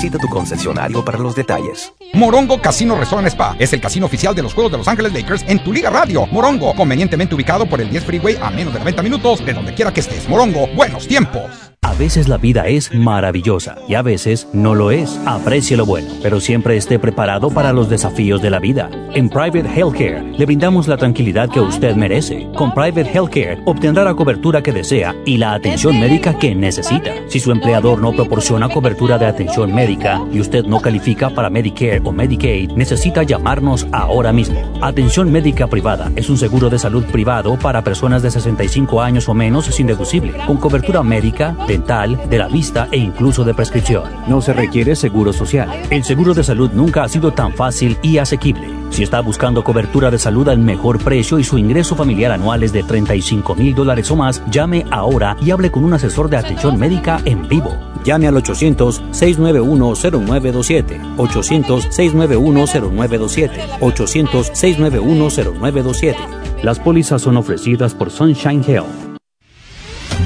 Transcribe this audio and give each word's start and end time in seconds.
Visita 0.00 0.16
tu 0.16 0.28
concesionario 0.28 1.04
para 1.04 1.18
los 1.18 1.34
detalles. 1.34 1.92
Morongo 2.14 2.58
Casino 2.58 2.96
Resort 2.96 3.26
Spa 3.26 3.54
es 3.58 3.74
el 3.74 3.82
casino 3.82 4.06
oficial 4.06 4.34
de 4.34 4.42
los 4.42 4.54
Juegos 4.54 4.72
de 4.72 4.78
Los 4.78 4.88
Ángeles 4.88 5.12
Lakers 5.12 5.44
en 5.46 5.62
tu 5.62 5.74
Liga 5.74 5.90
Radio. 5.90 6.26
Morongo, 6.28 6.74
convenientemente 6.74 7.34
ubicado 7.34 7.66
por 7.66 7.82
el 7.82 7.90
10 7.90 8.04
Freeway 8.06 8.38
a 8.40 8.48
menos 8.48 8.72
de 8.72 8.78
90 8.78 9.02
minutos 9.02 9.44
de 9.44 9.52
donde 9.52 9.74
quiera 9.74 9.92
que 9.92 10.00
estés. 10.00 10.26
Morongo, 10.26 10.68
buenos 10.68 11.06
tiempos. 11.06 11.69
A 11.90 11.94
veces 11.94 12.28
la 12.28 12.38
vida 12.38 12.68
es 12.68 12.94
maravillosa 12.94 13.76
y 13.88 13.94
a 13.94 14.02
veces 14.02 14.46
no 14.52 14.76
lo 14.76 14.92
es. 14.92 15.20
Aprecie 15.26 15.76
lo 15.76 15.84
bueno, 15.84 16.08
pero 16.22 16.38
siempre 16.38 16.76
esté 16.76 17.00
preparado 17.00 17.50
para 17.50 17.72
los 17.72 17.90
desafíos 17.90 18.40
de 18.40 18.48
la 18.48 18.60
vida. 18.60 18.88
En 19.12 19.28
Private 19.28 19.68
Healthcare 19.74 20.22
le 20.38 20.46
brindamos 20.46 20.86
la 20.86 20.96
tranquilidad 20.96 21.48
que 21.50 21.58
usted 21.58 21.96
merece. 21.96 22.46
Con 22.54 22.72
Private 22.72 23.10
Healthcare 23.12 23.60
obtendrá 23.64 24.04
la 24.04 24.14
cobertura 24.14 24.62
que 24.62 24.70
desea 24.70 25.16
y 25.26 25.36
la 25.36 25.52
atención 25.52 25.98
médica 25.98 26.38
que 26.38 26.54
necesita. 26.54 27.12
Si 27.26 27.40
su 27.40 27.50
empleador 27.50 28.00
no 28.00 28.12
proporciona 28.12 28.68
cobertura 28.68 29.18
de 29.18 29.26
atención 29.26 29.74
médica 29.74 30.22
y 30.32 30.38
usted 30.38 30.64
no 30.66 30.80
califica 30.80 31.30
para 31.30 31.50
Medicare 31.50 32.02
o 32.04 32.12
Medicaid, 32.12 32.70
necesita 32.70 33.24
llamarnos 33.24 33.88
ahora 33.90 34.32
mismo. 34.32 34.62
Atención 34.80 35.32
médica 35.32 35.66
privada 35.66 36.12
es 36.14 36.30
un 36.30 36.38
seguro 36.38 36.70
de 36.70 36.78
salud 36.78 37.02
privado 37.06 37.58
para 37.58 37.82
personas 37.82 38.22
de 38.22 38.30
65 38.30 39.02
años 39.02 39.28
o 39.28 39.34
menos 39.34 39.66
sin 39.66 39.88
deducible, 39.88 40.34
con 40.46 40.56
cobertura 40.56 41.02
médica 41.02 41.56
de 41.80 42.38
la 42.38 42.48
vista 42.48 42.88
e 42.92 42.98
incluso 42.98 43.42
de 43.44 43.54
prescripción. 43.54 44.04
No 44.28 44.40
se 44.40 44.52
requiere 44.52 44.94
seguro 44.94 45.32
social. 45.32 45.68
El 45.90 46.04
seguro 46.04 46.32
de 46.34 46.44
salud 46.44 46.70
nunca 46.72 47.02
ha 47.02 47.08
sido 47.08 47.32
tan 47.32 47.52
fácil 47.54 47.98
y 48.02 48.18
asequible. 48.18 48.68
Si 48.90 49.02
está 49.02 49.20
buscando 49.20 49.64
cobertura 49.64 50.10
de 50.10 50.18
salud 50.18 50.46
al 50.48 50.58
mejor 50.58 51.02
precio 51.02 51.38
y 51.38 51.44
su 51.44 51.56
ingreso 51.58 51.96
familiar 51.96 52.32
anual 52.32 52.62
es 52.62 52.72
de 52.72 52.82
35 52.82 53.54
mil 53.54 53.74
dólares 53.74 54.10
o 54.10 54.16
más, 54.16 54.42
llame 54.50 54.84
ahora 54.90 55.36
y 55.40 55.52
hable 55.52 55.70
con 55.70 55.84
un 55.84 55.94
asesor 55.94 56.28
de 56.28 56.36
atención 56.36 56.78
médica 56.78 57.22
en 57.24 57.48
vivo. 57.48 57.74
Llame 58.04 58.28
al 58.28 58.34
800-691-0927. 58.36 61.16
800-691-0927. 61.16 63.78
800-691-0927. 63.80 66.16
Las 66.62 66.78
pólizas 66.78 67.22
son 67.22 67.36
ofrecidas 67.36 67.94
por 67.94 68.10
Sunshine 68.10 68.62
Health. 68.66 69.09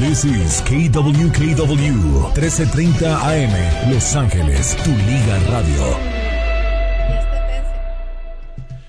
This 0.06 0.27
is 0.27 0.62
KWKW 0.64 2.34
1330 2.34 3.16
AM 3.27 3.91
Los 3.91 4.14
Ángeles, 4.14 4.77
tu 4.84 4.91
liga 4.91 5.38
radio. 5.48 5.98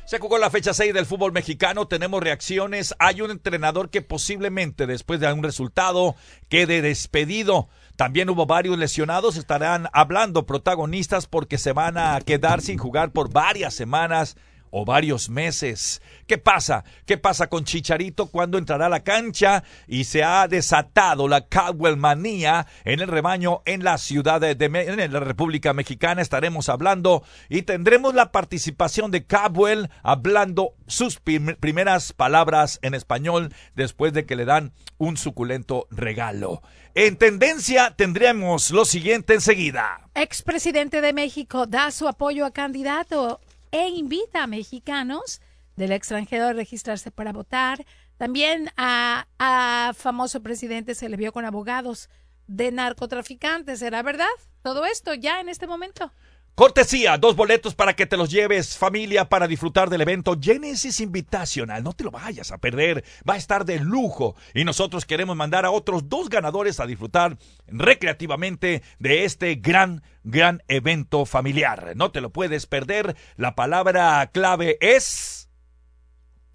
Se 0.03 0.19
jugó 0.19 0.37
la 0.37 0.49
fecha 0.49 0.73
6 0.73 0.93
del 0.93 1.05
fútbol 1.05 1.31
mexicano, 1.31 1.87
tenemos 1.87 2.21
reacciones, 2.21 2.93
hay 2.99 3.21
un 3.21 3.31
entrenador 3.31 3.89
que 3.89 4.01
posiblemente 4.01 4.87
después 4.87 5.21
de 5.21 5.31
un 5.31 5.41
resultado 5.41 6.17
quede 6.49 6.81
despedido. 6.81 7.69
También 7.95 8.29
hubo 8.29 8.45
varios 8.45 8.77
lesionados, 8.77 9.37
estarán 9.37 9.87
hablando 9.93 10.45
protagonistas 10.45 11.27
porque 11.27 11.57
se 11.57 11.71
van 11.71 11.97
a 11.97 12.19
quedar 12.19 12.59
sin 12.59 12.77
jugar 12.77 13.13
por 13.13 13.31
varias 13.31 13.73
semanas 13.73 14.35
o 14.77 14.83
varios 14.83 15.29
meses. 15.29 16.01
¿Qué 16.27 16.37
pasa? 16.37 16.83
¿Qué 17.05 17.17
pasa 17.17 17.47
con 17.47 17.63
Chicharito 17.63 18.25
cuando 18.25 18.57
entrará 18.57 18.87
a 18.87 18.89
la 18.89 19.05
cancha 19.05 19.63
y 19.87 20.03
se 20.03 20.21
ha 20.21 20.49
desatado 20.49 21.29
la 21.29 21.47
Caldwell 21.47 21.95
manía 21.95 22.67
en 22.83 22.99
el 22.99 23.07
rebaño 23.07 23.61
en 23.65 23.85
la 23.85 23.97
ciudad 23.97 24.41
de, 24.41 24.57
en 24.59 25.13
la 25.13 25.19
República 25.21 25.71
Mexicana? 25.71 26.21
Estaremos 26.21 26.67
hablando 26.67 27.23
y 27.47 27.61
tendremos 27.61 28.15
la 28.15 28.33
participación 28.33 29.11
de 29.11 29.25
Caldwell 29.25 29.89
hablando 30.03 30.73
sus 30.87 31.21
primeras 31.21 32.11
palabras 32.11 32.79
en 32.81 32.95
español 32.95 33.53
después 33.75 34.11
de 34.11 34.25
que 34.25 34.35
le 34.35 34.43
dan 34.43 34.73
un 34.97 35.15
suculento 35.15 35.87
regalo. 35.89 36.61
En 36.95 37.15
tendencia 37.15 37.93
tendremos 37.95 38.71
lo 38.71 38.83
siguiente 38.83 39.35
enseguida. 39.35 40.09
Expresidente 40.15 40.99
de 40.99 41.13
México 41.13 41.65
da 41.65 41.91
su 41.91 42.09
apoyo 42.09 42.45
a 42.45 42.51
candidato 42.51 43.39
e 43.75 43.89
invita 43.89 44.41
a 44.41 44.47
mexicanos 44.47 45.41
del 45.75 45.91
extranjero 45.91 46.45
a 46.45 46.53
registrarse 46.53 47.11
para 47.11 47.33
votar. 47.33 47.85
También 48.15 48.69
a, 48.77 49.27
a 49.37 49.91
famoso 49.93 50.41
presidente 50.41 50.95
se 50.95 51.09
le 51.09 51.17
vio 51.17 51.33
con 51.33 51.43
abogados 51.43 52.09
de 52.47 52.71
narcotraficantes. 52.71 53.79
¿Será 53.79 54.01
verdad 54.01 54.29
todo 54.61 54.85
esto 54.85 55.13
ya 55.13 55.41
en 55.41 55.49
este 55.49 55.67
momento? 55.67 56.13
Cortesía, 56.55 57.17
dos 57.17 57.35
boletos 57.35 57.75
para 57.75 57.97
que 57.97 58.05
te 58.05 58.15
los 58.15 58.31
lleves, 58.31 58.77
familia, 58.77 59.27
para 59.27 59.45
disfrutar 59.45 59.89
del 59.89 59.99
evento 59.99 60.37
Genesis 60.41 61.01
Invitational. 61.01 61.83
No 61.83 61.91
te 61.91 62.05
lo 62.05 62.11
vayas 62.11 62.53
a 62.53 62.59
perder, 62.59 63.03
va 63.29 63.33
a 63.33 63.37
estar 63.37 63.65
de 63.65 63.77
lujo. 63.81 64.37
Y 64.53 64.63
nosotros 64.63 65.03
queremos 65.03 65.35
mandar 65.35 65.65
a 65.65 65.71
otros 65.71 66.07
dos 66.07 66.29
ganadores 66.29 66.79
a 66.79 66.85
disfrutar 66.85 67.37
recreativamente 67.67 68.83
de 68.99 69.25
este 69.25 69.55
gran, 69.55 70.01
gran 70.23 70.63
evento 70.69 71.25
familiar. 71.25 71.91
No 71.97 72.11
te 72.11 72.21
lo 72.21 72.29
puedes 72.29 72.67
perder. 72.67 73.17
La 73.35 73.53
palabra 73.53 74.25
clave 74.31 74.77
es... 74.79 75.49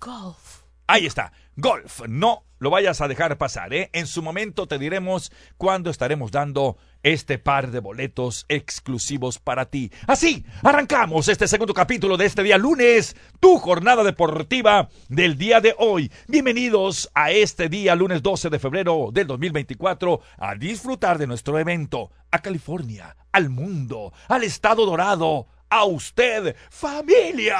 Golf. 0.00 0.62
Ahí 0.86 1.04
está, 1.04 1.34
golf. 1.56 2.00
No 2.08 2.46
lo 2.60 2.70
vayas 2.70 3.00
a 3.00 3.08
dejar 3.08 3.36
pasar, 3.38 3.74
¿eh? 3.74 3.90
En 3.92 4.06
su 4.06 4.22
momento 4.22 4.68
te 4.68 4.78
diremos 4.78 5.32
cuándo 5.56 5.90
estaremos 5.90 6.30
dando 6.30 6.76
este 7.02 7.38
par 7.38 7.70
de 7.70 7.80
boletos 7.80 8.44
exclusivos 8.48 9.38
para 9.38 9.64
ti. 9.64 9.90
Así, 10.06 10.44
arrancamos 10.62 11.28
este 11.28 11.48
segundo 11.48 11.72
capítulo 11.72 12.18
de 12.18 12.26
este 12.26 12.42
día 12.42 12.58
lunes, 12.58 13.16
tu 13.40 13.58
jornada 13.58 14.04
deportiva 14.04 14.90
del 15.08 15.38
día 15.38 15.60
de 15.60 15.74
hoy. 15.78 16.12
Bienvenidos 16.28 17.10
a 17.14 17.30
este 17.30 17.70
día 17.70 17.94
lunes 17.94 18.22
12 18.22 18.50
de 18.50 18.58
febrero 18.58 19.08
del 19.10 19.26
2024 19.26 20.20
a 20.38 20.54
disfrutar 20.54 21.16
de 21.16 21.26
nuestro 21.26 21.58
evento 21.58 22.10
a 22.30 22.40
California, 22.40 23.16
al 23.32 23.48
mundo, 23.48 24.12
al 24.28 24.44
estado 24.44 24.84
dorado, 24.84 25.48
a 25.70 25.84
usted, 25.84 26.54
familia. 26.68 27.56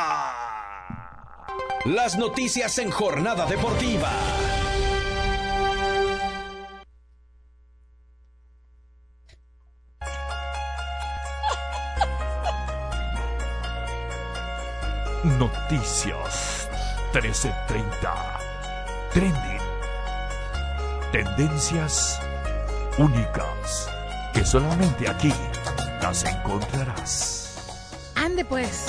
Las 1.86 2.18
noticias 2.18 2.76
en 2.78 2.90
jornada 2.90 3.46
deportiva. 3.46 4.12
Noticias 15.22 16.66
1330. 17.12 18.38
Trending. 19.12 19.60
Tendencias 21.12 22.18
únicas 22.96 23.90
que 24.32 24.42
solamente 24.46 25.10
aquí 25.10 25.32
las 26.00 26.24
encontrarás. 26.24 27.58
Ande 28.14 28.46
pues. 28.46 28.86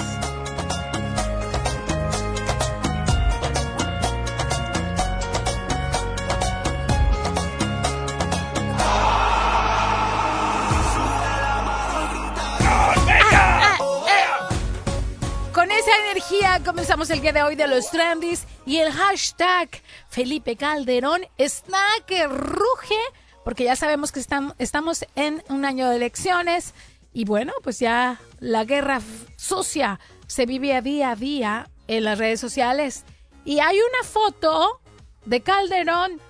Energía 16.31 16.61
comenzamos 16.63 17.09
el 17.09 17.19
día 17.19 17.33
de 17.33 17.43
hoy 17.43 17.55
de 17.55 17.67
los 17.67 17.89
trendies 17.89 18.45
y 18.65 18.77
el 18.77 18.89
hashtag 18.91 19.69
Felipe 20.07 20.55
Calderón 20.55 21.21
está 21.37 21.83
que 22.07 22.25
ruge 22.25 22.99
porque 23.43 23.65
ya 23.65 23.75
sabemos 23.75 24.13
que 24.13 24.21
estamos, 24.21 25.05
en 25.15 25.43
un 25.49 25.65
año 25.65 25.89
de 25.89 25.97
elecciones 25.97 26.73
y 27.11 27.25
bueno, 27.25 27.51
pues 27.63 27.79
ya 27.79 28.21
la 28.39 28.63
guerra 28.63 29.01
sucia 29.35 29.99
se 30.27 30.45
vive 30.45 30.81
día 30.81 31.11
a 31.11 31.15
día 31.15 31.69
en 31.87 32.05
las 32.05 32.17
redes 32.17 32.39
sociales 32.39 33.03
y 33.43 33.59
hay 33.59 33.77
una 33.77 34.07
foto 34.07 34.79
de 35.25 35.41
Calderón 35.41 36.21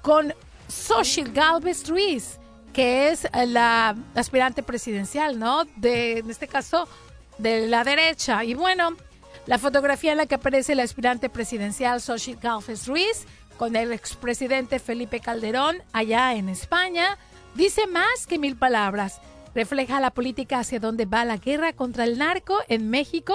con 0.00 0.32
Social 0.68 1.30
Galvez 1.32 1.86
Ruiz, 1.88 2.38
que 2.72 3.10
es 3.10 3.28
la 3.34 3.96
aspirante 4.14 4.62
presidencial, 4.62 5.38
¿no? 5.38 5.64
De, 5.76 6.18
en 6.18 6.30
este 6.30 6.48
caso, 6.48 6.88
de 7.36 7.66
la 7.66 7.84
derecha. 7.84 8.42
Y 8.44 8.54
bueno, 8.54 8.96
la 9.46 9.58
fotografía 9.58 10.12
en 10.12 10.18
la 10.18 10.26
que 10.26 10.34
aparece 10.34 10.72
el 10.72 10.80
aspirante 10.80 11.28
presidencial 11.28 12.00
Xochitl 12.00 12.40
Galvez 12.40 12.86
Ruiz 12.86 13.26
con 13.56 13.76
el 13.76 13.92
expresidente 13.92 14.78
Felipe 14.78 15.20
Calderón 15.20 15.76
allá 15.92 16.34
en 16.34 16.48
España 16.48 17.16
dice 17.54 17.86
más 17.86 18.26
que 18.26 18.38
mil 18.38 18.56
palabras. 18.56 19.20
Refleja 19.54 20.00
la 20.00 20.10
política 20.10 20.58
hacia 20.58 20.80
dónde 20.80 21.06
va 21.06 21.24
la 21.24 21.38
guerra 21.38 21.72
contra 21.72 22.04
el 22.04 22.18
narco 22.18 22.58
en 22.68 22.90
México. 22.90 23.34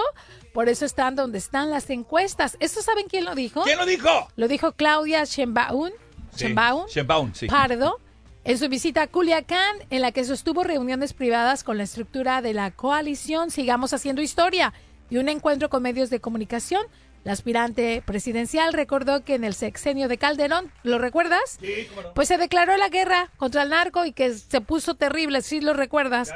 Por 0.54 0.68
eso 0.68 0.84
están 0.84 1.16
donde 1.16 1.38
están 1.38 1.70
las 1.70 1.90
encuestas. 1.90 2.56
¿Esto 2.60 2.80
saben 2.80 3.06
quién 3.08 3.24
lo 3.24 3.34
dijo? 3.34 3.64
¿Quién 3.64 3.78
lo 3.78 3.86
dijo? 3.86 4.28
Lo 4.36 4.46
dijo 4.46 4.72
Claudia 4.72 5.24
Sheinbaum, 5.24 5.90
Sí, 6.34 6.44
Sheinbaum, 6.44 6.86
Sheinbaum, 6.86 7.34
sí. 7.34 7.46
Pardo 7.46 7.98
en 8.44 8.58
su 8.58 8.68
visita 8.68 9.02
a 9.02 9.06
Culiacán, 9.06 9.76
en 9.90 10.00
la 10.00 10.12
que 10.12 10.24
sostuvo 10.24 10.62
reuniones 10.62 11.12
privadas 11.12 11.64
con 11.64 11.78
la 11.78 11.84
estructura 11.84 12.40
de 12.42 12.54
la 12.54 12.70
coalición 12.70 13.50
Sigamos 13.50 13.92
Haciendo 13.92 14.22
Historia 14.22 14.72
y 15.12 15.18
un 15.18 15.28
encuentro 15.28 15.68
con 15.68 15.82
medios 15.82 16.08
de 16.08 16.20
comunicación 16.20 16.86
La 17.22 17.32
aspirante 17.32 18.02
presidencial 18.04 18.72
recordó 18.72 19.24
que 19.24 19.34
en 19.34 19.44
el 19.44 19.52
sexenio 19.52 20.08
de 20.08 20.16
Calderón, 20.16 20.72
¿lo 20.84 20.98
recuerdas? 20.98 21.58
Sí, 21.60 21.86
cómo 21.90 22.02
no. 22.02 22.14
Pues 22.14 22.28
se 22.28 22.38
declaró 22.38 22.76
la 22.78 22.88
guerra 22.88 23.30
contra 23.36 23.62
el 23.62 23.68
narco 23.68 24.06
y 24.06 24.12
que 24.12 24.32
se 24.34 24.62
puso 24.62 24.94
terrible, 24.94 25.42
¿sí 25.42 25.60
lo 25.60 25.74
recuerdas? 25.74 26.32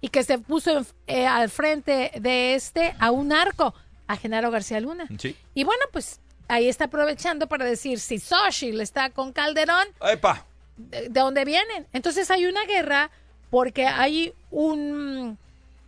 Y 0.00 0.08
que 0.08 0.22
se 0.22 0.38
puso 0.38 0.86
eh, 1.08 1.26
al 1.26 1.50
frente 1.50 2.12
de 2.20 2.54
este 2.54 2.94
a 3.00 3.10
un 3.10 3.28
narco, 3.28 3.74
a 4.06 4.16
Genaro 4.16 4.50
García 4.52 4.80
Luna. 4.80 5.08
Sí. 5.18 5.36
Y 5.52 5.64
bueno, 5.64 5.82
pues 5.92 6.20
ahí 6.46 6.68
está 6.68 6.84
aprovechando 6.84 7.48
para 7.48 7.64
decir, 7.64 7.98
si 7.98 8.18
Xochitl 8.18 8.80
está 8.80 9.10
con 9.10 9.32
Calderón, 9.32 9.88
Epa. 10.00 10.46
¿de, 10.76 11.08
de 11.08 11.20
dónde 11.20 11.44
vienen? 11.44 11.86
Entonces 11.92 12.30
hay 12.30 12.46
una 12.46 12.64
guerra 12.64 13.10
porque 13.50 13.86
hay 13.86 14.32
un, 14.50 15.36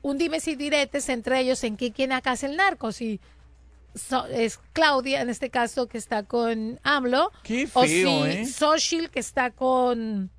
un 0.03 0.19
dimes 0.19 0.47
y 0.49 0.57
diretes 0.57 1.09
entre 1.09 1.41
ellos 1.41 1.63
en 1.65 1.77
que 1.77 1.93
quién 1.93 2.13
acá 2.13 2.33
es 2.35 2.43
el 2.43 2.57
narco, 2.57 2.93
si 2.93 3.21
so- 3.95 4.27
es 4.27 4.59
Claudia, 4.73 5.21
en 5.21 5.31
este 5.31 5.51
caso, 5.51 5.87
que 5.87 5.99
está 5.99 6.25
con 6.25 6.81
AMLO, 6.83 7.31
Qué 7.43 7.65
o 7.73 7.83
feo, 7.85 8.25
si 8.25 8.31
¿eh? 8.31 8.47
Xochitl, 8.47 9.11
que 9.11 9.21
está 9.21 9.51
con, 9.51 10.31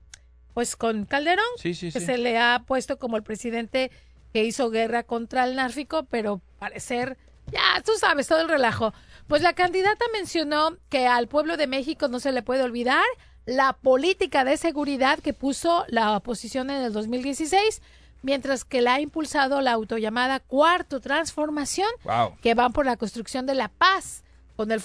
pues 0.54 0.76
con 0.76 1.06
Calderón, 1.06 1.46
Sí, 1.58 1.74
sí, 1.74 1.92
que 1.92 2.00
sí. 2.00 2.06
se 2.06 2.18
le 2.18 2.38
ha 2.38 2.64
puesto 2.66 2.98
como 3.00 3.16
el 3.18 3.24
presidente 3.24 3.92
que 4.34 4.44
hizo 4.44 4.70
guerra 4.70 5.04
contra 5.04 5.46
el 5.46 5.56
nárfico, 5.56 6.04
pero 6.10 6.42
parecer, 6.60 7.18
ya, 7.52 7.82
tú 7.86 7.92
sabes, 8.00 8.28
todo 8.28 8.42
el 8.42 8.50
relajo. 8.50 8.94
Pues 9.28 9.42
la 9.44 9.54
candidata 9.54 10.04
mencionó 10.12 10.78
que 10.90 11.06
al 11.08 11.28
pueblo 11.28 11.56
de 11.56 11.68
México 11.68 12.08
no 12.08 12.20
se 12.20 12.32
le 12.32 12.42
puede 12.42 12.64
olvidar 12.64 13.04
la 13.46 13.74
política 13.74 14.44
de 14.44 14.58
seguridad 14.58 15.20
que 15.20 15.34
puso 15.34 15.86
la 15.90 16.18
oposición 16.18 16.70
en 16.72 16.82
el 16.82 16.94
2016, 16.94 17.82
mientras 18.24 18.66
que 18.66 18.82
la 18.82 18.96
ha 18.96 19.00
impulsado 19.02 19.62
la 19.62 19.74
autollamada 19.74 20.40
Cuarto 20.40 21.00
Transformación, 21.00 21.88
Wow. 22.04 22.38
que 22.42 22.56
van 22.56 22.74
por 22.74 22.86
la 22.88 22.98
construcción 22.98 23.46
de 23.46 23.54
la 23.54 23.68
paz 23.70 24.24
con 24.56 24.72
el 24.72 24.82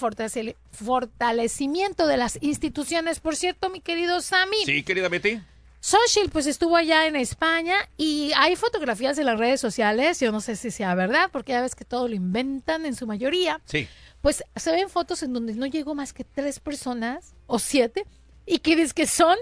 fortalecimiento 0.71 2.07
de 2.07 2.17
las 2.17 2.37
instituciones. 2.41 3.19
Por 3.19 3.35
cierto, 3.35 3.69
mi 3.69 3.81
querido 3.81 4.21
Sammy, 4.21 4.57
Sí, 4.65 4.83
querida 4.83 5.09
Betty. 5.09 5.41
Xochitl 5.81 6.29
pues 6.29 6.45
estuvo 6.45 6.75
allá 6.75 7.07
en 7.07 7.15
España 7.15 7.75
y 7.95 8.31
hay 8.35 8.57
fotografías 8.57 9.17
en 9.17 9.25
las 9.27 9.39
redes 9.39 9.61
sociales, 9.61 10.19
yo 10.19 10.31
no 10.33 10.41
sé 10.41 10.57
si 10.57 10.71
sea 10.71 10.93
verdad, 10.93 11.29
porque 11.31 11.53
ya 11.53 11.61
ves 11.61 11.73
que 11.75 11.85
todo 11.85 12.09
lo 12.09 12.15
inventan 12.15 12.85
en 12.85 12.95
su 12.95 13.07
mayoría. 13.07 13.61
Sí. 13.65 13.87
Pues 14.21 14.43
se 14.57 14.71
ven 14.73 14.89
fotos 14.89 15.23
en 15.23 15.31
donde 15.31 15.53
no 15.53 15.65
llegó 15.65 15.95
más 15.95 16.11
que 16.11 16.25
tres 16.25 16.59
personas 16.59 17.33
o 17.47 17.59
siete 17.59 18.05
y 18.45 18.59
que 18.59 18.75
dices 18.75 18.93
que 18.93 19.07
son 19.07 19.37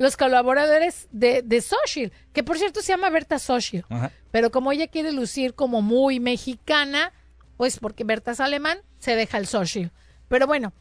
los 0.00 0.16
colaboradores 0.16 1.08
de, 1.12 1.42
de 1.42 1.60
Xochitl, 1.60 2.16
que 2.32 2.42
por 2.42 2.56
cierto 2.56 2.80
se 2.80 2.88
llama 2.88 3.10
Berta 3.10 3.36
Ajá. 3.36 4.10
pero 4.30 4.50
como 4.50 4.72
ella 4.72 4.86
quiere 4.86 5.12
lucir 5.12 5.52
como 5.52 5.82
muy 5.82 6.20
mexicana, 6.20 7.12
pues 7.58 7.78
porque 7.78 8.02
Berta 8.02 8.30
es 8.30 8.40
alemán, 8.40 8.78
se 8.98 9.14
deja 9.14 9.36
el 9.36 9.46
Xochitl. 9.46 9.92
Pero 10.28 10.46
bueno, 10.46 10.72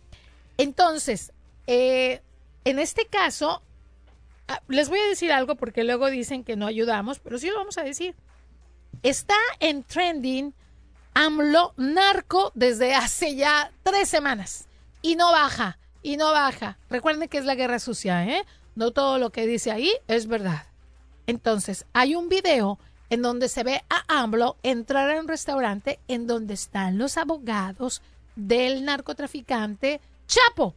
entonces, 0.57 1.33
eh, 1.67 2.21
en 2.63 2.79
este 2.79 3.07
caso, 3.07 3.61
ah, 4.47 4.61
les 4.69 4.87
voy 4.87 4.99
a 5.01 5.07
decir 5.07 5.33
algo 5.33 5.55
porque 5.55 5.83
luego 5.83 6.09
dicen 6.09 6.45
que 6.45 6.55
no 6.55 6.65
ayudamos, 6.65 7.19
pero 7.19 7.37
sí 7.39 7.49
lo 7.49 7.57
vamos 7.57 7.77
a 7.77 7.83
decir. 7.83 8.15
Está 9.03 9.35
en 9.59 9.83
trending 9.83 10.53
AMLO 11.13 11.73
narco 11.75 12.53
desde 12.55 12.95
hace 12.95 13.35
ya 13.35 13.69
tres 13.83 14.07
semanas 14.07 14.69
y 15.01 15.17
no 15.17 15.33
baja, 15.33 15.77
y 16.03 16.15
no 16.15 16.31
baja. 16.31 16.77
Recuerden 16.89 17.27
que 17.27 17.37
es 17.37 17.43
la 17.43 17.55
guerra 17.55 17.79
sucia, 17.79 18.25
¿eh? 18.25 18.45
No 18.79 18.91
todo 18.91 19.17
lo 19.17 19.29
que 19.29 19.45
dice 19.45 19.71
ahí 19.71 19.91
es 20.07 20.27
verdad. 20.27 20.63
Entonces, 21.27 21.85
hay 21.91 22.15
un 22.15 22.29
video 22.29 22.79
en 23.09 23.21
donde 23.21 23.49
se 23.49 23.63
ve 23.63 23.83
a 23.89 24.21
AMLO 24.21 24.55
entrar 24.63 25.11
a 25.11 25.19
un 25.19 25.27
restaurante 25.27 25.99
en 26.07 26.27
donde 26.27 26.53
están 26.53 26.97
los 26.97 27.17
abogados 27.17 28.01
del 28.37 28.85
narcotraficante 28.85 29.99
Chapo. 30.27 30.75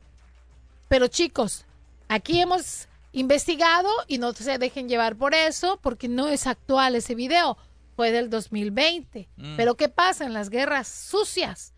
Pero 0.89 1.07
chicos, 1.07 1.65
aquí 2.09 2.41
hemos 2.41 2.89
investigado 3.13 3.89
y 4.09 4.19
no 4.19 4.33
se 4.33 4.59
dejen 4.59 4.89
llevar 4.89 5.15
por 5.15 5.33
eso, 5.33 5.79
porque 5.81 6.09
no 6.09 6.27
es 6.27 6.49
actual 6.49 6.97
ese 6.97 7.15
video, 7.15 7.57
fue 7.95 8.11
del 8.11 8.31
2020. 8.31 9.29
Pero 9.57 9.77
¿qué 9.77 9.89
pasa 9.89 10.25
en 10.25 10.33
las 10.33 10.51
guerras 10.51 10.89
sucias? 10.89 11.73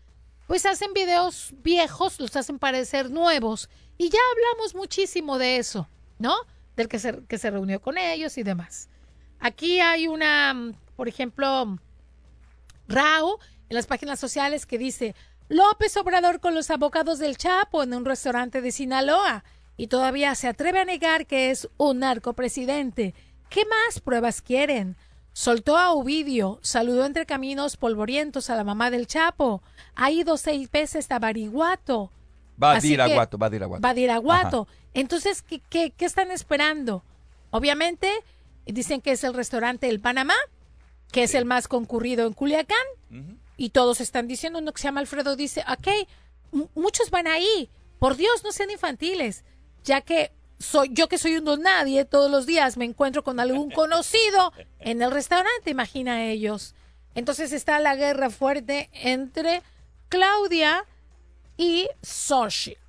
Pues 0.47 0.65
hacen 0.65 0.91
videos 0.91 1.53
viejos, 1.61 2.19
los 2.19 2.35
hacen 2.35 2.57
parecer 2.57 3.11
nuevos. 3.11 3.69
Y 3.99 4.09
ya 4.09 4.19
hablamos 4.31 4.73
muchísimo 4.73 5.37
de 5.37 5.57
eso, 5.57 5.87
¿no? 6.19 6.35
Del 6.75 6.87
que 6.87 6.99
se, 6.99 7.23
que 7.25 7.37
se 7.37 7.51
reunió 7.51 7.81
con 7.81 7.97
ellos 7.97 8.37
y 8.37 8.43
demás. 8.43 8.89
Aquí 9.39 9.79
hay 9.79 10.07
una, 10.07 10.53
mm, 10.53 10.73
por 10.95 11.07
ejemplo, 11.07 11.77
Rao 12.87 13.39
en 13.69 13.75
las 13.75 13.87
páginas 13.87 14.19
sociales 14.19 14.65
que 14.65 14.77
dice 14.77 15.15
López 15.47 15.95
Obrador 15.97 16.39
con 16.39 16.55
los 16.55 16.69
abogados 16.69 17.19
del 17.19 17.37
Chapo 17.37 17.83
en 17.83 17.93
un 17.93 18.05
restaurante 18.05 18.61
de 18.61 18.71
Sinaloa 18.71 19.43
y 19.77 19.87
todavía 19.87 20.33
se 20.35 20.47
atreve 20.47 20.79
a 20.79 20.85
negar 20.85 21.27
que 21.27 21.51
es 21.51 21.69
un 21.77 21.99
narcopresidente. 21.99 23.13
¿Qué 23.49 23.63
más 23.65 23.99
pruebas 23.99 24.41
quieren? 24.41 24.95
Soltó 25.33 25.77
a 25.77 25.91
Ovidio, 25.91 26.59
saludó 26.61 27.05
entre 27.05 27.25
caminos 27.25 27.75
polvorientos 27.75 28.49
a 28.49 28.55
la 28.55 28.63
mamá 28.63 28.89
del 28.89 29.05
Chapo, 29.05 29.61
ha 29.93 30.09
ido 30.09 30.37
seis 30.37 30.71
veces 30.71 31.11
a 31.11 31.19
Bariguato. 31.19 32.11
Va 32.61 32.73
a 32.73 32.75
Así 32.77 32.93
ir 32.93 33.01
a 33.01 33.07
que- 33.07 33.13
Guato, 33.15 33.37
va 33.37 33.47
a 33.47 33.55
ir 33.55 33.63
a 33.63 33.65
Guato. 33.65 33.81
Badiraguato. 33.81 34.67
Entonces, 34.93 35.41
¿qué, 35.41 35.59
qué, 35.69 35.91
qué 35.91 36.05
están 36.05 36.31
esperando? 36.31 37.03
Obviamente, 37.51 38.09
dicen 38.65 39.01
que 39.01 39.11
es 39.11 39.23
el 39.23 39.33
restaurante 39.33 39.89
El 39.89 39.99
Panamá, 39.99 40.35
que 41.11 41.23
es 41.23 41.35
el 41.35 41.45
más 41.45 41.67
concurrido 41.67 42.27
en 42.27 42.33
Culiacán, 42.33 42.77
y 43.57 43.69
todos 43.69 44.01
están 44.01 44.27
diciendo, 44.27 44.59
uno 44.59 44.73
que 44.73 44.81
se 44.81 44.87
llama 44.87 44.99
Alfredo 45.01 45.35
dice, 45.35 45.63
ok, 45.71 46.67
muchos 46.75 47.09
van 47.09 47.27
ahí, 47.27 47.69
por 47.99 48.15
Dios, 48.17 48.43
no 48.43 48.51
sean 48.51 48.71
infantiles, 48.71 49.43
ya 49.83 50.01
que 50.01 50.31
soy 50.59 50.89
yo 50.91 51.07
que 51.07 51.17
soy 51.17 51.37
un 51.37 51.45
don 51.45 51.61
nadie, 51.61 52.05
todos 52.05 52.29
los 52.31 52.45
días 52.45 52.75
me 52.77 52.85
encuentro 52.85 53.23
con 53.23 53.39
algún 53.39 53.69
conocido 53.71 54.51
en 54.79 55.01
el 55.01 55.11
restaurante, 55.11 55.69
imagina 55.69 56.25
ellos. 56.25 56.75
Entonces 57.13 57.53
está 57.53 57.79
la 57.79 57.95
guerra 57.95 58.29
fuerte 58.29 58.89
entre 58.93 59.61
Claudia 60.09 60.85
y 61.57 61.87
Xochitl. 62.01 62.79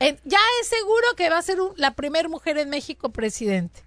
En- 0.00 0.18
ya 0.24 0.40
es 0.60 0.68
seguro 0.68 1.06
que 1.16 1.30
va 1.30 1.38
a 1.38 1.42
ser 1.42 1.60
un- 1.60 1.72
la 1.76 1.92
primera 1.92 2.28
mujer 2.28 2.58
en 2.58 2.68
México 2.70 3.10
presidente. 3.10 3.82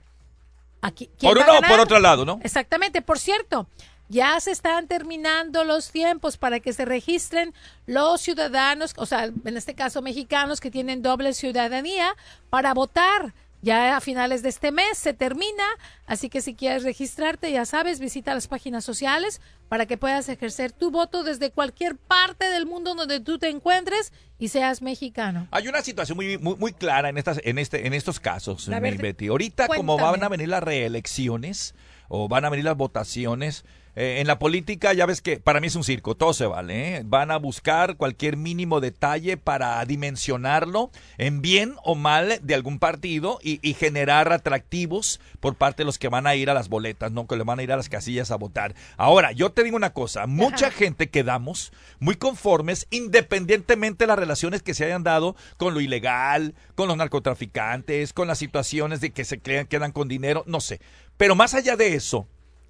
Aquí, 0.81 1.09
¿quién 1.17 1.33
Por 1.33 1.41
uno 1.43 1.57
o 1.57 1.61
por 1.61 1.79
otro 1.79 1.99
lado, 1.99 2.23
¿no? 2.25 2.39
Exactamente. 2.43 3.01
Por 3.01 3.19
cierto, 3.19 3.67
ya 4.09 4.39
se 4.39 4.51
están 4.51 4.87
terminando 4.87 5.63
los 5.63 5.91
tiempos 5.91 6.37
para 6.37 6.59
que 6.59 6.71
se 6.71 6.85
registren 6.85 7.53
los 7.85 8.21
ciudadanos, 8.21 8.93
o 8.97 9.05
sea, 9.05 9.25
en 9.25 9.57
este 9.57 9.75
caso 9.75 10.01
mexicanos 10.01 10.61
que 10.61 10.71
tienen 10.71 11.01
doble 11.01 11.33
ciudadanía 11.33 12.15
para 12.49 12.73
votar. 12.73 13.33
Ya 13.61 13.97
a 13.97 14.01
finales 14.01 14.43
de 14.43 14.49
este 14.49 14.71
mes 14.71 14.97
se 14.97 15.13
termina, 15.13 15.63
así 16.05 16.29
que 16.29 16.41
si 16.41 16.53
quieres 16.53 16.83
registrarte, 16.83 17.51
ya 17.51 17.65
sabes, 17.65 17.99
visita 17.99 18.33
las 18.33 18.47
páginas 18.47 18.85
sociales 18.85 19.41
para 19.67 19.85
que 19.85 19.97
puedas 19.97 20.29
ejercer 20.29 20.71
tu 20.71 20.91
voto 20.91 21.23
desde 21.23 21.51
cualquier 21.51 21.97
parte 21.97 22.49
del 22.49 22.65
mundo 22.65 22.93
donde 22.93 23.19
tú 23.19 23.39
te 23.39 23.49
encuentres 23.49 24.13
y 24.37 24.49
seas 24.49 24.81
mexicano. 24.81 25.47
Hay 25.51 25.67
una 25.67 25.81
situación 25.81 26.15
muy, 26.15 26.37
muy, 26.37 26.55
muy 26.55 26.71
clara 26.71 27.09
en, 27.09 27.17
estas, 27.17 27.41
en, 27.43 27.57
este, 27.57 27.87
en 27.87 27.93
estos 27.93 28.19
casos, 28.19 28.69
Betty. 28.69 29.27
Ahorita, 29.27 29.67
como 29.67 29.97
van 29.97 30.23
a 30.23 30.29
venir 30.29 30.49
las 30.49 30.61
reelecciones 30.61 31.73
o 32.09 32.27
van 32.27 32.45
a 32.45 32.49
venir 32.49 32.65
las 32.65 32.77
votaciones, 32.77 33.65
eh, 33.99 34.21
en 34.21 34.27
la 34.27 34.37
política 34.37 34.93
ya 34.93 35.07
ves 35.07 35.21
que 35.21 35.39
para 35.39 35.59
mí 35.59 35.65
es 35.65 35.75
un 35.75 35.83
circo, 35.83 36.13
todo 36.13 36.31
se 36.31 36.45
vale. 36.45 36.97
¿eh? 36.97 37.01
Van 37.03 37.31
a 37.31 37.37
buscar 37.37 37.97
cualquier 37.97 38.37
mínimo 38.37 38.79
detalle 38.79 39.37
para 39.37 39.83
dimensionarlo 39.85 40.91
en 41.17 41.41
bien 41.41 41.73
o 41.83 41.95
mal 41.95 42.39
de 42.43 42.53
algún 42.53 42.77
partido 42.77 43.39
y, 43.41 43.59
y 43.67 43.73
generar 43.73 44.31
atractivos 44.31 45.19
por 45.39 45.55
parte 45.55 45.81
de 45.81 45.85
los 45.85 45.97
que 45.97 46.09
van 46.09 46.27
a 46.27 46.35
ir 46.35 46.51
a 46.51 46.53
las 46.53 46.69
boletas, 46.69 47.11
no 47.11 47.25
que 47.25 47.37
le 47.37 47.43
van 47.43 47.57
a 47.57 47.63
ir 47.63 47.71
a 47.71 47.75
las 47.75 47.89
casillas 47.89 48.29
a 48.29 48.35
votar. 48.35 48.75
Ahora, 48.97 49.31
yo 49.31 49.51
te 49.51 49.63
digo 49.63 49.75
una 49.75 49.93
cosa, 49.93 50.27
mucha 50.27 50.67
Ajá. 50.67 50.77
gente 50.77 51.09
quedamos 51.09 51.71
muy 51.99 52.17
conformes 52.17 52.85
independientemente 52.91 54.03
de 54.03 54.09
las 54.09 54.19
relaciones 54.19 54.61
que 54.61 54.75
se 54.75 54.85
hayan 54.85 55.01
dado 55.01 55.35
con 55.57 55.73
lo 55.73 55.81
ilegal, 55.81 56.53
con 56.75 56.87
los 56.87 56.97
narcotraficantes, 56.97 58.13
con 58.13 58.27
las 58.27 58.37
situaciones 58.37 59.01
de 59.01 59.09
que 59.09 59.25
se 59.25 59.39
crean, 59.39 59.65
quedan 59.65 59.91
con 59.91 60.07
dinero, 60.07 60.43
no 60.45 60.61
sé. 60.61 60.81
Pero 61.17 61.33
más 61.33 61.55
allá 61.55 61.75
de 61.75 61.95
eso, 61.95 62.27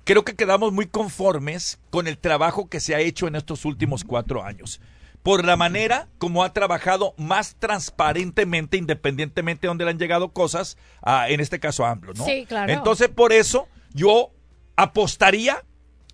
creo 0.08 0.24
que 0.24 0.36
quedamos 0.36 0.72
muy 0.72 0.88
conformes 0.88 1.80
con 1.90 2.08
el 2.08 2.18
trabajo 2.18 2.70
que 2.70 2.80
se 2.80 2.96
ha 2.96 3.02
hecho 3.02 3.28
en 3.28 3.36
estos 3.36 3.66
últimos 3.66 4.06
cuatro 4.06 4.42
años. 4.44 4.80
Por 5.22 5.44
la 5.44 5.58
manera 5.58 6.08
como 6.18 6.46
ha 6.46 6.54
trabajado 6.54 7.14
más 7.18 7.58
transparentemente, 7.60 8.78
independientemente 8.78 9.64
de 9.64 9.68
dónde 9.68 9.84
le 9.84 9.92
han 9.92 10.00
llegado 10.00 10.30
cosas, 10.30 10.78
a, 11.02 11.30
en 11.30 11.42
este 11.42 11.60
caso 11.60 11.86
a 11.86 11.92
AMLO, 11.92 12.14
¿no? 12.14 12.24
Sí, 12.24 12.46
claro. 12.48 12.72
Entonces, 12.72 13.10
por 13.10 13.34
eso 13.34 13.68
yo 13.94 14.32
apostaría 14.78 15.66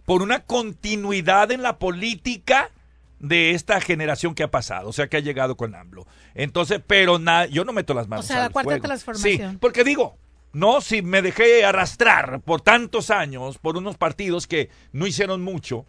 por 0.06 0.24
una 0.24 0.40
continuidad 0.40 1.52
en 1.52 1.62
la 1.62 1.78
política 1.78 2.72
de 3.20 3.52
esta 3.52 3.80
generación 3.80 4.34
que 4.34 4.42
ha 4.42 4.50
pasado, 4.50 4.90
o 4.90 4.94
sea, 4.94 5.08
que 5.08 5.18
ha 5.18 5.20
llegado 5.20 5.56
con 5.56 5.76
AMLO. 5.76 6.08
Entonces, 6.34 6.82
pero 6.86 7.20
nada, 7.20 7.46
yo 7.46 7.64
no 7.64 7.74
meto 7.74 7.94
las 7.94 8.08
manos. 8.08 8.26
O 8.26 8.28
sea, 8.28 8.40
la 8.40 8.46
al 8.46 8.52
cuarta 8.52 8.72
fuego. 8.72 8.84
transformación. 8.86 9.52
Sí, 9.52 9.58
porque 9.62 9.84
digo, 9.84 10.18
no, 10.54 10.82
si 10.82 11.02
me 11.02 11.22
dejé 11.22 11.66
arrastrar 11.66 12.40
por 12.42 12.62
tantos 12.62 13.10
años 13.10 13.58
por 13.58 13.76
unos 13.78 13.98
partidos 13.98 14.48
que 14.48 14.70
no 14.92 15.06
hicieron 15.08 15.42
mucho, 15.42 15.86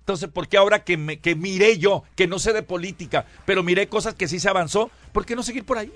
Entonces, 0.00 0.28
¿por 0.28 0.46
qué 0.46 0.56
ahora 0.56 0.84
que, 0.84 0.96
me, 0.96 1.18
que 1.18 1.34
miré 1.34 1.78
yo, 1.78 2.04
que 2.14 2.28
no 2.28 2.38
sé 2.38 2.52
de 2.52 2.62
política, 2.62 3.26
pero 3.44 3.62
miré 3.64 3.88
cosas 3.88 4.14
que 4.14 4.28
sí 4.28 4.38
se 4.38 4.48
avanzó, 4.48 4.90
¿por 5.12 5.26
qué 5.26 5.34
no 5.34 5.42
seguir 5.42 5.64
por 5.64 5.78
ahí? 5.78 5.92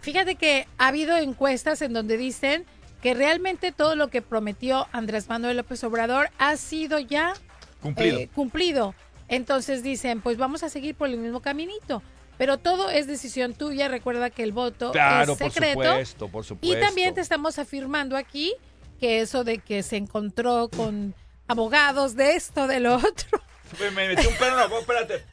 Fíjate 0.00 0.36
que 0.36 0.66
ha 0.78 0.88
habido 0.88 1.16
encuestas 1.18 1.82
en 1.82 1.92
donde 1.92 2.16
dicen 2.16 2.64
que 3.02 3.12
realmente 3.14 3.70
todo 3.72 3.94
lo 3.94 4.08
que 4.08 4.22
prometió 4.22 4.86
Andrés 4.92 5.28
Manuel 5.28 5.58
López 5.58 5.84
Obrador 5.84 6.30
ha 6.38 6.56
sido 6.56 6.98
ya 6.98 7.34
Cumplido. 7.82 8.18
eh, 8.20 8.28
cumplido. 8.34 8.94
Entonces 9.28 9.82
dicen, 9.82 10.20
pues 10.22 10.36
vamos 10.38 10.62
a 10.62 10.68
seguir 10.68 10.94
por 10.94 11.08
el 11.08 11.18
mismo 11.18 11.40
caminito. 11.40 12.02
Pero 12.38 12.58
todo 12.58 12.90
es 12.90 13.06
decisión 13.06 13.54
tuya. 13.54 13.88
Recuerda 13.88 14.30
que 14.30 14.42
el 14.42 14.52
voto 14.52 14.90
Claro, 14.92 15.32
es 15.34 15.38
por 15.38 15.52
secreto. 15.52 15.82
supuesto, 15.82 16.28
por 16.28 16.44
Y 16.44 16.48
supuesto. 16.48 16.80
también 16.86 17.14
te 17.14 17.20
estamos 17.20 17.58
afirmando 17.58 18.16
aquí 18.16 18.54
que 19.00 19.20
eso 19.20 19.44
de 19.44 19.58
que 19.58 19.82
se 19.82 19.96
encontró 19.96 20.68
con 20.74 21.14
abogados 21.48 22.14
de 22.16 22.34
esto, 22.36 22.66
de 22.66 22.80
lo 22.80 22.96
otro. 22.96 23.42
Me, 23.80 23.90
me 23.90 24.08
metí 24.08 24.26
un 24.26 24.34
pelo 24.34 24.50
en 24.50 24.56
la 24.56 24.66
boca, 24.66 24.80
espérate. 24.80 25.24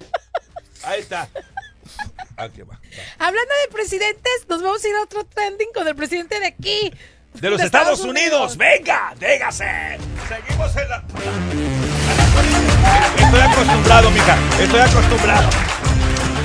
Ahí 0.84 1.02
está. 1.02 1.28
Aquí 2.38 2.62
va. 2.62 2.80
Hablando 3.18 3.54
de 3.66 3.72
presidentes, 3.74 4.46
nos 4.48 4.62
vamos 4.64 4.82
a 4.84 4.88
ir 4.88 4.96
a 4.96 5.02
otro 5.04 5.26
trending 5.26 5.68
con 5.74 5.86
el 5.88 5.94
presidente 5.96 6.40
de 6.40 6.46
aquí. 6.48 6.94
De 7.34 7.50
los 7.50 7.62
Estados, 7.62 8.00
Unidos. 8.02 8.56
venga, 8.56 9.14
dígase. 9.20 9.98
Seguimos 10.30 10.76
en 10.78 10.90
la... 10.90 11.04
Estoy 13.18 13.42
acostumbrado, 13.42 14.10
mija, 14.12 14.38
estoy 14.62 14.80
acostumbrado. 14.80 15.50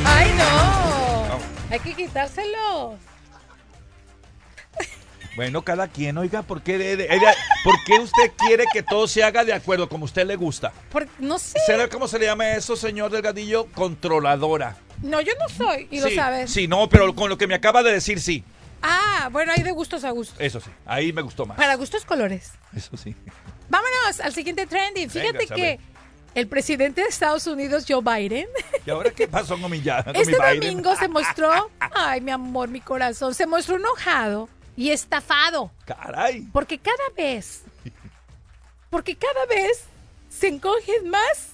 Ay, 0.04 0.32
no. 0.36 1.38
Hay 1.70 1.80
que 1.80 1.94
quitárselo. 1.94 2.96
Bueno, 5.36 5.62
cada 5.62 5.88
quien, 5.88 6.16
oiga, 6.16 6.42
¿por 6.42 6.62
qué, 6.62 6.78
de- 6.78 6.96
de- 6.96 7.08
ella- 7.12 7.34
¿por 7.64 7.74
qué 7.84 7.94
usted 7.98 8.30
quiere 8.38 8.66
que 8.72 8.84
todo 8.84 9.08
se 9.08 9.24
haga 9.24 9.44
de 9.44 9.52
acuerdo 9.52 9.88
como 9.88 10.04
a 10.04 10.06
usted 10.06 10.24
le 10.26 10.36
gusta? 10.36 10.72
Por- 10.92 11.08
no 11.18 11.40
sé. 11.40 11.58
¿Será 11.66 11.88
cómo 11.88 12.06
se 12.06 12.20
le 12.20 12.26
llama 12.26 12.50
eso, 12.50 12.76
señor 12.76 13.10
Delgadillo? 13.10 13.66
Controladora. 13.72 14.76
No, 15.02 15.20
yo 15.20 15.32
no 15.40 15.48
soy, 15.48 15.88
y 15.90 15.98
lo 16.00 16.08
sí, 16.08 16.14
sabes. 16.14 16.52
Sí, 16.52 16.68
no, 16.68 16.88
pero 16.88 17.12
con 17.16 17.28
lo 17.28 17.36
que 17.36 17.48
me 17.48 17.56
acaba 17.56 17.82
de 17.82 17.90
decir, 17.92 18.20
sí. 18.20 18.44
Ah, 18.80 19.28
bueno, 19.32 19.50
hay 19.56 19.64
de 19.64 19.72
gustos 19.72 20.04
a 20.04 20.10
gustos. 20.10 20.36
Eso 20.40 20.60
sí, 20.60 20.70
ahí 20.86 21.12
me 21.12 21.22
gustó 21.22 21.46
más. 21.46 21.56
Para 21.56 21.74
gustos 21.74 22.04
colores. 22.04 22.52
Eso 22.76 22.96
sí. 22.96 23.16
Vámonos 23.68 24.20
al 24.20 24.32
siguiente 24.32 24.66
trending. 24.68 25.10
Fíjate 25.10 25.32
Venga, 25.38 25.54
que 25.56 25.80
el 26.34 26.48
presidente 26.48 27.02
de 27.02 27.08
Estados 27.08 27.46
Unidos, 27.46 27.84
Joe 27.88 28.02
Biden, 28.02 28.48
¿Y 28.86 28.90
ahora 28.90 29.10
qué 29.10 29.26
pasó 29.28 29.58
con 29.60 29.70
mi, 29.70 29.80
ya, 29.80 30.02
con 30.02 30.14
este 30.16 30.32
mi 30.32 30.38
Biden? 30.38 30.60
domingo 30.60 30.96
se 30.96 31.08
mostró, 31.08 31.70
ay, 31.78 32.20
mi 32.20 32.30
amor, 32.30 32.68
mi 32.68 32.80
corazón, 32.80 33.34
se 33.34 33.46
mostró 33.46 33.76
enojado 33.76 34.48
y 34.76 34.90
estafado. 34.90 35.70
Caray. 35.84 36.42
Porque 36.52 36.78
cada 36.78 37.08
vez, 37.16 37.62
porque 38.90 39.16
cada 39.16 39.46
vez 39.46 39.84
se 40.28 40.48
encogen 40.48 41.08
más 41.08 41.50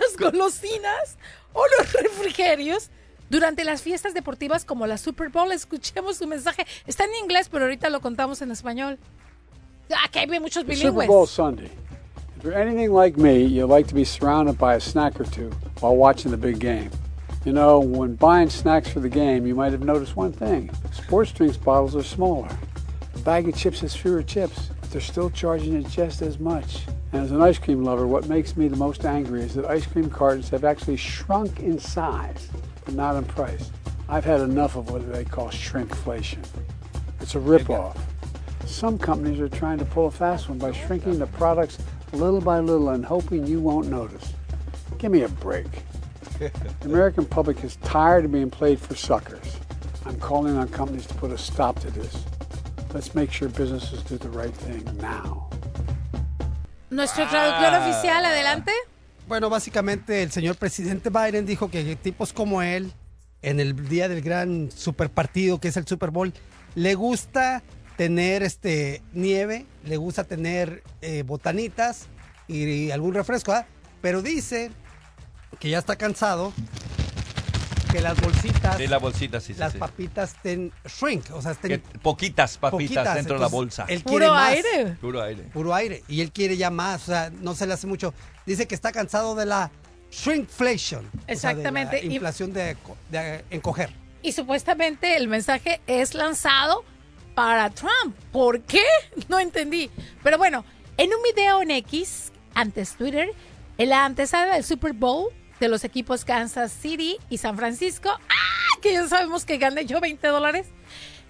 las 0.00 0.16
golosinas 0.18 1.16
o 1.52 1.62
los 1.78 1.92
refrigerios 1.92 2.90
durante 3.30 3.64
las 3.64 3.82
fiestas 3.82 4.14
deportivas 4.14 4.64
como 4.64 4.86
la 4.86 4.96
Super 4.98 5.28
Bowl. 5.28 5.52
Escuchemos 5.52 6.16
su 6.16 6.26
mensaje. 6.26 6.66
Está 6.86 7.04
en 7.04 7.14
inglés, 7.22 7.48
pero 7.50 7.64
ahorita 7.64 7.90
lo 7.90 8.00
contamos 8.00 8.40
en 8.42 8.50
español. 8.50 8.98
Ah, 9.94 10.08
que 10.10 10.20
hay 10.20 10.26
muchos 10.26 10.64
The 10.64 10.74
Super 10.74 10.76
bilingües. 10.76 11.06
Bowl 11.08 11.28
Sunday. 11.28 11.70
If 12.44 12.48
you're 12.48 12.60
anything 12.60 12.92
like 12.92 13.16
me, 13.16 13.42
you 13.42 13.64
like 13.64 13.86
to 13.86 13.94
be 13.94 14.04
surrounded 14.04 14.58
by 14.58 14.74
a 14.74 14.80
snack 14.80 15.18
or 15.18 15.24
two 15.24 15.50
while 15.80 15.96
watching 15.96 16.30
the 16.30 16.36
big 16.36 16.58
game. 16.58 16.90
You 17.46 17.54
know, 17.54 17.80
when 17.80 18.16
buying 18.16 18.50
snacks 18.50 18.90
for 18.90 19.00
the 19.00 19.08
game, 19.08 19.46
you 19.46 19.54
might 19.54 19.72
have 19.72 19.82
noticed 19.82 20.14
one 20.14 20.30
thing. 20.30 20.68
Sports 20.92 21.32
drinks 21.32 21.56
bottles 21.56 21.96
are 21.96 22.02
smaller. 22.02 22.50
A 23.14 23.18
bag 23.20 23.48
of 23.48 23.56
chips 23.56 23.80
has 23.80 23.96
fewer 23.96 24.22
chips, 24.22 24.68
but 24.78 24.90
they're 24.90 25.00
still 25.00 25.30
charging 25.30 25.72
it 25.72 25.88
just 25.88 26.20
as 26.20 26.38
much. 26.38 26.82
And 27.12 27.22
as 27.22 27.32
an 27.32 27.40
ice 27.40 27.56
cream 27.56 27.82
lover, 27.82 28.06
what 28.06 28.28
makes 28.28 28.58
me 28.58 28.68
the 28.68 28.76
most 28.76 29.06
angry 29.06 29.40
is 29.40 29.54
that 29.54 29.64
ice 29.64 29.86
cream 29.86 30.10
cartons 30.10 30.50
have 30.50 30.64
actually 30.64 30.98
shrunk 30.98 31.60
in 31.60 31.78
size, 31.78 32.50
but 32.84 32.92
not 32.92 33.16
in 33.16 33.24
price. 33.24 33.70
I've 34.06 34.26
had 34.26 34.42
enough 34.42 34.76
of 34.76 34.90
what 34.90 35.10
they 35.10 35.24
call 35.24 35.48
shrinkflation. 35.48 36.44
It's 37.22 37.36
a 37.36 37.38
ripoff. 37.38 37.96
Some 38.66 38.98
companies 38.98 39.40
are 39.40 39.48
trying 39.48 39.78
to 39.78 39.86
pull 39.86 40.08
a 40.08 40.10
fast 40.10 40.50
one 40.50 40.58
by 40.58 40.72
shrinking 40.72 41.18
the 41.18 41.26
products 41.26 41.78
little 42.12 42.40
by 42.40 42.60
little 42.60 42.90
and 42.90 43.04
hoping 43.04 43.46
you 43.46 43.60
won't 43.60 43.88
notice. 43.88 44.32
Give 44.98 45.10
me 45.12 45.22
a 45.22 45.28
break. 45.28 45.66
The 46.80 46.86
American 46.86 47.24
public 47.24 47.62
is 47.64 47.76
tired 47.84 48.24
of 48.24 48.32
being 48.32 48.50
played 48.50 48.78
for 48.80 48.94
suckers. 48.96 49.56
I'm 50.04 50.18
calling 50.18 50.56
on 50.56 50.68
companies 50.68 51.06
to 51.06 51.14
put 51.14 51.30
a 51.30 51.38
stop 51.38 51.78
to 51.80 51.90
this. 51.90 52.24
Let's 52.92 53.14
make 53.14 53.30
sure 53.32 53.48
businesses 53.48 54.02
do 54.02 54.18
the 54.18 54.28
right 54.30 54.52
thing 54.54 54.84
now. 55.00 55.48
Nuestro 56.90 57.24
traductor 57.26 57.70
Ah. 57.72 57.78
oficial, 57.88 58.24
adelante. 58.24 58.72
Bueno, 59.28 59.48
básicamente 59.48 60.22
el 60.22 60.30
señor 60.32 60.56
presidente 60.56 61.08
Biden 61.10 61.46
dijo 61.46 61.70
que 61.70 61.96
tipos 61.96 62.32
como 62.32 62.60
él, 62.62 62.92
en 63.42 63.58
el 63.60 63.88
día 63.88 64.08
del 64.08 64.20
gran 64.20 64.70
super 64.70 65.08
partido 65.10 65.58
que 65.60 65.68
es 65.68 65.76
el 65.76 65.86
Super 65.86 66.10
Bowl, 66.10 66.32
le 66.74 66.94
gusta 66.94 67.62
tener 67.96 68.42
este 68.42 69.02
nieve, 69.12 69.66
le 69.84 69.96
gusta 69.96 70.24
tener 70.24 70.82
eh, 71.00 71.22
botanitas 71.24 72.06
y, 72.48 72.90
algún 72.90 73.14
refresco, 73.14 73.52
¿ah? 73.52 73.66
pero 74.00 74.20
dice 74.22 74.70
que 75.60 75.70
ya 75.70 75.78
está 75.78 75.96
cansado 75.96 76.52
que 77.92 78.00
las 78.00 78.20
bolsitas, 78.20 78.76
Sí, 78.76 78.86
la 78.88 78.98
bolsita, 78.98 79.40
sí, 79.40 79.54
sí. 79.54 79.60
las 79.60 79.72
sí. 79.72 79.78
papitas 79.78 80.32
estén 80.34 80.72
shrink, 80.84 81.30
o 81.32 81.40
sea, 81.40 81.52
estén 81.52 81.70
Que 81.70 81.78
poquitas 82.00 82.58
papitas 82.58 82.88
poquitas, 82.96 83.14
dentro 83.14 83.34
de 83.36 83.40
la 83.40 83.46
bolsa. 83.46 83.84
Él 83.88 84.02
quiere 84.02 84.26
Puro 84.26 84.34
más 84.34 84.48
aire. 84.52 84.96
Puro 85.00 85.22
aire. 85.22 85.42
puro 85.44 85.74
aire 85.74 86.02
y 86.08 86.20
él 86.20 86.32
quiere 86.32 86.56
ya 86.56 86.70
más, 86.70 87.02
o 87.04 87.06
sea, 87.06 87.30
no 87.30 87.54
se 87.54 87.66
le 87.68 87.74
hace 87.74 87.86
mucho. 87.86 88.12
Dice 88.46 88.66
que 88.66 88.74
está 88.74 88.90
cansado 88.90 89.36
de 89.36 89.46
la 89.46 89.70
shrinkflation, 90.10 91.06
o 91.06 91.10
sea, 91.10 91.20
de 91.20 91.26
la 91.26 91.32
Exactamente, 91.32 92.04
y- 92.04 92.14
inflación 92.14 92.52
de, 92.52 92.76
de 93.10 93.44
encoger. 93.50 93.90
Y 94.22 94.32
supuestamente 94.32 95.16
el 95.16 95.28
mensaje 95.28 95.80
es 95.86 96.14
lanzado 96.14 96.84
para 97.34 97.70
Trump. 97.70 98.16
¿Por 98.32 98.60
qué? 98.62 98.84
No 99.28 99.38
entendí. 99.38 99.90
Pero 100.22 100.38
bueno, 100.38 100.64
en 100.96 101.10
un 101.12 101.22
video 101.22 101.62
en 101.62 101.70
X, 101.70 102.32
antes 102.54 102.96
Twitter, 102.96 103.30
en 103.78 103.88
la 103.88 104.04
antesala 104.04 104.54
del 104.54 104.64
Super 104.64 104.92
Bowl 104.92 105.28
de 105.60 105.68
los 105.68 105.84
equipos 105.84 106.24
Kansas 106.24 106.72
City 106.72 107.16
y 107.30 107.38
San 107.38 107.56
Francisco, 107.56 108.10
¡ah! 108.10 108.78
que 108.80 108.92
ya 108.92 109.06
sabemos 109.08 109.44
que 109.44 109.58
gané 109.58 109.86
yo 109.86 110.00
20 110.00 110.26
dólares. 110.28 110.66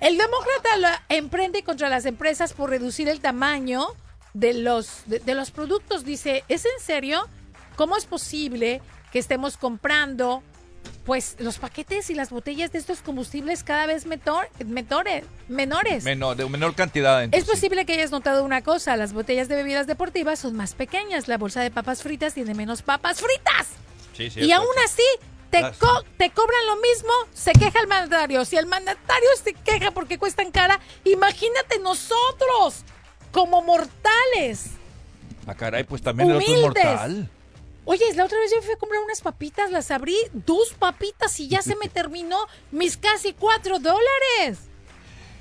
El 0.00 0.18
demócrata 0.18 0.76
lo 0.78 0.88
emprende 1.08 1.62
contra 1.62 1.88
las 1.88 2.04
empresas 2.04 2.52
por 2.52 2.70
reducir 2.70 3.08
el 3.08 3.20
tamaño 3.20 3.86
de 4.32 4.54
los, 4.54 5.02
de, 5.06 5.20
de 5.20 5.34
los 5.34 5.50
productos. 5.50 6.04
Dice, 6.04 6.44
¿es 6.48 6.64
en 6.64 6.84
serio? 6.84 7.26
¿Cómo 7.76 7.96
es 7.96 8.06
posible 8.06 8.82
que 9.12 9.18
estemos 9.18 9.56
comprando 9.56 10.42
pues 11.04 11.36
los 11.38 11.58
paquetes 11.58 12.08
y 12.10 12.14
las 12.14 12.30
botellas 12.30 12.72
de 12.72 12.78
estos 12.78 13.00
combustibles 13.00 13.62
cada 13.62 13.86
vez 13.86 14.06
metor- 14.06 14.48
metore- 14.60 15.24
menores? 15.48 16.04
Menor, 16.04 16.36
de 16.36 16.48
menor 16.48 16.74
cantidad. 16.74 17.22
Es 17.30 17.44
sí. 17.44 17.50
posible 17.50 17.84
que 17.84 17.92
hayas 17.92 18.10
notado 18.10 18.42
una 18.44 18.62
cosa, 18.62 18.96
las 18.96 19.12
botellas 19.12 19.48
de 19.48 19.56
bebidas 19.56 19.86
deportivas 19.86 20.38
son 20.38 20.56
más 20.56 20.74
pequeñas, 20.74 21.28
la 21.28 21.36
bolsa 21.38 21.60
de 21.62 21.70
papas 21.70 22.02
fritas 22.02 22.32
tiene 22.34 22.54
menos 22.54 22.82
papas 22.82 23.20
fritas. 23.20 23.68
Sí, 24.16 24.24
y 24.24 24.30
cierto. 24.30 24.54
aún 24.54 24.74
así, 24.84 25.02
te, 25.50 25.60
co- 25.78 26.04
te 26.16 26.30
cobran 26.30 26.66
lo 26.68 26.76
mismo, 26.76 27.10
se 27.34 27.52
queja 27.52 27.80
el 27.80 27.86
mandatario. 27.86 28.44
Si 28.44 28.56
el 28.56 28.66
mandatario 28.66 29.28
se 29.42 29.52
queja 29.54 29.90
porque 29.90 30.18
cuestan 30.18 30.50
cara, 30.50 30.80
imagínate 31.04 31.78
nosotros, 31.80 32.82
como 33.30 33.60
mortales. 33.62 34.70
Ah, 35.46 35.54
caray, 35.54 35.84
pues 35.84 36.00
también 36.00 36.30
el 36.30 36.36
otro 36.36 36.46
es 36.46 36.58
Humildes. 36.58 36.84
mortal. 36.84 37.30
Oye, 37.86 38.04
la 38.14 38.24
otra 38.24 38.38
vez 38.38 38.50
yo 38.50 38.62
fui 38.62 38.72
a 38.72 38.76
comprar 38.76 39.00
unas 39.02 39.20
papitas, 39.20 39.70
las 39.70 39.90
abrí, 39.90 40.16
dos 40.32 40.72
papitas 40.72 41.38
y 41.40 41.48
ya 41.48 41.62
se 41.62 41.76
me 41.76 41.88
terminó 41.92 42.38
mis 42.70 42.96
casi 42.96 43.32
cuatro 43.34 43.78
dólares. 43.78 44.58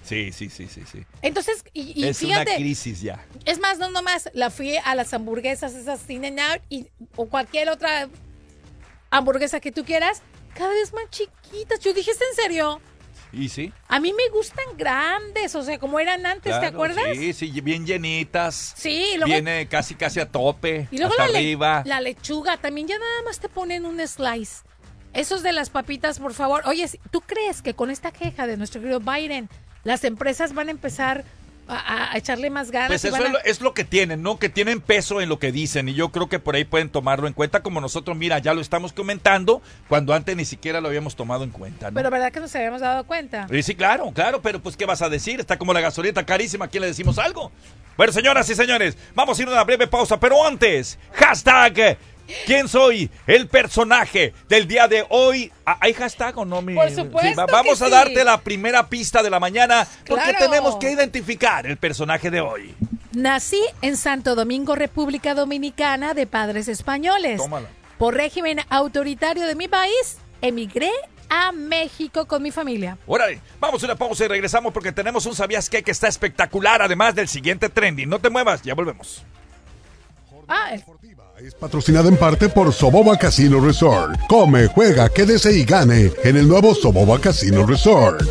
Sí, 0.03 0.33
sí, 0.33 0.49
sí, 0.49 0.67
sí, 0.67 0.83
sí. 0.91 1.05
Entonces, 1.21 1.63
y, 1.73 2.01
y 2.01 2.05
es 2.05 2.17
fíjate, 2.17 2.51
una 2.51 2.57
crisis 2.57 3.01
ya. 3.01 3.25
es 3.45 3.59
más, 3.59 3.77
no 3.77 3.89
nomás, 3.89 4.29
la 4.33 4.49
fui 4.49 4.75
a 4.75 4.95
las 4.95 5.13
hamburguesas, 5.13 5.73
esas 5.75 6.09
In 6.09 6.25
and 6.25 6.39
Out, 6.39 6.61
y, 6.69 6.87
o 7.15 7.27
cualquier 7.27 7.69
otra 7.69 8.09
hamburguesa 9.09 9.61
que 9.61 9.71
tú 9.71 9.85
quieras, 9.85 10.21
cada 10.53 10.73
vez 10.73 10.91
más 10.91 11.09
chiquitas. 11.09 11.79
Yo 11.79 11.93
dije, 11.93 12.11
¿es 12.11 12.19
en 12.19 12.35
serio? 12.35 12.81
¿Y 13.33 13.49
sí? 13.49 13.73
A 13.87 13.99
mí 13.99 14.13
me 14.13 14.29
gustan 14.31 14.63
grandes, 14.77 15.55
o 15.55 15.63
sea, 15.63 15.79
como 15.79 15.99
eran 15.99 16.25
antes, 16.27 16.57
¿te 16.59 16.65
acuerdas? 16.67 17.03
Sí, 17.15 17.33
sí, 17.33 17.61
bien 17.61 17.85
llenitas. 17.85 18.73
Sí, 18.77 19.13
luego- 19.15 19.25
Viene 19.33 19.67
casi, 19.67 19.95
casi 19.95 20.19
a 20.19 20.29
tope. 20.29 20.87
Y 20.91 20.97
luego 20.99 21.13
hasta 21.13 21.25
la, 21.25 21.31
le- 21.31 21.37
arriba. 21.39 21.81
la 21.85 21.99
lechuga, 21.99 22.57
también 22.57 22.87
ya 22.87 22.97
nada 22.99 23.23
más 23.25 23.39
te 23.39 23.49
ponen 23.49 23.85
un 23.85 23.99
slice. 24.07 24.61
Esos 25.13 25.41
de 25.43 25.51
las 25.51 25.69
papitas, 25.71 26.19
por 26.19 26.33
favor. 26.33 26.61
Oye, 26.65 26.87
¿tú 27.11 27.21
crees 27.21 27.61
que 27.63 27.73
con 27.73 27.89
esta 27.89 28.11
queja 28.11 28.45
de 28.47 28.55
nuestro 28.57 28.81
querido 28.81 28.99
Biden, 28.99 29.49
las 29.83 30.03
empresas 30.03 30.53
van 30.53 30.67
a 30.67 30.71
empezar 30.71 31.23
a, 31.67 32.17
echarle 32.17 32.49
más 32.49 32.71
ganas? 32.71 32.89
Pues 32.89 33.05
eso 33.05 33.15
es 33.15 33.31
lo, 33.31 33.39
es 33.43 33.61
lo 33.61 33.73
que 33.73 33.83
tienen, 33.83 34.21
¿no? 34.21 34.37
Que 34.37 34.49
tienen 34.49 34.81
peso 34.81 35.21
en 35.21 35.29
lo 35.29 35.39
que 35.39 35.51
dicen 35.51 35.89
y 35.89 35.93
yo 35.93 36.09
creo 36.09 36.29
que 36.29 36.39
por 36.39 36.55
ahí 36.55 36.65
pueden 36.65 36.89
tomarlo 36.89 37.27
en 37.27 37.33
cuenta 37.33 37.61
como 37.61 37.81
nosotros, 37.81 38.17
mira, 38.17 38.39
ya 38.39 38.53
lo 38.53 38.61
estamos 38.61 38.93
comentando 38.93 39.61
cuando 39.87 40.13
antes 40.13 40.35
ni 40.35 40.45
siquiera 40.45 40.81
lo 40.81 40.87
habíamos 40.87 41.15
tomado 41.15 41.43
en 41.43 41.49
cuenta, 41.49 41.91
¿no? 41.91 41.95
Pero 41.95 42.09
verdad 42.09 42.31
que 42.31 42.39
nos 42.39 42.55
habíamos 42.55 42.81
dado 42.81 43.05
cuenta. 43.05 43.47
Y 43.51 43.63
sí, 43.63 43.75
claro, 43.75 44.11
claro, 44.13 44.41
pero 44.41 44.61
pues 44.61 44.77
¿qué 44.77 44.85
vas 44.85 45.01
a 45.01 45.09
decir? 45.09 45.39
Está 45.39 45.57
como 45.57 45.73
la 45.73 45.81
gasolina 45.81 46.25
carísima, 46.25 46.65
¿a 46.65 46.67
quién 46.67 46.81
le 46.81 46.87
decimos 46.87 47.17
algo? 47.17 47.51
Bueno, 47.95 48.11
señoras 48.11 48.49
y 48.49 48.55
señores, 48.55 48.97
vamos 49.13 49.37
a 49.37 49.41
ir 49.41 49.47
a 49.47 49.51
una 49.51 49.63
breve 49.63 49.87
pausa, 49.87 50.19
pero 50.19 50.45
antes, 50.45 50.97
hashtag 51.13 51.97
¿Quién 52.45 52.67
soy? 52.67 53.09
El 53.27 53.47
personaje 53.47 54.33
del 54.49 54.67
día 54.67 54.87
de 54.87 55.05
hoy. 55.09 55.51
Ah, 55.65 55.77
¿Hay 55.81 55.93
hashtag 55.93 56.37
o 56.37 56.45
no, 56.45 56.61
mi? 56.61 56.73
Por 56.73 56.89
supuesto 56.91 57.41
va- 57.41 57.45
Vamos 57.51 57.79
que 57.79 57.83
a 57.85 57.87
sí. 57.87 57.91
darte 57.91 58.23
la 58.23 58.39
primera 58.41 58.87
pista 58.89 59.21
de 59.21 59.29
la 59.29 59.39
mañana 59.39 59.87
porque 60.07 60.23
Claro. 60.31 60.45
tenemos 60.51 60.75
que 60.77 60.91
identificar 60.91 61.65
el 61.67 61.77
personaje 61.77 62.31
de 62.31 62.41
hoy. 62.41 62.73
Nací 63.11 63.61
en 63.81 63.95
Santo 63.97 64.35
Domingo, 64.35 64.75
República 64.75 65.35
Dominicana, 65.35 66.13
de 66.13 66.25
padres 66.25 66.67
españoles. 66.67 67.37
Tómala. 67.37 67.67
Por 67.97 68.15
régimen 68.15 68.59
autoritario 68.69 69.45
de 69.45 69.55
mi 69.55 69.67
país, 69.67 70.17
emigré 70.41 70.89
a 71.29 71.51
México 71.51 72.25
con 72.25 72.41
mi 72.41 72.51
familia. 72.51 72.97
Órale, 73.05 73.39
vamos 73.59 73.81
a 73.83 73.85
una 73.85 73.95
pausa 73.95 74.25
y 74.25 74.27
regresamos 74.27 74.73
porque 74.73 74.91
tenemos 74.91 75.25
un 75.25 75.35
sabías 75.35 75.69
qué 75.69 75.83
que 75.83 75.91
está 75.91 76.07
espectacular, 76.07 76.81
además 76.81 77.15
del 77.15 77.27
siguiente 77.27 77.69
trending. 77.69 78.09
No 78.09 78.19
te 78.19 78.29
muevas, 78.29 78.61
ya 78.63 78.73
volvemos. 78.73 79.23
Ah, 80.55 80.75
Es 81.41 81.55
patrocinada 81.55 82.07
en 82.09 82.15
parte 82.15 82.47
por 82.47 82.71
Soboba 82.71 83.17
Casino 83.17 83.59
Resort. 83.59 84.19
Come, 84.29 84.67
juega, 84.67 85.09
quédese 85.09 85.51
y 85.51 85.65
gane 85.65 86.11
en 86.23 86.37
el 86.37 86.47
nuevo 86.47 86.75
Soboba 86.75 87.19
Casino 87.19 87.65
Resort. 87.65 88.21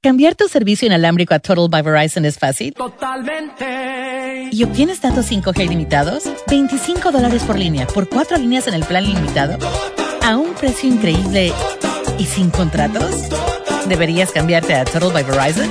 Cambiar 0.00 0.36
tu 0.36 0.46
servicio 0.46 0.86
inalámbrico 0.86 1.34
a 1.34 1.40
Total 1.40 1.68
by 1.68 1.82
Verizon 1.82 2.24
es 2.24 2.38
fácil. 2.38 2.72
Totalmente. 2.72 4.48
¿Y 4.52 4.62
obtienes 4.62 5.00
datos 5.00 5.28
5G 5.28 5.64
ilimitados? 5.64 6.22
25 6.48 7.10
dólares 7.10 7.42
por 7.42 7.58
línea, 7.58 7.84
por 7.88 8.08
cuatro 8.08 8.38
líneas 8.38 8.68
en 8.68 8.74
el 8.74 8.84
plan 8.84 9.04
ilimitado, 9.04 9.58
a 10.22 10.36
un 10.36 10.54
precio 10.54 10.88
increíble 10.88 11.52
y 12.16 12.24
sin 12.26 12.50
contratos. 12.50 13.28
¿Deberías 13.88 14.30
cambiarte 14.30 14.76
a 14.76 14.84
Total 14.84 15.12
by 15.12 15.24
Verizon? 15.24 15.68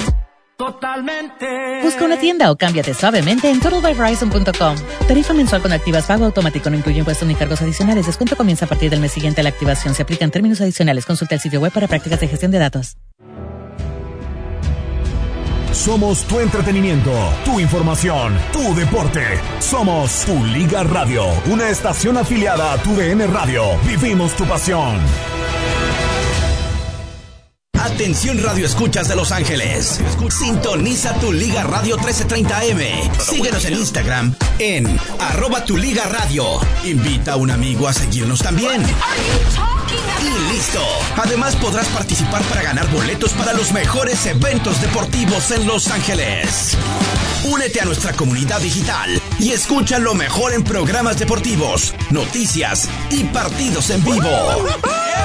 Totalmente. 0.57 1.79
Busca 1.81 2.03
una 2.03 2.19
tienda 2.19 2.51
o 2.51 2.57
cámbiate 2.57 2.93
suavemente 2.95 3.49
en 3.49 3.61
totalbyverizon.com. 3.61 4.75
Tarifa 5.07 5.33
mensual 5.35 5.61
con 5.61 5.71
activas 5.71 6.05
pago 6.05 6.25
automático, 6.25 6.69
no 6.69 6.75
incluye 6.75 6.99
impuestos 6.99 7.25
ni 7.29 7.35
cargos 7.35 7.61
adicionales. 7.61 8.07
Descuento 8.07 8.35
comienza 8.35 8.65
a 8.65 8.67
partir 8.67 8.89
del 8.89 8.99
mes 8.99 9.13
siguiente 9.13 9.39
a 9.39 9.45
la 9.45 9.51
activación. 9.51 9.95
Se 9.95 10.01
aplican 10.01 10.31
términos 10.31 10.59
adicionales. 10.59 11.05
Consulta 11.05 11.35
el 11.35 11.39
sitio 11.39 11.61
web 11.61 11.71
para 11.71 11.87
prácticas 11.87 12.19
de 12.19 12.27
gestión 12.27 12.51
de 12.51 12.59
datos. 12.59 12.97
Somos 15.77 16.23
tu 16.23 16.39
entretenimiento, 16.39 17.13
tu 17.45 17.59
información, 17.59 18.35
tu 18.51 18.73
deporte. 18.73 19.23
Somos 19.59 20.25
tu 20.25 20.43
Liga 20.43 20.83
Radio, 20.83 21.23
una 21.45 21.69
estación 21.69 22.17
afiliada 22.17 22.73
a 22.73 22.77
tu 22.81 22.95
DN 22.95 23.27
Radio. 23.27 23.63
Vivimos 23.85 24.35
tu 24.35 24.43
pasión. 24.45 24.99
Atención 27.79 28.43
Radio 28.43 28.65
Escuchas 28.65 29.07
de 29.07 29.15
Los 29.15 29.31
Ángeles. 29.31 30.01
Sintoniza 30.29 31.13
tu 31.19 31.31
Liga 31.31 31.63
Radio 31.63 31.97
1330M. 31.97 33.15
Síguenos 33.19 33.63
en 33.65 33.73
Instagram 33.73 34.35
en 34.57 34.99
arroba 35.19 35.63
tu 35.63 35.77
Liga 35.77 36.05
Radio. 36.05 36.43
Invita 36.85 37.33
a 37.33 37.35
un 37.37 37.51
amigo 37.51 37.87
a 37.87 37.93
seguirnos 37.93 38.41
también. 38.41 38.81
Y 40.21 40.53
listo. 40.53 40.81
Además 41.15 41.55
podrás 41.55 41.87
participar 41.87 42.41
para 42.43 42.63
ganar 42.63 42.87
boletos 42.91 43.33
para 43.33 43.53
los 43.53 43.71
mejores 43.71 44.25
eventos 44.25 44.81
deportivos 44.81 45.51
en 45.51 45.67
Los 45.67 45.89
Ángeles. 45.89 46.77
Únete 47.45 47.79
a 47.81 47.85
nuestra 47.85 48.13
comunidad 48.13 48.59
digital 48.59 49.21
y 49.39 49.51
escucha 49.51 49.99
lo 49.99 50.15
mejor 50.15 50.53
en 50.53 50.63
programas 50.63 51.19
deportivos, 51.19 51.93
noticias 52.09 52.89
y 53.09 53.23
partidos 53.25 53.89
en 53.89 54.03
vivo. 54.03 54.65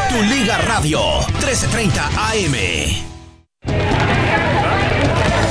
Tu 0.08 0.22
Liga 0.22 0.58
Radio 0.58 1.00
1330 1.40 2.06
AM. 2.30 4.11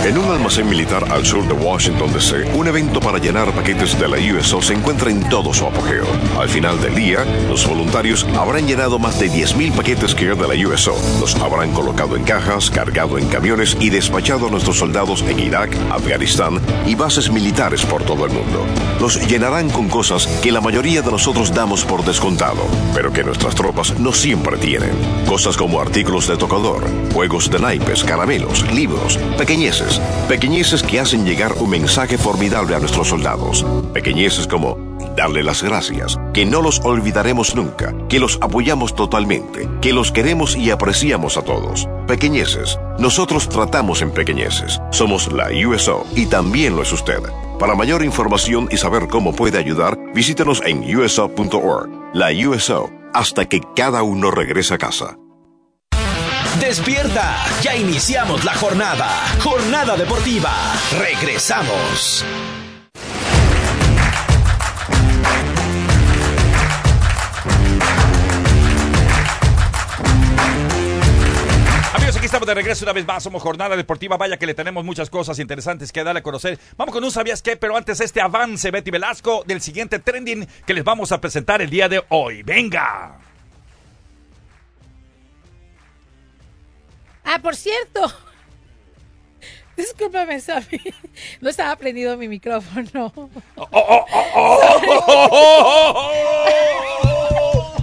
En 0.03 0.17
un 0.17 0.31
almacén 0.31 0.67
militar 0.67 1.05
al 1.11 1.23
sur 1.23 1.47
de 1.47 1.53
Washington, 1.53 2.11
D.C., 2.11 2.55
un 2.55 2.67
evento 2.67 2.99
para 2.99 3.19
llenar 3.19 3.51
paquetes 3.51 3.99
de 3.99 4.07
la 4.07 4.17
USO 4.17 4.59
se 4.59 4.73
encuentra 4.73 5.11
en 5.11 5.29
todo 5.29 5.53
su 5.53 5.67
apogeo. 5.67 6.07
Al 6.39 6.49
final 6.49 6.81
del 6.81 6.95
día, 6.95 7.23
los 7.47 7.67
voluntarios 7.67 8.25
habrán 8.35 8.65
llenado 8.65 8.97
más 8.97 9.19
de 9.19 9.29
10.000 9.29 9.73
paquetes 9.73 10.15
que 10.15 10.25
de 10.25 10.35
la 10.35 10.67
USO. 10.67 10.95
Los 11.19 11.35
habrán 11.35 11.71
colocado 11.71 12.15
en 12.15 12.23
cajas, 12.23 12.71
cargado 12.71 13.19
en 13.19 13.27
camiones 13.27 13.77
y 13.79 13.91
despachado 13.91 14.47
a 14.47 14.49
nuestros 14.49 14.79
soldados 14.79 15.21
en 15.21 15.39
Irak, 15.39 15.77
Afganistán 15.91 16.59
y 16.87 16.95
bases 16.95 17.29
militares 17.29 17.85
por 17.85 18.01
todo 18.03 18.25
el 18.25 18.31
mundo. 18.31 18.65
Los 18.99 19.27
llenarán 19.27 19.69
con 19.69 19.87
cosas 19.87 20.25
que 20.41 20.51
la 20.51 20.61
mayoría 20.61 21.03
de 21.03 21.11
nosotros 21.11 21.53
damos 21.53 21.85
por 21.85 22.03
descontado, 22.03 22.65
pero 22.95 23.13
que 23.13 23.23
nuestras 23.23 23.53
tropas 23.53 23.99
no 23.99 24.13
siempre 24.13 24.57
tienen. 24.57 24.91
Cosas 25.27 25.57
como 25.57 25.79
artículos 25.79 26.27
de 26.27 26.37
tocador, 26.37 26.83
juegos 27.13 27.51
de 27.51 27.59
naipes, 27.59 28.03
caramelos, 28.03 28.65
libros, 28.73 29.17
pequeñeces. 29.37 29.90
Pequeñeces 30.27 30.83
que 30.83 30.99
hacen 30.99 31.25
llegar 31.25 31.53
un 31.59 31.69
mensaje 31.69 32.17
formidable 32.17 32.75
a 32.75 32.79
nuestros 32.79 33.09
soldados. 33.09 33.65
Pequeñeces 33.93 34.47
como 34.47 34.77
darle 35.15 35.43
las 35.43 35.63
gracias, 35.63 36.17
que 36.33 36.45
no 36.45 36.61
los 36.61 36.79
olvidaremos 36.83 37.55
nunca, 37.55 37.93
que 38.07 38.19
los 38.19 38.37
apoyamos 38.41 38.95
totalmente, 38.95 39.67
que 39.81 39.93
los 39.93 40.11
queremos 40.11 40.55
y 40.55 40.71
apreciamos 40.71 41.37
a 41.37 41.41
todos. 41.41 41.87
Pequeñeces. 42.07 42.79
Nosotros 42.99 43.49
tratamos 43.49 44.01
en 44.01 44.11
pequeñeces. 44.11 44.79
Somos 44.91 45.31
la 45.31 45.49
USO 45.67 46.05
y 46.15 46.27
también 46.27 46.75
lo 46.75 46.83
es 46.83 46.91
usted. 46.91 47.21
Para 47.59 47.75
mayor 47.75 48.03
información 48.03 48.67
y 48.71 48.77
saber 48.77 49.07
cómo 49.07 49.33
puede 49.33 49.57
ayudar, 49.57 49.97
visítenos 50.13 50.61
en 50.65 50.83
uso.org. 50.95 51.89
La 52.13 52.29
USO, 52.31 52.89
hasta 53.13 53.47
que 53.47 53.61
cada 53.75 54.03
uno 54.03 54.31
regrese 54.31 54.73
a 54.73 54.77
casa. 54.77 55.17
Despierta, 56.61 57.37
ya 57.63 57.75
iniciamos 57.75 58.45
la 58.45 58.53
jornada. 58.53 59.09
Jornada 59.43 59.97
deportiva. 59.97 60.53
Regresamos. 60.99 62.23
Amigos, 71.95 72.15
aquí 72.15 72.25
estamos 72.25 72.47
de 72.47 72.53
regreso 72.53 72.85
una 72.85 72.93
vez 72.93 73.07
más. 73.07 73.23
Somos 73.23 73.41
Jornada 73.41 73.75
Deportiva. 73.75 74.15
Vaya 74.17 74.37
que 74.37 74.45
le 74.45 74.53
tenemos 74.53 74.85
muchas 74.85 75.09
cosas 75.09 75.39
interesantes 75.39 75.91
que 75.91 76.03
darle 76.03 76.19
a 76.19 76.23
conocer. 76.23 76.59
Vamos 76.77 76.93
con 76.93 77.03
un 77.03 77.11
sabías 77.11 77.41
qué, 77.41 77.57
pero 77.57 77.75
antes 77.75 77.99
este 77.99 78.21
avance, 78.21 78.69
Betty 78.69 78.91
Velasco, 78.91 79.43
del 79.47 79.61
siguiente 79.61 79.97
trending 79.97 80.47
que 80.67 80.75
les 80.75 80.83
vamos 80.83 81.11
a 81.11 81.19
presentar 81.19 81.63
el 81.63 81.71
día 81.71 81.89
de 81.89 82.03
hoy. 82.09 82.43
¡Venga! 82.43 83.20
Ah, 87.23 87.39
por 87.41 87.55
cierto. 87.55 88.11
Discúlpame, 89.77 90.39
Sammy. 90.39 90.81
No 91.39 91.49
estaba 91.49 91.75
prendido 91.75 92.17
mi 92.17 92.27
micrófono. 92.27 93.11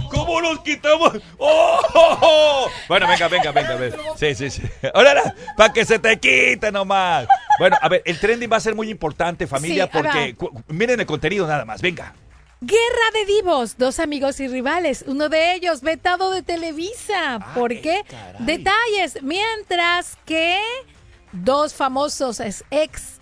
¿Cómo 0.09 0.41
nos 0.41 0.59
quitamos. 0.61 1.13
¡Oh! 1.37 1.81
oh, 1.93 2.17
oh! 2.21 2.69
Bueno, 2.87 3.07
venga, 3.07 3.27
venga, 3.27 3.51
venga. 3.51 3.75
venga. 3.75 3.97
Sí, 4.17 4.35
sí, 4.35 4.49
sí. 4.49 4.61
Ahora, 4.93 5.33
para 5.57 5.73
que 5.73 5.85
se 5.85 5.99
te 5.99 6.19
quite 6.19 6.71
nomás. 6.71 7.27
Bueno, 7.57 7.77
a 7.81 7.89
ver, 7.89 8.01
el 8.05 8.19
trending 8.19 8.51
va 8.51 8.57
a 8.57 8.61
ser 8.61 8.75
muy 8.75 8.89
importante, 8.89 9.47
familia, 9.47 9.85
Sí, 9.85 9.89
porque 9.91 10.35
miren 10.67 10.99
el 10.99 11.05
contenido 11.05 11.47
nada 11.47 11.65
más. 11.65 11.81
Venga. 11.81 12.13
Guerra 12.61 13.11
de 13.13 13.25
divos, 13.25 13.77
dos 13.77 13.99
amigos 13.99 14.41
y 14.41 14.49
rivales, 14.49 15.05
uno 15.07 15.29
de 15.29 15.53
ellos 15.53 15.79
vetado 15.81 16.29
de 16.29 16.41
Televisa. 16.41 17.53
¿Por 17.55 17.69
qué? 17.79 18.03
Detalles, 18.39 19.23
mientras 19.23 20.17
que 20.25 20.59
dos 21.31 21.73
famosos 21.73 22.41
ex 22.69 23.19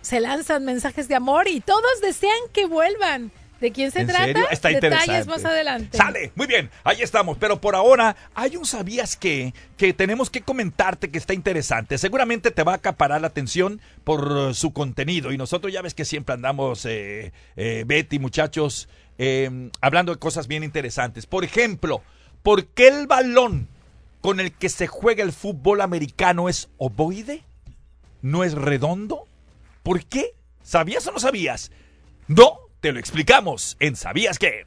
se 0.00 0.18
lanzan 0.18 0.64
mensajes 0.64 1.06
de 1.06 1.14
amor 1.14 1.46
y 1.46 1.60
todos 1.60 2.00
desean 2.02 2.40
que 2.52 2.66
vuelvan. 2.66 3.30
¿De 3.60 3.72
quién 3.72 3.90
se 3.90 4.00
¿En 4.00 4.06
trata? 4.06 4.24
serio? 4.24 4.44
Está 4.50 4.68
Detalles 4.68 4.92
interesante. 5.00 5.28
más 5.28 5.44
adelante. 5.44 5.96
Sale, 5.98 6.32
muy 6.34 6.46
bien, 6.46 6.70
ahí 6.82 7.02
estamos. 7.02 7.36
Pero 7.38 7.60
por 7.60 7.74
ahora, 7.74 8.16
hay 8.34 8.56
un 8.56 8.64
sabías 8.64 9.16
que 9.16 9.52
que 9.76 9.92
tenemos 9.92 10.30
que 10.30 10.42
comentarte 10.42 11.10
que 11.10 11.18
está 11.18 11.34
interesante. 11.34 11.96
Seguramente 11.98 12.50
te 12.50 12.62
va 12.62 12.72
a 12.72 12.76
acaparar 12.76 13.20
la 13.20 13.28
atención 13.28 13.80
por 14.04 14.54
su 14.54 14.72
contenido. 14.72 15.32
Y 15.32 15.38
nosotros 15.38 15.72
ya 15.72 15.82
ves 15.82 15.94
que 15.94 16.04
siempre 16.04 16.34
andamos, 16.34 16.84
eh, 16.86 17.32
eh, 17.56 17.84
Betty, 17.86 18.18
muchachos, 18.18 18.88
eh, 19.18 19.70
hablando 19.80 20.12
de 20.12 20.18
cosas 20.18 20.48
bien 20.48 20.64
interesantes. 20.64 21.26
Por 21.26 21.44
ejemplo, 21.44 22.02
¿por 22.42 22.66
qué 22.66 22.88
el 22.88 23.06
balón 23.06 23.68
con 24.20 24.40
el 24.40 24.52
que 24.52 24.68
se 24.68 24.86
juega 24.86 25.22
el 25.22 25.32
fútbol 25.32 25.80
americano 25.80 26.48
es 26.48 26.68
ovoide? 26.78 27.42
¿No 28.22 28.44
es 28.44 28.52
redondo? 28.54 29.24
¿Por 29.82 30.04
qué? 30.04 30.34
¿Sabías 30.62 31.06
o 31.06 31.12
no 31.12 31.20
sabías? 31.20 31.70
No, 32.28 32.58
te 32.80 32.92
lo 32.92 32.98
explicamos 32.98 33.76
en 33.78 33.94
¿Sabías 33.94 34.38
qué? 34.38 34.66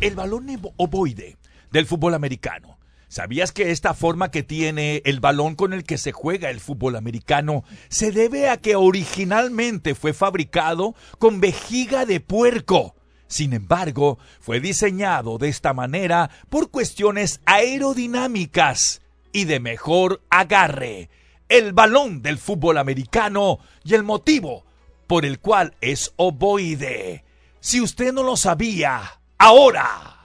El 0.00 0.14
balón 0.14 0.46
ovoide 0.76 1.36
del 1.70 1.86
fútbol 1.86 2.14
americano. 2.14 2.78
¿Sabías 3.08 3.52
que 3.52 3.70
esta 3.70 3.94
forma 3.94 4.30
que 4.30 4.42
tiene 4.42 5.02
el 5.04 5.18
balón 5.18 5.54
con 5.54 5.72
el 5.72 5.82
que 5.82 5.96
se 5.96 6.12
juega 6.12 6.50
el 6.50 6.60
fútbol 6.60 6.94
americano 6.94 7.64
se 7.88 8.12
debe 8.12 8.50
a 8.50 8.58
que 8.58 8.76
originalmente 8.76 9.94
fue 9.94 10.12
fabricado 10.12 10.94
con 11.18 11.40
vejiga 11.40 12.04
de 12.04 12.20
puerco? 12.20 12.94
Sin 13.26 13.52
embargo, 13.52 14.18
fue 14.40 14.60
diseñado 14.60 15.38
de 15.38 15.48
esta 15.48 15.72
manera 15.72 16.30
por 16.48 16.70
cuestiones 16.70 17.40
aerodinámicas 17.46 19.00
y 19.32 19.44
de 19.44 19.60
mejor 19.60 20.20
agarre. 20.30 21.10
El 21.48 21.72
balón 21.72 22.22
del 22.22 22.38
fútbol 22.38 22.78
americano 22.78 23.58
y 23.84 23.94
el 23.94 24.02
motivo 24.02 24.64
por 25.06 25.24
el 25.24 25.40
cual 25.40 25.74
es 25.80 26.12
ovoide. 26.16 27.24
Si 27.60 27.80
usted 27.80 28.12
no 28.12 28.22
lo 28.22 28.36
sabía, 28.36 29.20
ahora. 29.38 30.18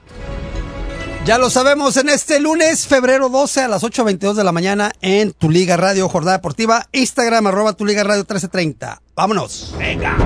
Ya 1.26 1.38
lo 1.38 1.50
sabemos 1.50 1.96
en 1.96 2.10
este 2.10 2.42
lunes, 2.42 2.86
febrero 2.86 3.30
12 3.30 3.62
a 3.62 3.68
las 3.70 3.84
8.22 3.84 4.34
de 4.34 4.44
la 4.44 4.52
mañana 4.52 4.92
en 5.02 5.32
Tu 5.32 5.50
Liga 5.50 5.78
Radio 5.78 6.10
Jornada 6.10 6.38
Deportiva, 6.38 6.90
Instagram 6.92 7.48
arroba 7.48 7.74
Tu 7.74 7.86
Liga 7.86 8.04
Radio 8.04 8.24
1330. 8.24 9.02
Vámonos. 9.16 9.74
Venga. 9.80 10.18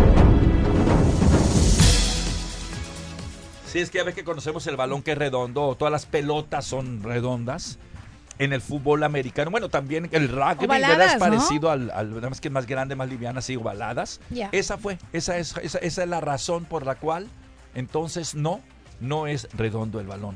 Sí, 3.71 3.79
es 3.79 3.91
que 3.91 3.99
ya 3.99 4.03
ves 4.03 4.15
que 4.15 4.23
conocemos 4.23 4.65
el 4.65 4.75
balón 4.75 5.03
que 5.03 5.11
es 5.11 5.17
redondo, 5.19 5.75
todas 5.77 5.91
las 5.91 6.07
pelotas 6.07 6.65
son 6.65 7.03
redondas. 7.03 7.77
En 8.39 8.53
el 8.53 8.61
fútbol 8.61 9.03
americano, 9.03 9.49
bueno, 9.49 9.67
también 9.69 10.09
el 10.11 10.29
rugby, 10.29 10.67
¿verdad? 10.67 11.01
Es 11.01 11.13
¿no? 11.13 11.19
parecido 11.19 11.71
al, 11.71 11.89
al, 11.89 12.13
nada 12.13 12.29
más 12.29 12.39
que 12.39 12.49
más 12.51 12.67
grande, 12.67 12.95
más 12.95 13.09
liviana, 13.09 13.39
así, 13.39 13.55
ovaladas. 13.55 14.19
Ya. 14.29 14.49
Esa 14.51 14.77
fue, 14.77 14.99
esa 15.11 15.37
es, 15.39 15.55
esa, 15.57 15.79
esa 15.79 16.03
es 16.03 16.09
la 16.09 16.21
razón 16.21 16.65
por 16.65 16.85
la 16.85 16.95
cual, 16.95 17.27
entonces, 17.73 18.35
no, 18.35 18.61
no 18.99 19.25
es 19.27 19.47
redondo 19.53 19.99
el 19.99 20.07
balón. 20.07 20.35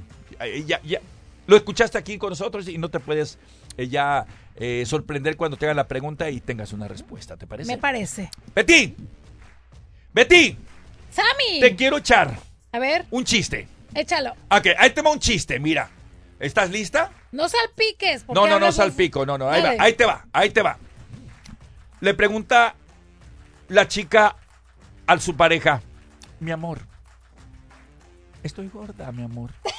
Ya, 0.65 0.81
ya, 0.83 0.99
lo 1.45 1.55
escuchaste 1.55 1.97
aquí 1.97 2.17
con 2.17 2.29
nosotros 2.29 2.67
y 2.67 2.77
no 2.79 2.89
te 2.89 2.99
puedes 2.99 3.37
eh, 3.77 3.87
ya 3.87 4.25
eh, 4.55 4.83
sorprender 4.87 5.37
cuando 5.37 5.57
te 5.57 5.65
hagan 5.65 5.77
la 5.77 5.87
pregunta 5.87 6.29
y 6.29 6.39
tengas 6.41 6.73
una 6.73 6.87
respuesta, 6.87 7.37
¿te 7.37 7.45
parece? 7.45 7.71
Me 7.71 7.77
parece. 7.77 8.31
Betty, 8.55 8.95
Betty, 10.13 10.57
¡Sammy! 11.11 11.59
te 11.59 11.75
quiero 11.75 11.97
echar 11.97 12.35
A 12.71 12.79
ver, 12.79 13.05
un 13.11 13.23
chiste. 13.25 13.67
échalo. 13.93 14.31
Ok, 14.49 14.67
ahí 14.77 14.89
te 14.91 15.01
va 15.01 15.11
un 15.11 15.19
chiste, 15.19 15.59
mira. 15.59 15.89
¿Estás 16.39 16.71
lista? 16.71 17.11
No 17.31 17.47
salpiques. 17.47 18.25
No, 18.27 18.45
no, 18.47 18.59
no, 18.59 18.71
salpico, 18.71 19.25
no, 19.25 19.37
no, 19.37 19.49
ahí 19.49 19.61
va, 19.61 19.73
ahí 19.79 19.93
te 19.93 20.05
va, 20.05 20.25
ahí 20.33 20.49
te 20.49 20.61
va. 20.61 20.77
Le 22.01 22.13
pregunta 22.13 22.75
la 23.69 23.87
chica 23.87 24.35
a 25.07 25.17
su 25.19 25.35
pareja, 25.35 25.81
mi 26.39 26.51
amor, 26.51 26.79
estoy 28.43 28.67
gorda, 28.69 29.11
mi 29.11 29.23
amor. 29.23 29.51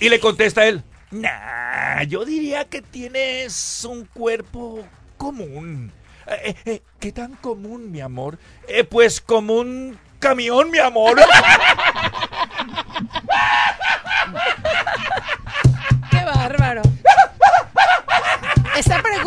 Y 0.00 0.10
le 0.10 0.20
contesta 0.20 0.64
él, 0.66 0.84
nah, 1.10 2.02
yo 2.02 2.24
diría 2.24 2.66
que 2.66 2.82
tienes 2.82 3.84
un 3.84 4.04
cuerpo 4.04 4.84
común. 5.16 5.90
Eh, 6.26 6.32
eh, 6.44 6.56
eh, 6.66 6.82
¿Qué 7.00 7.10
tan 7.10 7.34
común, 7.36 7.90
mi 7.90 8.00
amor? 8.00 8.38
"Eh, 8.68 8.84
pues 8.84 9.20
como 9.20 9.54
un 9.54 9.98
camión, 10.20 10.70
mi 10.70 10.78
amor. 10.78 11.18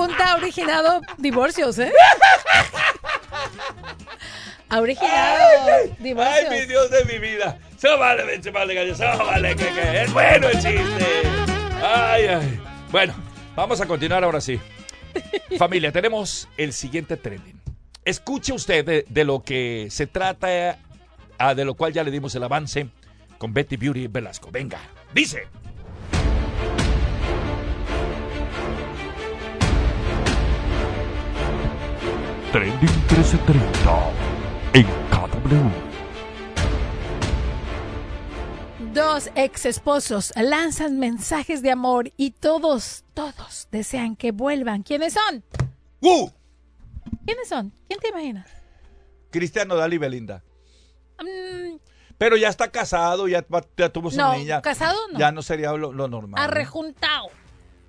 Ha 0.09 0.35
originado 0.35 1.01
divorcios, 1.17 1.77
¿eh? 1.79 1.91
Ha 4.69 4.79
originado 4.79 5.95
divorcios. 5.99 6.45
Ay, 6.49 6.59
mi 6.59 6.65
Dios 6.65 6.89
de 6.89 7.05
mi 7.05 7.19
vida. 7.19 7.59
So 7.77 7.97
vale, 7.97 8.35
eche 8.35 8.51
vale, 8.51 8.95
so 8.95 9.03
vale, 9.25 9.55
que, 9.55 9.65
que 9.65 10.03
es 10.03 10.13
bueno 10.13 10.47
el 10.47 10.53
chiste. 10.55 11.05
Ay, 11.83 12.25
ay. 12.27 12.59
Bueno, 12.91 13.13
vamos 13.55 13.81
a 13.81 13.85
continuar 13.85 14.23
ahora 14.23 14.39
sí. 14.39 14.59
Familia, 15.57 15.91
tenemos 15.91 16.47
el 16.57 16.73
siguiente 16.73 17.17
trending. 17.17 17.59
Escuche 18.05 18.53
usted 18.53 18.85
de, 18.85 19.05
de 19.07 19.23
lo 19.25 19.43
que 19.43 19.87
se 19.91 20.07
trata, 20.07 20.79
ah, 21.37 21.53
de 21.53 21.65
lo 21.65 21.73
cual 21.75 21.91
ya 21.91 22.03
le 22.03 22.11
dimos 22.11 22.33
el 22.35 22.43
avance 22.43 22.87
con 23.37 23.53
Betty 23.53 23.77
Beauty 23.77 24.07
Velasco. 24.07 24.49
Venga, 24.51 24.79
dice. 25.13 25.47
Trending 32.51 32.79
1330 32.79 34.11
en 34.73 34.85
KW. 35.09 35.71
Dos 38.93 39.29
ex 39.35 39.65
esposos 39.65 40.33
lanzan 40.35 40.99
mensajes 40.99 41.61
de 41.61 41.71
amor 41.71 42.11
y 42.17 42.31
todos, 42.31 43.05
todos 43.13 43.69
desean 43.71 44.15
que 44.17 44.31
vuelvan. 44.33 44.83
¿Quiénes 44.83 45.13
son? 45.13 45.43
¡Uh! 46.01 46.29
¿Quiénes 47.25 47.47
son? 47.47 47.71
¿Quién 47.87 47.99
te 48.01 48.09
imaginas? 48.09 48.49
Cristiano 49.31 49.75
Dali 49.77 49.97
Belinda. 49.97 50.43
Mm, 51.21 51.77
Pero 52.17 52.35
ya 52.35 52.49
está 52.49 52.69
casado, 52.69 53.29
ya, 53.29 53.45
ya 53.77 53.89
tuvo 53.89 54.11
su 54.11 54.17
No, 54.17 54.33
niña. 54.35 54.61
casado 54.61 54.97
no. 55.13 55.19
Ya 55.19 55.31
no 55.31 55.41
sería 55.41 55.71
lo, 55.71 55.93
lo 55.93 56.07
normal. 56.09 56.37
¿no? 56.37 56.43
arrejuntado. 56.43 57.27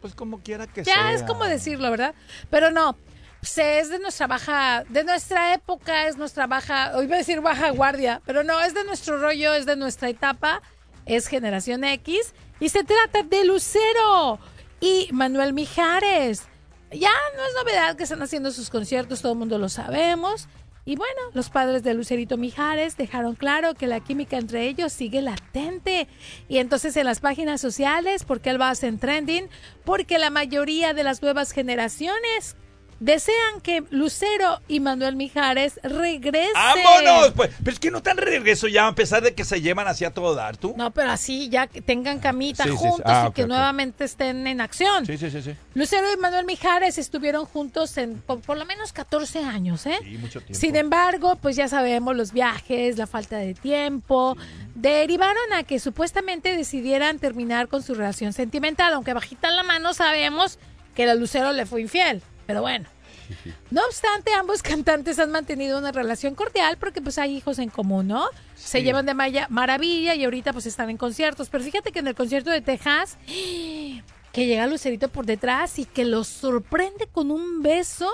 Pues 0.00 0.14
como 0.14 0.38
quiera 0.40 0.68
que 0.68 0.84
Ya 0.84 0.94
sea. 0.94 1.12
es 1.12 1.22
como 1.24 1.44
decirlo, 1.46 1.90
¿verdad? 1.90 2.14
Pero 2.48 2.70
no. 2.70 2.96
Pues, 3.42 3.58
es 3.58 3.90
de 3.90 3.98
nuestra 3.98 4.28
baja, 4.28 4.84
de 4.88 5.02
nuestra 5.02 5.52
época, 5.52 6.06
es 6.06 6.16
nuestra 6.16 6.46
baja, 6.46 6.92
o 6.94 7.02
iba 7.02 7.16
a 7.16 7.18
decir 7.18 7.40
baja 7.40 7.70
guardia, 7.70 8.22
pero 8.24 8.44
no, 8.44 8.60
es 8.60 8.72
de 8.72 8.84
nuestro 8.84 9.18
rollo, 9.18 9.52
es 9.52 9.66
de 9.66 9.74
nuestra 9.74 10.08
etapa, 10.08 10.62
es 11.06 11.26
generación 11.26 11.82
X, 11.82 12.34
y 12.60 12.68
se 12.68 12.84
trata 12.84 13.24
de 13.24 13.44
Lucero 13.44 14.38
y 14.80 15.08
Manuel 15.10 15.54
Mijares. 15.54 16.44
Ya 16.92 17.10
no 17.36 17.44
es 17.44 17.54
novedad 17.56 17.96
que 17.96 18.04
están 18.04 18.22
haciendo 18.22 18.52
sus 18.52 18.70
conciertos, 18.70 19.22
todo 19.22 19.32
el 19.32 19.38
mundo 19.38 19.58
lo 19.58 19.68
sabemos. 19.68 20.46
Y 20.84 20.94
bueno, 20.94 21.20
los 21.32 21.50
padres 21.50 21.82
de 21.82 21.94
Lucerito 21.94 22.36
Mijares 22.36 22.96
dejaron 22.96 23.34
claro 23.34 23.74
que 23.74 23.88
la 23.88 23.98
química 23.98 24.36
entre 24.36 24.68
ellos 24.68 24.92
sigue 24.92 25.20
latente. 25.20 26.06
Y 26.48 26.58
entonces 26.58 26.96
en 26.96 27.06
las 27.06 27.18
páginas 27.18 27.60
sociales, 27.60 28.24
¿por 28.24 28.40
qué 28.40 28.50
él 28.50 28.60
va 28.60 28.68
a 28.68 28.72
hacer 28.72 28.96
trending? 28.98 29.48
Porque 29.84 30.18
la 30.18 30.30
mayoría 30.30 30.92
de 30.92 31.02
las 31.02 31.22
nuevas 31.22 31.52
generaciones 31.52 32.56
desean 33.02 33.60
que 33.62 33.82
Lucero 33.90 34.60
y 34.68 34.78
Manuel 34.78 35.16
Mijares 35.16 35.80
regresen. 35.82 36.52
¡Vámonos! 36.54 37.32
Pues, 37.34 37.50
pero 37.58 37.72
es 37.72 37.80
que 37.80 37.90
no 37.90 38.00
tan 38.00 38.16
regreso 38.16 38.68
ya, 38.68 38.86
a 38.86 38.94
pesar 38.94 39.22
de 39.22 39.34
que 39.34 39.44
se 39.44 39.60
llevan 39.60 39.88
así 39.88 40.04
a 40.04 40.12
todo 40.12 40.34
dar, 40.36 40.56
¿tú? 40.56 40.74
No, 40.76 40.92
pero 40.92 41.10
así 41.10 41.48
ya 41.48 41.66
que 41.66 41.82
tengan 41.82 42.20
camita 42.20 42.62
Sí, 42.64 42.70
sí, 42.70 42.76
sí. 42.76 42.82
juntos 42.82 43.02
Ah, 43.04 43.26
y 43.28 43.32
que 43.32 43.46
nuevamente 43.46 44.04
estén 44.04 44.46
en 44.46 44.60
acción. 44.60 45.04
Sí, 45.04 45.18
sí, 45.18 45.30
sí, 45.30 45.42
sí. 45.42 45.54
Lucero 45.74 46.06
y 46.12 46.16
Manuel 46.16 46.46
Mijares 46.46 46.96
estuvieron 46.96 47.44
juntos 47.44 47.96
en 47.98 48.18
por, 48.20 48.40
por 48.40 48.56
lo 48.56 48.64
menos 48.66 48.92
14 48.92 49.40
años, 49.44 49.84
¿eh? 49.86 49.98
Sí, 50.02 50.18
mucho 50.18 50.40
tiempo. 50.40 50.54
Sin 50.60 50.76
embargo, 50.76 51.36
pues 51.36 51.56
ya 51.56 51.66
sabemos, 51.66 52.14
los 52.14 52.32
viajes, 52.32 52.98
la 52.98 53.08
falta 53.08 53.36
de 53.38 53.54
tiempo, 53.54 54.36
derivaron 54.76 55.52
a 55.54 55.64
que 55.64 55.80
supuestamente 55.80 56.56
decidieran 56.56 57.18
terminar 57.18 57.66
con 57.66 57.82
su 57.82 57.94
relación 57.94 58.32
sentimental, 58.32 58.92
aunque 58.94 59.12
bajita 59.12 59.50
la 59.50 59.64
mano 59.64 59.92
sabemos 59.92 60.60
que 60.94 61.06
la 61.06 61.14
Lucero 61.16 61.52
le 61.52 61.66
fue 61.66 61.80
infiel. 61.80 62.22
Pero 62.46 62.60
bueno, 62.62 62.88
No 63.70 63.82
obstante, 63.86 64.32
ambos 64.34 64.62
cantantes 64.62 65.18
han 65.18 65.30
mantenido 65.30 65.78
una 65.78 65.92
relación 65.92 66.34
cordial 66.34 66.76
porque 66.78 67.00
pues 67.00 67.18
hay 67.18 67.36
hijos 67.36 67.58
en 67.58 67.70
común, 67.70 68.08
¿no? 68.08 68.26
Se 68.56 68.82
llevan 68.82 69.06
de 69.06 69.14
maya- 69.14 69.46
maravilla 69.48 70.14
y 70.14 70.24
ahorita 70.24 70.52
pues 70.52 70.66
están 70.66 70.90
en 70.90 70.96
conciertos. 70.96 71.48
Pero 71.48 71.64
fíjate 71.64 71.92
que 71.92 72.00
en 72.00 72.08
el 72.08 72.14
concierto 72.14 72.50
de 72.50 72.60
Texas, 72.60 73.16
que 73.26 74.46
llega 74.46 74.66
Lucerito 74.66 75.08
por 75.08 75.26
detrás 75.26 75.78
y 75.78 75.84
que 75.84 76.04
los 76.04 76.26
sorprende 76.28 77.06
con 77.10 77.30
un 77.30 77.62
beso 77.62 78.10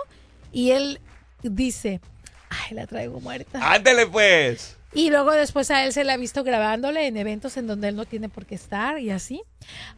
y 0.52 0.70
él 0.70 1.00
dice, 1.42 2.00
ay, 2.50 2.74
la 2.76 2.86
traigo 2.86 3.20
muerta. 3.20 3.72
Ándele 3.72 4.06
pues. 4.06 4.76
Y 4.94 5.10
luego 5.10 5.32
después 5.32 5.70
a 5.70 5.84
él 5.84 5.92
se 5.92 6.02
le 6.02 6.12
ha 6.12 6.16
visto 6.16 6.44
grabándole 6.44 7.06
en 7.06 7.16
eventos 7.18 7.56
en 7.58 7.66
donde 7.66 7.88
él 7.88 7.96
no 7.96 8.06
tiene 8.06 8.28
por 8.30 8.46
qué 8.46 8.54
estar 8.54 8.98
y 8.98 9.10
así. 9.10 9.42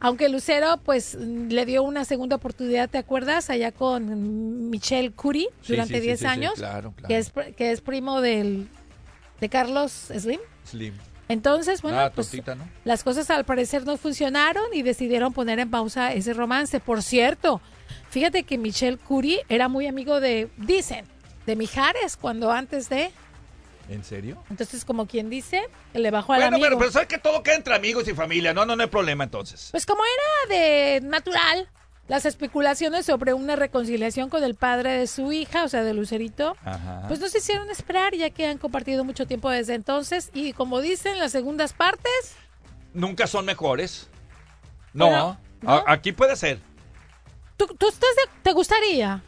Aunque 0.01 0.29
Lucero 0.29 0.79
pues 0.85 1.17
mm, 1.19 1.49
le 1.49 1.65
dio 1.65 1.83
una 1.85 2.05
segunda 2.05 2.37
oportunidad, 2.37 2.91
¿te 2.91 2.99
acuerdas? 2.99 3.51
Allá 3.51 3.71
con 3.71 4.69
Michelle 4.69 5.13
Curie 5.13 5.49
durante 5.69 5.95
sí, 5.95 6.01
sí, 6.01 6.07
10 6.07 6.19
sí, 6.19 6.25
sí, 6.25 6.29
años. 6.31 6.55
claro, 6.55 6.93
claro. 6.93 7.09
Que, 7.09 7.19
es, 7.19 7.33
que 7.57 7.71
es 7.71 7.81
primo 7.81 8.21
del, 8.21 8.69
de 9.41 9.49
Carlos 9.49 9.93
Slim. 9.93 10.41
Slim. 10.65 10.95
Entonces, 11.29 11.81
bueno, 11.83 12.01
Ah, 12.01 12.11
pues 12.13 12.29
tontita, 12.29 12.57
¿no? 12.57 12.69
las 12.85 13.05
cosas 13.05 13.31
al 13.31 13.45
parecer 13.45 13.87
no 13.87 13.97
funcionaron 13.97 14.65
y 14.73 14.83
decidieron 14.83 15.33
poner 15.33 15.61
en 15.61 15.71
pausa 15.71 16.13
ese 16.13 16.35
romance. 16.35 16.81
Por 16.81 17.05
cierto, 17.05 17.61
fíjate 18.11 18.43
que 18.43 18.59
Michelle 18.59 18.97
Curie 18.99 19.45
era 19.49 19.69
muy 19.69 19.87
amigo 19.87 20.19
de, 20.19 20.51
dicen, 20.57 21.05
de 21.47 21.55
Mijares 21.55 22.17
cuando 22.17 22.51
antes 22.51 22.89
de... 22.89 23.13
¿En 23.91 24.05
serio? 24.05 24.43
Entonces, 24.49 24.85
como 24.85 25.07
quien 25.07 25.29
dice, 25.29 25.63
le 25.93 26.11
bajó 26.11 26.33
al 26.33 26.41
Bueno, 26.41 26.57
amigo. 26.57 26.67
pero, 26.69 26.79
pero 26.79 26.93
sabes 26.93 27.09
que 27.09 27.19
todo 27.19 27.43
queda 27.43 27.57
entre 27.57 27.75
amigos 27.75 28.07
y 28.09 28.15
familia. 28.15 28.55
No, 28.55 28.65
no, 28.65 28.77
no 28.77 28.83
hay 28.85 28.89
problema 28.89 29.25
entonces. 29.25 29.69
Pues 29.73 29.85
como 29.85 30.01
era 30.49 30.57
de 30.57 31.01
natural, 31.03 31.69
las 32.07 32.25
especulaciones 32.25 33.05
sobre 33.07 33.35
una 33.35 33.57
reconciliación 33.57 34.31
con 34.31 34.45
el 34.45 34.55
padre 34.55 34.93
de 34.93 35.07
su 35.09 35.33
hija, 35.33 35.65
o 35.65 35.69
sea, 35.69 35.83
de 35.83 35.93
Lucerito, 35.93 36.57
Ajá. 36.65 37.05
pues 37.09 37.19
no 37.21 37.29
se 37.29 37.39
hicieron 37.39 37.69
esperar, 37.71 38.15
ya 38.15 38.31
que 38.31 38.47
han 38.47 38.59
compartido 38.59 39.05
mucho 39.05 39.27
tiempo 39.27 39.51
desde 39.51 39.75
entonces. 39.75 40.31
Y 40.35 40.53
como 40.53 40.81
dicen 40.81 41.19
las 41.19 41.33
segundas 41.33 41.73
partes, 41.73 42.37
Nunca 42.95 43.27
son 43.29 43.45
mejores. 43.45 44.09
No. 44.93 45.37
Bueno, 45.63 45.85
aquí 45.87 46.13
puede 46.13 46.35
ser. 46.37 46.59
¿tú, 47.57 47.67
tú 47.79 47.89
estás 47.89 48.11
de- 48.17 48.31
te 48.43 48.53
gustaría? 48.53 49.23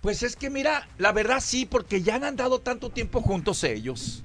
Pues 0.00 0.22
es 0.22 0.34
que 0.36 0.48
mira, 0.48 0.88
la 0.98 1.12
verdad 1.12 1.40
sí, 1.40 1.66
porque 1.66 2.02
ya 2.02 2.14
han 2.14 2.24
andado 2.24 2.60
tanto 2.60 2.90
tiempo 2.90 3.20
juntos 3.20 3.62
ellos. 3.64 4.24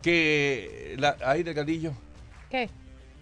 Que... 0.00 0.94
La, 0.98 1.16
ay, 1.24 1.42
delgadillo. 1.42 1.92
¿Qué? 2.50 2.70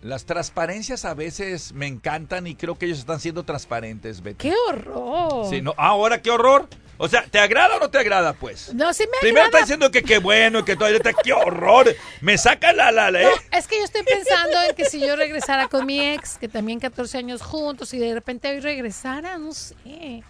Las 0.03 0.25
transparencias 0.25 1.05
a 1.05 1.15
veces 1.15 1.73
me 1.73 1.87
encantan 1.87 2.47
y 2.47 2.55
creo 2.55 2.79
que 2.79 2.87
ellos 2.87 2.99
están 2.99 3.21
siendo 3.21 3.45
transparentes, 3.45 4.23
Betty. 4.23 4.49
¡Qué 4.49 4.55
horror! 4.69 5.47
Sí, 5.49 5.61
no, 5.61 5.75
ahora 5.77 6.23
qué 6.23 6.31
horror. 6.31 6.69
O 6.97 7.09
sea, 7.09 7.25
¿te 7.25 7.39
agrada 7.39 7.77
o 7.77 7.81
no 7.81 7.89
te 7.91 7.99
agrada, 7.99 8.35
pues? 8.35 8.75
No, 8.75 8.93
sí 8.93 9.05
me 9.11 9.19
Primero 9.21 9.47
está 9.47 9.59
agrada. 9.59 9.65
diciendo 9.65 9.91
que 9.91 10.03
qué 10.03 10.19
bueno, 10.19 10.67
que 10.67 10.77
todo, 10.77 10.89
qué 11.23 11.33
horror. 11.33 11.95
Me 12.21 12.37
saca 12.37 12.75
la 12.75 12.93
la 12.93 13.11
la, 13.11 13.23
¿eh? 13.23 13.25
No, 13.25 13.59
es 13.59 13.67
que 13.67 13.79
yo 13.79 13.85
estoy 13.85 14.03
pensando 14.03 14.63
en 14.69 14.75
que 14.75 14.85
si 14.85 15.01
yo 15.01 15.17
regresara 15.17 15.69
con 15.69 15.87
mi 15.87 16.01
ex, 16.01 16.37
que 16.37 16.49
también 16.49 16.79
14 16.79 17.17
años 17.19 17.41
juntos, 17.41 17.95
y 17.95 17.99
de 17.99 18.13
repente 18.13 18.49
hoy 18.51 18.61
regresara, 18.61 19.39
no 19.39 19.53
sé. 19.53 20.23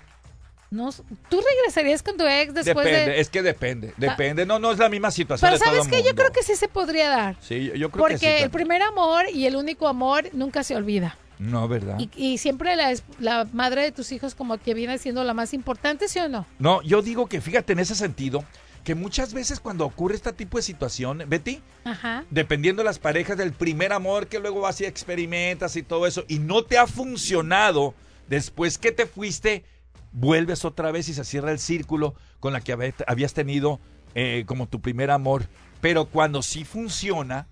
No, 0.71 0.91
¿Tú 0.93 1.41
regresarías 1.41 2.03
con 2.03 2.17
tu 2.17 2.25
ex 2.27 2.55
después 2.55 2.85
depende, 2.87 3.11
de...? 3.13 3.21
es 3.21 3.29
que 3.29 3.43
depende, 3.43 3.93
depende. 3.97 4.47
No, 4.47 4.59
no 4.61 4.71
es 4.71 4.79
la 4.79 4.89
misma 4.89 5.11
situación 5.11 5.49
Pero 5.49 5.59
de 5.59 5.65
todo 5.65 5.83
¿sabes 5.83 5.89
qué? 6.03 6.09
Yo 6.09 6.15
creo 6.15 6.31
que 6.31 6.45
sí 6.45 6.55
se 6.55 6.69
podría 6.69 7.09
dar. 7.09 7.37
Sí, 7.41 7.73
yo, 7.77 7.91
creo 7.91 8.03
Porque 8.05 8.15
que 8.15 8.21
sí. 8.21 8.27
el 8.27 8.33
también. 8.35 8.51
primer 8.53 8.83
amor 8.83 9.25
y 9.33 9.47
el 9.47 9.57
único 9.57 9.89
amor 9.89 10.29
nunca 10.33 10.63
se 10.63 10.77
olvida. 10.77 11.17
No, 11.41 11.67
¿verdad? 11.67 11.99
Y, 11.99 12.11
y 12.15 12.39
siempre 12.39 12.77
la, 12.77 12.95
la 13.19 13.49
madre 13.53 13.83
de 13.83 13.93
tus 13.93 14.13
hijos 14.13 14.35
como 14.37 14.59
que 14.59 14.75
viene 14.75 14.99
siendo 14.99 15.25
la 15.25 15.35
más 15.35 15.55
importante, 15.55 16.07
¿sí 16.07 16.19
o 16.21 16.29
no? 16.29 16.47
No, 16.59 16.83
yo 16.83 17.03
digo 17.03 17.27
que 17.29 17.41
fíjate 17.41 17.73
en 17.73 17.79
ese 17.81 17.95
sentido, 17.97 18.45
que 18.85 18.95
muchas 18.95 19.35
veces 19.35 19.59
cuando 19.59 19.85
ocurre 19.87 20.15
este 20.15 20.33
tipo 20.33 20.57
de 20.59 20.63
situación, 20.63 21.25
Betty, 21.27 21.61
Ajá. 21.85 22.25
dependiendo 22.31 22.83
de 22.83 22.85
las 22.87 22.99
parejas 23.01 23.37
del 23.39 23.53
primer 23.53 23.93
amor 23.93 24.29
que 24.29 24.39
luego 24.39 24.61
vas 24.61 24.81
y 24.83 24.85
experimentas 24.85 25.75
y 25.77 25.83
todo 25.83 26.07
eso, 26.07 26.25
y 26.29 26.39
no 26.39 26.63
te 26.65 26.79
ha 26.79 26.87
funcionado 26.87 27.95
después 28.29 28.79
que 28.79 28.93
te 28.93 29.07
fuiste, 29.07 29.65
vuelves 30.13 30.65
otra 30.65 30.91
vez 30.91 31.09
y 31.09 31.15
se 31.15 31.25
cierra 31.25 31.53
el 31.53 31.59
círculo 31.59 32.15
con 32.41 32.53
la 32.53 32.61
que 32.61 32.73
habías 33.07 33.35
tenido 33.35 33.81
eh, 34.15 34.45
como 34.47 34.67
tu 34.67 34.81
primer 34.81 35.11
amor. 35.11 35.45
Pero 35.81 36.07
cuando 36.07 36.43
sí 36.43 36.65
funciona, 36.65 37.47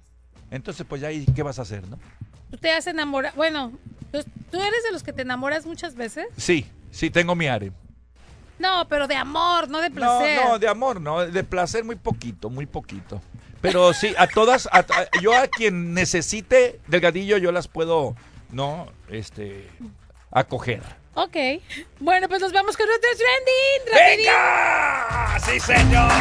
entonces 0.51 0.85
pues 0.89 1.01
ya 1.01 1.09
ahí, 1.09 1.25
¿qué 1.35 1.43
vas 1.43 1.59
a 1.59 1.63
hacer, 1.63 1.87
no? 1.89 1.99
¿Tú 2.51 2.57
te 2.57 2.71
has 2.73 2.87
enamorado? 2.87 3.35
Bueno, 3.37 3.73
¿tú, 4.11 4.19
tú 4.51 4.57
eres 4.61 4.83
de 4.85 4.93
los 4.93 5.03
que 5.03 5.13
te 5.13 5.23
enamoras 5.23 5.67
muchas 5.67 5.95
veces? 5.95 6.27
Sí, 6.37 6.67
sí, 6.91 7.11
tengo 7.11 7.35
mi 7.35 7.47
área. 7.47 7.71
No, 8.59 8.89
pero 8.89 9.07
de 9.07 9.15
amor, 9.15 9.69
no 9.69 9.81
de 9.81 9.89
No, 9.91 9.95
placer. 9.97 10.37
no, 10.45 10.59
de 10.59 10.69
amor, 10.69 11.01
no, 11.01 11.25
de 11.27 11.45
placer 11.45 11.85
muy 11.85 11.97
poquito, 11.97 12.51
muy 12.51 12.67
poquito. 12.67 13.21
Pero 13.61 13.93
sí, 13.93 14.15
a 14.19 14.27
todas, 14.27 14.67
a- 14.73 14.79
a- 14.81 15.21
yo 15.23 15.37
a 15.37 15.47
quien 15.47 15.95
necesite 15.95 16.81
delgadillo, 16.89 17.39
yo 17.39 17.53
las 17.53 17.69
puedo, 17.69 18.17
no, 18.51 18.89
este, 19.09 19.69
acoger. 20.31 20.83
Ok. 21.19 21.37
Bueno, 21.99 22.29
pues 22.29 22.41
nos 22.41 22.53
vamos 22.53 22.77
con 22.77 22.87
nuestro 22.87 23.11
trending. 23.17 24.25
¡Venga! 24.25 25.37
¡Sí, 25.41 25.59
señor! 25.59 26.13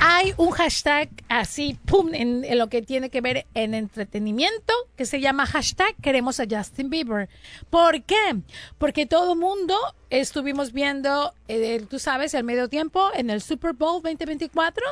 Hay 0.00 0.32
un 0.38 0.52
hashtag 0.52 1.10
así, 1.28 1.78
pum, 1.84 2.14
en, 2.14 2.44
en 2.44 2.56
lo 2.56 2.70
que 2.70 2.80
tiene 2.80 3.10
que 3.10 3.20
ver 3.20 3.46
en 3.52 3.74
entretenimiento, 3.74 4.72
que 4.96 5.04
se 5.04 5.20
llama 5.20 5.44
hashtag 5.44 5.94
queremos 6.00 6.40
a 6.40 6.46
Justin 6.48 6.88
Bieber. 6.88 7.28
¿Por 7.68 8.02
qué? 8.04 8.36
Porque 8.78 9.04
todo 9.04 9.36
mundo 9.36 9.76
estuvimos 10.08 10.72
viendo, 10.72 11.34
eh, 11.48 11.84
tú 11.90 11.98
sabes, 11.98 12.32
el 12.32 12.44
medio 12.44 12.70
tiempo 12.70 13.10
en 13.12 13.28
el 13.28 13.42
Super 13.42 13.74
Bowl 13.74 14.00
2024 14.02 14.82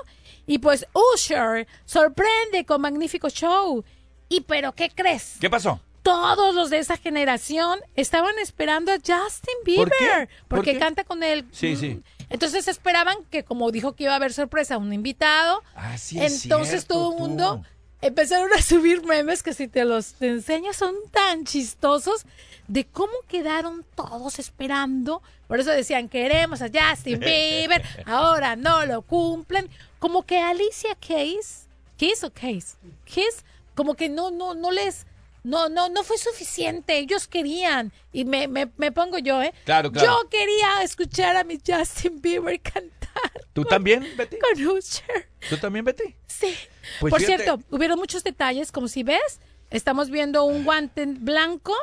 y 0.47 0.59
pues 0.59 0.87
Usher 1.15 1.67
sorprende 1.87 2.67
con 2.67 2.83
magnífico 2.83 3.31
show. 3.31 3.83
¿Y 4.29 4.43
pero 4.43 4.73
qué 4.73 4.91
crees? 4.91 5.37
¿Qué 5.41 5.49
pasó? 5.49 5.81
Todos 6.07 6.55
los 6.55 6.71
de 6.71 6.79
esa 6.79 6.97
generación 6.97 7.81
estaban 7.97 8.39
esperando 8.39 8.93
a 8.93 8.97
Justin 8.97 9.55
¿Por 9.59 9.65
Bieber 9.65 9.93
qué? 9.99 10.29
¿Por 10.47 10.59
porque 10.59 10.75
qué? 10.75 10.79
canta 10.79 11.03
con 11.03 11.25
él. 11.25 11.45
Sí, 11.51 11.75
sí. 11.75 12.01
Entonces 12.31 12.69
esperaban 12.69 13.25
que 13.31 13.43
como 13.43 13.73
dijo 13.73 13.95
que 13.95 14.05
iba 14.05 14.13
a 14.13 14.17
haber 14.17 14.33
sorpresa 14.33 14.79
un 14.79 14.93
invitado, 14.93 15.65
Ah, 15.75 15.99
sí 15.99 16.21
es 16.21 16.45
entonces 16.45 16.85
cierto, 16.85 16.95
todo 16.95 17.13
el 17.13 17.19
mundo 17.21 17.65
empezaron 18.03 18.53
a 18.53 18.63
subir 18.63 19.05
memes 19.05 19.43
que 19.43 19.53
si 19.53 19.67
te 19.67 19.85
los 19.85 20.15
te 20.15 20.29
enseño 20.29 20.73
son 20.73 20.95
tan 21.11 21.45
chistosos 21.45 22.25
de 22.69 22.85
cómo 22.85 23.13
quedaron 23.27 23.85
todos 23.97 24.39
esperando. 24.39 25.23
Por 25.49 25.59
eso 25.59 25.71
decían, 25.71 26.09
queremos 26.09 26.63
a 26.63 26.69
Justin 26.73 27.19
Bieber, 27.19 27.83
ahora 28.07 28.55
no 28.55 28.87
lo 28.87 29.03
cumplen. 29.03 29.69
Como 29.99 30.23
que 30.23 30.39
Alicia 30.39 30.95
Keys, 31.01 31.67
Keys 31.97 32.23
o 32.23 32.31
Keys, 32.33 32.77
Keys, 33.05 33.45
como 33.75 33.95
que 33.95 34.09
no, 34.09 34.31
no, 34.31 34.55
no 34.55 34.71
les, 34.71 35.05
no, 35.47 35.69
no, 35.69 35.89
no 35.89 36.03
fue 36.03 36.19
suficiente. 36.19 36.99
Ellos 36.99 37.27
querían, 37.29 37.93
y 38.13 38.25
me, 38.25 38.49
me, 38.49 38.71
me 38.77 38.93
pongo 38.93 39.19
yo, 39.19 39.41
¿eh? 39.43 39.55
Claro, 39.65 39.91
claro. 39.93 40.07
Yo 40.23 40.29
quería 40.29 40.83
escuchar 40.83 41.37
a 41.37 41.45
mi 41.45 41.59
Justin 41.67 42.21
Bieber 42.21 42.61
cantar 42.61 43.33
¿Tú 43.53 43.65
también, 43.65 44.07
Betty? 44.17 44.37
con 44.39 44.67
Usher. 44.77 45.29
¿Tú 45.49 45.57
también, 45.57 45.85
Betty? 45.85 46.15
Sí. 46.27 46.55
Pues 47.01 47.11
Por 47.11 47.21
fíjate- 47.21 47.45
cierto, 47.45 47.63
hubieron 47.71 47.99
muchos 47.99 48.23
detalles, 48.25 48.71
como 48.73 48.89
si 48.89 49.03
ves, 49.03 49.41
estamos 49.71 50.11
viendo 50.11 50.45
un 50.45 50.65
guante 50.65 51.07
blanco 51.07 51.75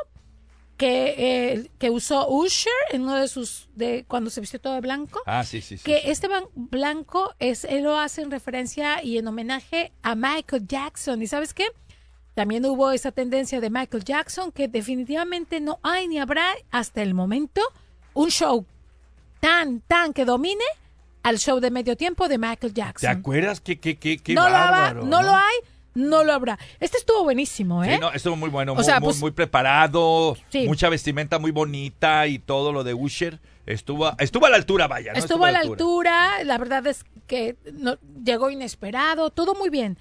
que, 0.76 1.14
eh, 1.16 1.70
que 1.78 1.90
usó 1.90 2.28
Usher 2.28 2.72
en 2.90 3.02
uno 3.02 3.14
de 3.16 3.28
sus, 3.28 3.68
de 3.74 4.04
cuando 4.08 4.28
se 4.30 4.40
vistió 4.40 4.60
todo 4.60 4.74
de 4.74 4.80
blanco. 4.80 5.22
Ah, 5.26 5.44
sí, 5.44 5.60
sí, 5.60 5.78
sí. 5.78 5.84
que 5.84 6.10
este 6.10 6.28
blanco 6.54 7.32
es, 7.38 7.64
él 7.64 7.84
lo 7.84 7.96
hace 7.98 8.22
en 8.22 8.30
referencia 8.30 9.02
y 9.02 9.18
en 9.18 9.26
homenaje 9.28 9.92
a 10.02 10.14
Michael 10.16 10.66
Jackson. 10.66 11.22
¿Y 11.22 11.26
sabes 11.28 11.54
qué? 11.54 11.66
También 12.34 12.64
hubo 12.66 12.90
esa 12.90 13.12
tendencia 13.12 13.60
de 13.60 13.70
Michael 13.70 14.04
Jackson 14.04 14.50
que 14.52 14.68
definitivamente 14.68 15.60
no 15.60 15.78
hay 15.82 16.08
ni 16.08 16.18
habrá 16.18 16.46
hasta 16.70 17.00
el 17.02 17.14
momento 17.14 17.60
un 18.12 18.30
show 18.30 18.66
tan, 19.40 19.80
tan 19.80 20.12
que 20.12 20.24
domine 20.24 20.64
al 21.22 21.38
show 21.38 21.60
de 21.60 21.70
medio 21.70 21.96
tiempo 21.96 22.28
de 22.28 22.38
Michael 22.38 22.74
¿Te 22.74 22.80
Jackson. 22.80 23.10
acuerdas 23.10 23.60
qué, 23.60 23.78
qué, 23.78 23.96
qué, 23.96 24.18
qué 24.18 24.34
no 24.34 24.48
lo 24.48 24.56
habrá, 24.56 24.94
no, 24.94 25.22
lo 25.22 25.30
hay, 25.34 25.54
no 25.94 26.24
lo 26.24 26.32
habrá. 26.32 26.58
Este 26.80 26.98
estuvo 26.98 27.24
buenísimo, 27.24 27.82
¿eh? 27.84 27.94
Sí, 27.94 28.00
no, 28.00 28.12
estuvo 28.12 28.36
muy 28.36 28.50
bueno, 28.50 28.72
O 28.72 28.74
muy, 28.76 28.84
sea, 28.84 29.00
muy, 29.00 29.08
pues- 29.08 29.20
muy 29.20 29.30
preparado, 29.30 30.36
Sí. 30.50 30.66
mucha 30.66 30.88
vestimenta 30.88 31.38
muy 31.38 31.50
bonita 31.52 32.26
y 32.26 32.38
todo 32.40 32.72
lo 32.72 32.84
de 32.84 32.94
Usher. 32.94 33.38
Estuvo, 33.66 34.12
estuvo 34.18 34.44
a 34.44 34.50
la 34.50 34.56
altura, 34.56 34.86
vaya. 34.88 35.12
¿no? 35.12 35.18
Estuvo 35.18 35.44
a 35.46 35.50
la 35.52 35.60
altura, 35.60 36.44
la 36.44 36.58
verdad 36.58 36.86
es 36.86 37.04
que 37.26 37.56
no- 37.72 37.96
llegó 38.22 38.50
inesperado, 38.50 39.30
todo 39.30 39.54
muy 39.54 39.70
bien. 39.70 39.96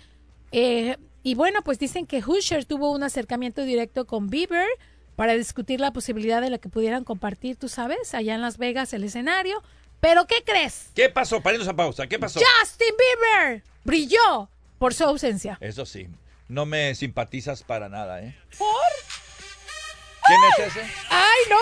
Eh, 0.51 0.97
y 1.23 1.35
bueno, 1.35 1.61
pues 1.63 1.79
dicen 1.79 2.05
que 2.05 2.23
Usher 2.25 2.65
tuvo 2.65 2.91
un 2.91 3.03
acercamiento 3.03 3.63
directo 3.63 4.05
con 4.05 4.29
Bieber 4.29 4.67
para 5.15 5.33
discutir 5.33 5.79
la 5.79 5.91
posibilidad 5.93 6.41
de 6.41 6.49
la 6.49 6.57
que 6.57 6.69
pudieran 6.69 7.03
compartir, 7.03 7.55
tú 7.55 7.69
sabes, 7.69 8.13
allá 8.13 8.35
en 8.35 8.41
Las 8.41 8.57
Vegas 8.57 8.93
el 8.93 9.03
escenario. 9.03 9.63
Pero 9.99 10.27
¿qué 10.27 10.43
crees? 10.45 10.87
¿Qué 10.95 11.07
pasó? 11.09 11.41
Pariendo 11.41 11.69
a 11.69 11.73
pausa. 11.75 12.07
¿Qué 12.07 12.19
pasó? 12.19 12.39
Justin 12.59 12.93
Bieber 12.97 13.63
brilló 13.85 14.49
por 14.79 14.93
su 14.93 15.05
ausencia. 15.05 15.57
Eso 15.61 15.85
sí, 15.85 16.07
no 16.49 16.65
me 16.65 16.93
simpatizas 16.93 17.63
para 17.63 17.87
nada, 17.87 18.21
¿eh? 18.21 18.35
¿Por? 18.57 18.67
¿Quién 20.27 20.39
es 20.57 20.75
ese? 20.75 20.81
Ay, 21.09 21.41
no. 21.49 21.57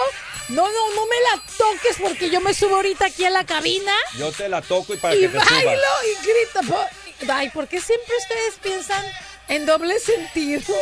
No, 0.50 0.68
no, 0.68 0.96
no 0.96 1.06
me 1.06 1.16
la 1.32 1.44
toques 1.58 1.98
porque 2.02 2.30
yo 2.30 2.42
me 2.42 2.54
subo 2.54 2.76
ahorita 2.76 3.06
aquí 3.06 3.24
a 3.24 3.30
la 3.30 3.46
cabina 3.46 3.94
Yo 4.18 4.32
te 4.32 4.50
la 4.50 4.62
toco 4.62 4.94
y 4.94 4.98
para 4.98 5.16
y 5.16 5.22
que 5.22 5.30
te 5.30 5.38
bailo 5.38 5.50
subas. 5.50 5.80
y 6.06 6.62
grito. 6.66 7.32
Ay, 7.32 7.50
¿por 7.52 7.68
qué 7.68 7.80
siempre 7.80 8.14
ustedes 8.18 8.56
piensan 8.62 9.06
en 9.52 9.66
doble 9.66 10.00
sentido? 10.00 10.74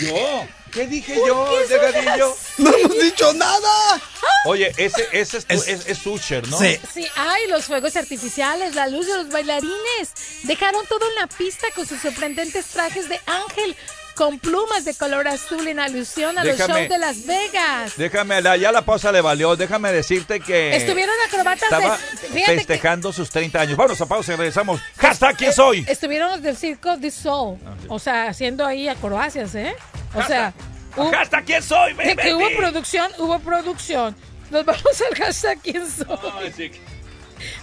¿Yo? 0.00 0.46
¿Qué 0.72 0.86
dije 0.86 1.14
¿Por 1.14 1.26
yo, 1.26 1.58
Delgadillo? 1.68 2.36
¡No 2.58 2.72
hemos 2.76 2.96
dicho 3.02 3.32
nada! 3.34 4.00
Oye, 4.46 4.72
ese, 4.76 5.08
ese 5.12 5.38
es, 5.38 5.46
tu- 5.46 5.54
es, 5.54 5.86
es 5.86 6.06
Usher, 6.06 6.46
¿no? 6.46 6.56
Sí. 6.58 6.78
Sí, 6.94 7.06
ay, 7.16 7.48
los 7.48 7.64
fuegos 7.64 7.96
artificiales, 7.96 8.76
la 8.76 8.86
luz 8.86 9.06
de 9.08 9.14
los 9.16 9.28
bailarines. 9.30 10.12
Dejaron 10.44 10.86
todo 10.86 11.08
en 11.08 11.16
la 11.16 11.26
pista 11.26 11.66
con 11.74 11.86
sus 11.86 12.00
sorprendentes 12.00 12.66
trajes 12.66 13.08
de 13.08 13.20
ángel 13.26 13.76
con 14.20 14.38
plumas 14.38 14.84
de 14.84 14.92
color 14.92 15.26
azul 15.28 15.66
en 15.66 15.80
alusión 15.80 16.38
a 16.38 16.44
los 16.44 16.58
shows 16.58 16.90
de 16.90 16.98
Las 16.98 17.24
Vegas. 17.24 17.94
Déjame, 17.96 18.42
la- 18.42 18.58
ya 18.58 18.70
la 18.70 18.82
pausa 18.84 19.10
le 19.12 19.22
valió. 19.22 19.56
Déjame 19.56 19.90
decirte 19.92 20.40
que. 20.40 20.76
Estuvieron 20.76 21.14
acrobatas 21.26 21.62
Estaba 21.62 21.96
de... 21.96 22.28
Que 22.28 22.44
festejando 22.44 23.14
sus 23.14 23.30
30 23.30 23.62
años. 23.62 23.78
Vamos 23.78 23.98
a 23.98 24.04
pausa 24.04 24.34
y 24.34 24.36
regresamos. 24.36 24.78
¡Hashtag 24.98 25.36
quién 25.38 25.54
soy! 25.54 25.86
estuvieron 25.88 26.32
los 26.32 26.42
del 26.42 26.54
Circo 26.54 26.98
de 26.98 27.10
Soul. 27.10 27.56
O 27.88 27.98
sea, 27.98 28.28
haciendo 28.28 28.66
ahí 28.66 28.88
acrobacias, 28.88 29.54
¿eh? 29.54 29.74
O 30.14 30.22
sea... 30.22 30.52
hu- 30.98 31.10
¡Hashtag 31.10 31.44
quién 31.46 31.62
soy, 31.62 31.94
de 31.94 32.14
que 32.14 32.34
hubo 32.34 32.46
producción, 32.58 33.10
hubo 33.16 33.38
producción. 33.38 34.14
Nos 34.50 34.66
vamos 34.66 34.84
al 35.10 35.16
hashtag 35.16 35.58
quién 35.62 35.90
soy. 35.90 36.18
Ay, 36.38 36.52
sí. 36.54 36.70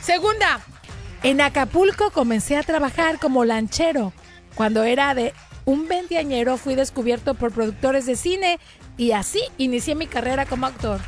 Segunda, 0.02 0.62
en 1.22 1.40
Acapulco 1.40 2.10
comencé 2.10 2.58
a 2.58 2.64
trabajar 2.64 3.20
como 3.20 3.46
lanchero. 3.46 4.12
Cuando 4.56 4.84
era 4.84 5.14
de 5.14 5.36
un 5.68 5.86
veinteañero 5.90 6.58
fui 6.58 6.76
descubierto 6.76 7.34
por 7.34 7.52
productores 7.52 8.06
de 8.06 8.16
cine 8.16 8.58
y 8.96 9.12
así 9.12 9.42
inicié 9.58 9.96
mi 9.96 10.08
carrera 10.08 10.46
como 10.46 10.66
actor. 10.66 11.02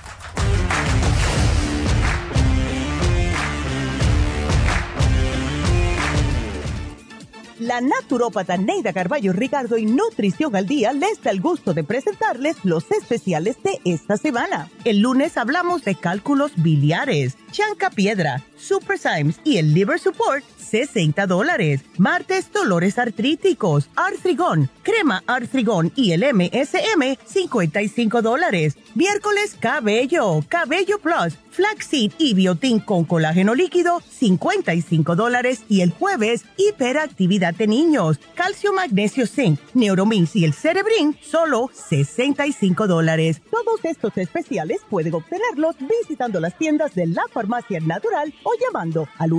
La 7.60 7.82
naturópata 7.82 8.58
Neida 8.58 8.94
Carballo 8.94 9.34
Ricardo 9.34 9.78
y 9.78 9.86
Nutrición 9.86 10.56
al 10.56 10.66
Día 10.66 10.94
les 10.94 11.22
da 11.22 11.32
el 11.32 11.42
gusto 11.42 11.74
de 11.74 11.84
presentarles 11.84 12.58
los 12.64 12.90
especiales 12.92 13.62
de 13.64 13.80
esta 13.86 14.18
semana. 14.18 14.70
El 14.86 15.00
lunes 15.00 15.38
hablamos 15.38 15.84
de 15.84 15.96
cálculos 15.96 16.52
biliares, 16.56 17.38
chanca 17.52 17.90
piedra, 17.90 18.44
super 18.58 18.98
Symes 18.98 19.40
y 19.44 19.58
el 19.58 19.74
liver 19.74 20.00
support, 20.00 20.44
60 20.70 21.28
dólares. 21.28 21.82
Martes, 21.98 22.52
dolores 22.52 22.98
artríticos, 23.00 23.90
artrigón, 23.96 24.70
crema 24.84 25.24
artrigón 25.28 25.92
y 25.96 26.12
el 26.12 26.24
MSM, 26.34 27.18
55 27.26 28.22
dólares. 28.22 28.78
Miércoles, 28.96 29.56
cabello, 29.60 30.44
cabello 30.48 31.00
plus, 31.00 31.38
flaxseed 31.52 32.12
y 32.18 32.34
biotín 32.34 32.80
con 32.80 33.06
colágeno 33.06 33.56
líquido, 33.56 34.02
55 34.10 35.16
dólares. 35.16 35.64
Y 35.70 35.82
el 35.82 35.92
jueves, 35.92 36.46
hiperactividad 36.58 37.54
de 37.54 37.68
niños, 37.68 38.20
calcio, 38.36 38.74
magnesio, 38.74 39.28
zinc, 39.28 39.60
neuromins 39.74 40.36
y 40.36 40.46
el 40.46 40.54
cerebrin, 40.54 41.18
solo 41.22 41.70
65 41.74 42.88
dólares. 42.88 43.42
Todos 43.50 43.80
estos 43.84 44.18
especiales 44.18 44.82
pueden 44.90 45.16
obtenerlos 45.16 45.76
visitando 45.80 46.40
las 46.40 46.58
tiendas 46.58 46.96
de 46.96 47.08
la 47.08 47.24
farmacia 47.32 47.80
natural 47.80 48.34
o 48.44 48.52
llamando 48.62 49.08
al 49.18 49.34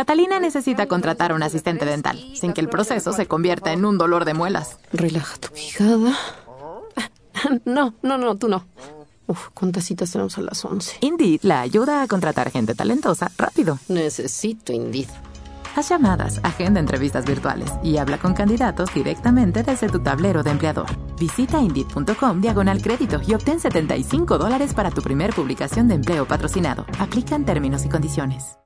Catalina 0.00 0.40
necesita 0.40 0.86
contratar 0.86 1.30
a 1.30 1.34
un 1.34 1.42
asistente 1.42 1.84
dental, 1.84 2.18
sin 2.34 2.54
que 2.54 2.62
el 2.62 2.70
proceso 2.70 3.12
se 3.12 3.26
convierta 3.26 3.74
en 3.74 3.84
un 3.84 3.98
dolor 3.98 4.24
de 4.24 4.32
muelas. 4.32 4.78
Relaja 4.94 5.36
tu 5.36 5.48
quijada. 5.50 6.16
No, 7.66 7.94
no, 8.02 8.16
no, 8.16 8.36
tú 8.38 8.48
no. 8.48 8.64
Uf, 9.26 9.48
¿cuántas 9.52 9.84
citas 9.84 10.10
tenemos 10.10 10.38
a 10.38 10.40
las 10.40 10.64
11? 10.64 10.96
Indeed 11.02 11.40
la 11.42 11.60
ayuda 11.60 12.00
a 12.00 12.06
contratar 12.06 12.50
gente 12.50 12.74
talentosa 12.74 13.30
rápido. 13.36 13.78
Necesito 13.88 14.72
Indeed. 14.72 15.08
Haz 15.76 15.90
llamadas, 15.90 16.40
agenda 16.44 16.80
entrevistas 16.80 17.26
virtuales 17.26 17.70
y 17.82 17.98
habla 17.98 18.16
con 18.16 18.32
candidatos 18.32 18.92
directamente 18.94 19.62
desde 19.62 19.90
tu 19.90 20.02
tablero 20.02 20.42
de 20.42 20.50
empleador. 20.50 20.86
Visita 21.18 21.60
Indeed.com 21.60 22.40
diagonal 22.40 22.80
crédito 22.80 23.20
y 23.26 23.34
obtén 23.34 23.60
75 23.60 24.38
dólares 24.38 24.72
para 24.72 24.90
tu 24.90 25.02
primer 25.02 25.34
publicación 25.34 25.88
de 25.88 25.96
empleo 25.96 26.26
patrocinado. 26.26 26.86
Aplican 26.98 27.44
términos 27.44 27.84
y 27.84 27.90
condiciones. 27.90 28.59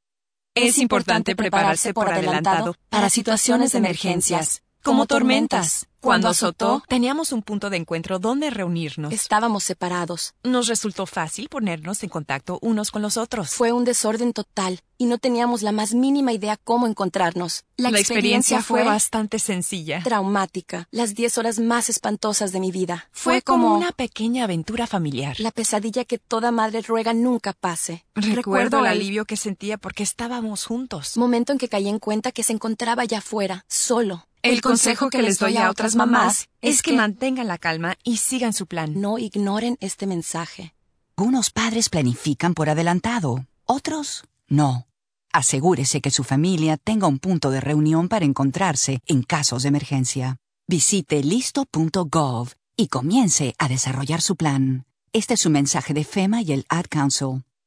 Es 0.56 0.78
importante 0.78 1.34
prepararse 1.34 1.92
por 1.92 2.08
adelantado 2.08 2.76
para 2.88 3.10
situaciones 3.10 3.72
de 3.72 3.78
emergencias, 3.78 4.62
como 4.84 5.06
tormentas. 5.06 5.88
Cuando 6.00 6.28
azotó, 6.28 6.82
teníamos 6.86 7.32
un 7.32 7.42
punto 7.42 7.70
de 7.70 7.78
encuentro 7.78 8.18
donde 8.18 8.50
reunirnos. 8.50 9.10
Estábamos 9.10 9.64
separados. 9.64 10.34
Nos 10.42 10.68
resultó 10.68 11.06
fácil 11.06 11.48
ponernos 11.48 12.02
en 12.02 12.10
contacto 12.10 12.58
unos 12.60 12.90
con 12.90 13.00
los 13.00 13.16
otros. 13.16 13.54
Fue 13.54 13.72
un 13.72 13.84
desorden 13.84 14.34
total 14.34 14.80
y 14.98 15.06
no 15.06 15.16
teníamos 15.16 15.62
la 15.62 15.72
más 15.72 15.94
mínima 15.94 16.34
idea 16.34 16.58
cómo 16.62 16.86
encontrarnos. 16.86 17.64
La, 17.78 17.88
experiencia, 17.88 18.60
fue 18.60 18.84
bastante 18.84 19.38
sencilla. 19.38 20.02
traumática, 20.02 20.88
las 20.90 21.14
10 21.14 21.38
horas 21.38 21.58
más 21.58 21.88
espantosas 21.88 22.52
de 22.52 22.60
mi 22.60 22.70
vida. 22.70 23.08
Fue 23.10 23.40
como 23.40 23.74
una 23.74 23.90
pequeña 23.92 24.44
aventura 24.44 24.86
familiar. 24.86 25.40
la 25.40 25.52
pesadilla 25.52 26.04
que 26.04 26.18
toda 26.18 26.50
madre 26.50 26.82
ruega 26.82 27.14
nunca 27.14 27.54
pase. 27.54 28.04
Recuerdo 28.14 28.80
el 28.80 28.86
alivio 28.86 29.24
que 29.24 29.38
sentía 29.38 29.78
porque 29.78 30.02
estábamos 30.02 30.66
juntos. 30.66 31.16
Momento 31.16 31.52
en 31.52 31.58
que 31.58 31.70
caí 31.70 31.88
en 31.88 31.98
cuenta 31.98 32.30
que 32.30 32.42
se 32.42 32.52
encontraba 32.52 33.04
allá 33.04 33.18
afuera, 33.18 33.64
solo. 33.68 34.26
El 34.44 34.60
consejo 34.60 35.08
que 35.08 35.22
les 35.22 35.38
doy 35.38 35.56
a 35.56 35.70
otras 35.70 35.96
mamás 35.96 36.50
es 36.60 36.82
que 36.82 36.92
mantengan 36.92 37.46
la 37.46 37.56
calma 37.56 37.96
y 38.04 38.18
sigan 38.18 38.52
su 38.52 38.66
plan. 38.66 39.00
No 39.00 39.16
ignoren 39.16 39.78
este 39.80 40.06
mensaje. 40.06 40.74
Algunos 41.16 41.48
padres 41.48 41.88
planifican 41.88 42.52
por 42.52 42.68
adelantado, 42.68 43.46
otros 43.64 44.24
no. 44.46 44.86
Asegúrese 45.32 46.02
que 46.02 46.10
su 46.10 46.24
familia 46.24 46.76
tenga 46.76 47.06
un 47.06 47.20
punto 47.20 47.50
de 47.50 47.62
reunión 47.62 48.10
para 48.10 48.26
encontrarse 48.26 49.00
en 49.06 49.22
casos 49.22 49.62
de 49.62 49.70
emergencia. 49.70 50.36
Visite 50.68 51.22
listo.gov 51.22 52.50
y 52.76 52.88
comience 52.88 53.54
a 53.56 53.68
desarrollar 53.68 54.20
su 54.20 54.36
plan. 54.36 54.84
Este 55.14 55.32
es 55.32 55.46
un 55.46 55.52
mensaje 55.52 55.94
de 55.94 56.04
FEMA 56.04 56.42
y 56.42 56.52
el 56.52 56.66
Ad 56.68 56.84
Council. 56.90 57.44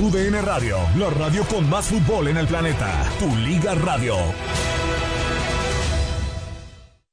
Tu 0.00 0.10
DN 0.10 0.40
Radio, 0.40 0.78
la 0.96 1.10
radio 1.10 1.44
con 1.44 1.68
más 1.68 1.84
fútbol 1.84 2.28
en 2.28 2.38
el 2.38 2.46
planeta. 2.46 2.90
Tu 3.18 3.36
Liga 3.36 3.74
Radio. 3.74 4.16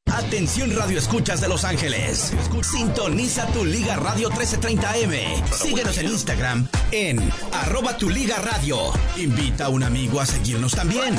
Atención 0.06 0.74
Radio 0.74 0.98
Escuchas 0.98 1.42
de 1.42 1.50
Los 1.50 1.66
Ángeles. 1.66 2.32
Sintoniza 2.62 3.46
tu 3.48 3.66
Liga 3.66 3.98
Radio 3.98 4.30
1330M. 4.30 5.52
Síguenos 5.52 5.98
en 5.98 6.06
Instagram 6.06 6.70
en 6.94 7.30
arroba 7.52 7.98
tu 7.98 8.10
Liga 8.10 8.38
Radio. 8.38 8.78
Invita 9.18 9.66
a 9.66 9.70
un 9.70 9.84
amigo 9.84 10.22
a 10.22 10.26
seguirnos 10.26 10.72
también. 10.72 11.14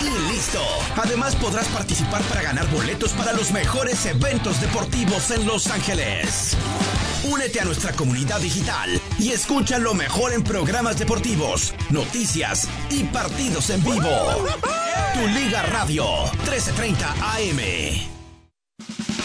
Y 0.00 0.32
listo. 0.32 0.60
Además 0.96 1.36
podrás 1.36 1.68
participar 1.68 2.22
para 2.22 2.42
ganar 2.42 2.68
boletos 2.72 3.12
para 3.12 3.32
los 3.34 3.52
mejores 3.52 4.04
eventos 4.04 4.60
deportivos 4.60 5.30
en 5.30 5.46
Los 5.46 5.68
Ángeles. 5.68 6.56
Únete 7.24 7.60
a 7.60 7.64
nuestra 7.64 7.92
comunidad 7.92 8.40
digital 8.40 9.00
y 9.18 9.30
escucha 9.30 9.78
lo 9.78 9.94
mejor 9.94 10.32
en 10.32 10.44
programas 10.44 10.98
deportivos, 10.98 11.74
noticias 11.90 12.68
y 12.90 13.04
partidos 13.04 13.70
en 13.70 13.82
vivo. 13.82 14.10
Tu 15.14 15.26
Liga 15.28 15.62
Radio 15.62 16.04
1330 16.44 17.12
AM. 17.34 17.58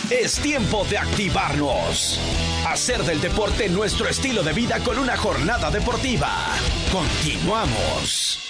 Es 0.09 0.35
tiempo 0.39 0.85
de 0.89 0.97
activarnos. 0.97 2.19
Hacer 2.67 3.03
del 3.03 3.19
deporte 3.19 3.67
nuestro 3.67 4.07
estilo 4.07 4.43
de 4.43 4.53
vida 4.53 4.79
con 4.79 4.97
una 4.97 5.17
jornada 5.17 5.69
deportiva. 5.69 6.55
Continuamos. 6.91 8.48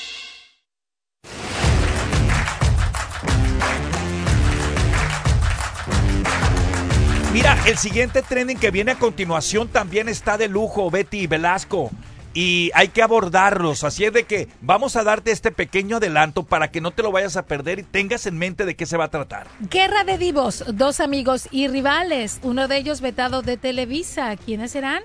Mira, 7.40 7.58
el 7.66 7.78
siguiente 7.78 8.22
trending 8.22 8.58
que 8.60 8.70
viene 8.70 8.92
a 8.92 9.00
continuación 9.00 9.70
también 9.70 10.10
está 10.10 10.38
de 10.38 10.50
lujo, 10.50 10.92
Betty 10.92 11.26
Velasco. 11.26 11.90
Y 12.34 12.70
hay 12.74 12.90
que 12.90 13.02
abordarlos, 13.02 13.86
así 13.86 14.04
es 14.04 14.12
de 14.12 14.26
que 14.26 14.50
vamos 14.60 14.98
a 14.98 15.06
darte 15.06 15.32
este 15.32 15.54
pequeño 15.54 15.96
adelanto 15.96 16.44
para 16.44 16.70
que 16.70 16.82
no 16.82 16.92
te 16.92 17.02
lo 17.02 17.14
vayas 17.14 17.38
a 17.38 17.46
perder 17.46 17.80
y 17.80 17.84
tengas 17.84 18.26
en 18.26 18.38
mente 18.38 18.66
de 18.66 18.76
qué 18.76 18.86
se 18.86 18.98
va 18.98 19.06
a 19.06 19.10
tratar. 19.10 19.48
Guerra 19.62 20.04
de 20.04 20.18
divos, 20.18 20.66
dos 20.74 21.00
amigos 21.00 21.48
y 21.50 21.70
rivales, 21.70 22.42
uno 22.44 22.68
de 22.68 22.76
ellos 22.76 23.00
vetado 23.00 23.42
de 23.42 23.56
Televisa. 23.56 24.36
¿Quiénes 24.36 24.72
serán? 24.72 25.02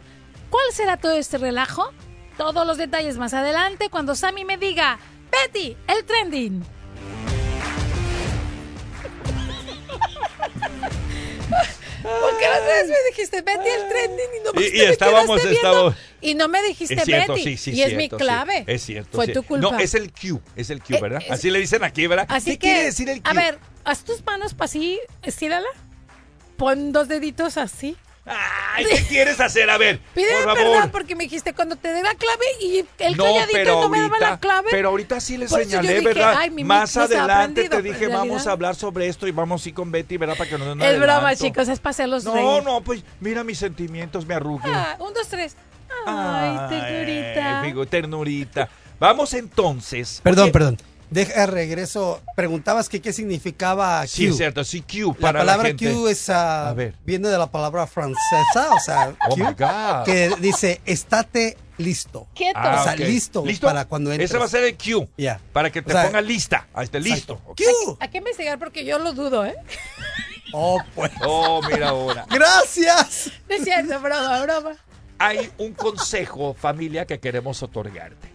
¿Cuál 0.51 0.67
será 0.73 0.97
todo 0.97 1.13
este 1.13 1.39
relajo? 1.39 1.93
Todos 2.37 2.67
los 2.67 2.79
detalles 2.79 3.17
más 3.17 3.33
adelante 3.33 3.91
cuando 3.91 4.17
Sammy 4.17 4.45
me 4.45 4.59
diga, 4.59 4.99
Betty, 5.31 5.77
el 5.87 6.05
trending. 6.05 6.65
¿Por 12.05 12.39
qué 12.39 12.45
las 12.49 12.65
veces 12.65 12.89
me 12.91 13.09
dijiste 13.11 13.43
Betty 13.43 13.69
el 13.69 13.89
trending 13.89 14.27
y 14.41 14.45
no 14.45 14.53
me 14.53 14.63
Y- 14.63 14.77
y 14.77 14.81
estábamos- 14.83 15.45
estábamos- 15.45 15.95
Y 16.21 16.35
no 16.35 16.49
me 16.49 16.63
dijiste 16.63 16.95
Es 16.95 17.05
cierto, 17.05 17.33
Betty. 17.33 17.45
sí, 17.45 17.57
sí, 17.57 17.71
y 17.73 17.83
es 17.83 17.95
mi 17.95 18.05
sí. 18.05 18.09
clave. 18.11 18.65
Es 18.67 18.83
cierto. 18.83 19.17
Fue 19.17 19.29
tu 19.29 19.43
culpa. 19.43 19.71
No, 19.73 19.79
es 19.79 19.95
el 19.95 20.13
Q, 20.13 20.41
es 20.55 20.71
el 20.71 20.83
Q, 20.83 20.95
Eh, 20.97 21.01
¿verdad? 21.01 21.23
Así 21.31 21.51
le 21.51 21.59
dicen 21.59 21.83
aquí, 21.83 22.07
¿verdad? 22.07 22.27
Así 22.29 22.53
¿Qué 22.53 22.59
que, 22.59 22.67
quiere 22.69 22.85
decir 22.85 23.09
el 23.09 23.23
Q? 23.23 23.29
a 23.31 23.33
ver, 23.33 23.59
haz 23.85 24.05
tus 24.05 24.25
manos 24.25 24.53
para 24.55 24.67
así, 24.67 25.01
estírala. 25.23 25.67
Pon 26.57 26.93
dos 26.93 27.09
deditos 27.09 27.57
así. 27.57 27.97
Ay, 28.27 28.87
¿qué 28.91 29.05
quieres 29.07 29.39
hacer? 29.39 29.69
A 29.69 29.77
ver, 29.77 30.01
Pídeme 30.15 30.45
por 30.45 30.55
perdón 30.55 30.91
porque 30.91 31.15
me 31.15 31.25
dijiste 31.25 31.53
cuando 31.53 31.77
te 31.77 31.89
dé 31.93 32.03
la 32.03 32.15
clave 32.15 32.45
y 32.61 32.85
el 32.99 33.17
No, 33.19 33.25
calladito 33.25 33.53
pero 33.53 33.81
no 33.83 33.89
me 33.91 34.01
daba 34.01 34.19
la 34.19 34.41
clave. 34.41 34.69
pero 34.71 34.89
ahorita 34.89 35.21
sí 35.21 35.37
le 35.37 35.47
señalé, 35.47 35.97
dije, 36.01 36.05
¿verdad? 36.07 36.35
ay, 36.39 36.51
mi 36.51 36.65
Más 36.65 36.97
no 36.97 37.03
adelante 37.03 37.69
te 37.69 37.83
dije, 37.83 38.09
vamos 38.09 38.47
a 38.47 38.53
hablar 38.53 38.77
sobre 38.77 39.09
esto 39.09 39.27
y 39.27 39.31
vamos 39.33 39.65
a 39.65 39.69
ir 39.69 39.75
con 39.75 39.93
Betty, 39.93 40.17
¿verdad? 40.17 40.37
Para 40.39 40.49
que 40.49 40.57
nos 40.57 40.69
den 40.69 40.81
Es 40.81 40.97
broma, 40.99 41.13
adelanto. 41.17 41.45
chicos, 41.45 41.69
es 41.69 41.81
para 41.81 41.91
hacerlos 41.91 42.25
No, 42.25 42.35
reír. 42.35 42.65
no, 42.65 42.81
pues 42.83 43.05
mira 43.21 43.45
mis 43.45 43.59
sentimientos, 43.59 44.25
me 44.27 44.35
arrugué. 44.35 44.71
Ah, 44.73 44.97
un, 45.01 45.13
dos, 45.13 45.29
tres. 45.29 45.55
Ay, 46.07 46.59
ternurita. 46.71 47.61
Ay, 47.61 47.67
digo, 47.67 47.87
ternurita. 47.87 48.69
Vamos 48.99 49.35
entonces. 49.35 50.21
Perdón, 50.23 50.45
Oye, 50.45 50.53
perdón. 50.53 50.79
Deja 51.11 51.47
regreso. 51.47 52.21
Preguntabas 52.37 52.89
que 52.89 53.01
qué 53.01 53.13
significaba 53.13 54.03
Q. 54.03 54.09
Sí, 54.09 54.27
es 54.27 54.37
cierto, 54.37 54.65
sí, 54.65 54.81
Q 54.83 55.09
La 55.09 55.21
para 55.21 55.39
la 55.39 55.45
palabra 55.53 55.69
gente. 55.69 55.93
Q 55.93 56.09
es, 56.09 56.29
ah, 56.31 56.69
A 56.71 56.75
ver. 56.75 56.95
viene 57.05 57.29
de 57.29 57.39
la 57.39 57.51
palabra 57.51 57.87
francesa, 57.87 58.71
o 58.75 58.81
sea, 58.81 59.15
Oh, 59.29 59.35
Q, 59.35 59.45
my 59.45 59.53
God. 59.53 60.05
que 60.05 60.31
dice, 60.41 60.81
estate 60.85 61.57
listo. 61.79 62.27
Quieto. 62.35 62.59
Ah, 62.59 62.79
o 62.81 62.85
sea, 62.85 62.93
ok. 62.95 62.99
listo, 63.01 63.45
para 63.61 63.85
cuando 63.87 64.11
entres. 64.13 64.31
Ese 64.31 64.39
va 64.39 64.45
a 64.47 64.49
ser 64.49 64.65
el 64.65 64.77
Q. 64.77 65.09
Para 65.53 65.71
que 65.71 65.83
te 65.83 65.93
O 65.93 65.95
sea, 65.95 66.05
pongas 66.07 66.25
lista. 66.25 66.67
Ahí 66.75 66.85
está, 66.85 66.99
listo. 66.99 67.41
Ok. 67.47 67.61
Hay 68.01 68.09
que 68.09 68.19
investigar 68.19 68.59
porque 68.59 68.85
yo 68.85 68.99
lo 68.99 69.13
dudo, 69.13 69.45
¿eh? 69.45 69.55
Oh, 70.57 70.79
pues. 70.95 71.11
Oh, 71.25 71.61
mira 71.69 71.89
ahora. 71.89 72.27
Gracias. 72.31 73.33
No 73.49 73.57
es 73.57 73.65
cierto, 73.65 73.99
broma, 73.99 74.41
broma. 74.43 74.77
Hay 75.19 75.51
un 75.59 75.73
consejo, 75.73 76.55
familia, 76.55 77.07
que 77.07 77.19
queremos 77.19 77.61
otorgarte. 77.63 78.34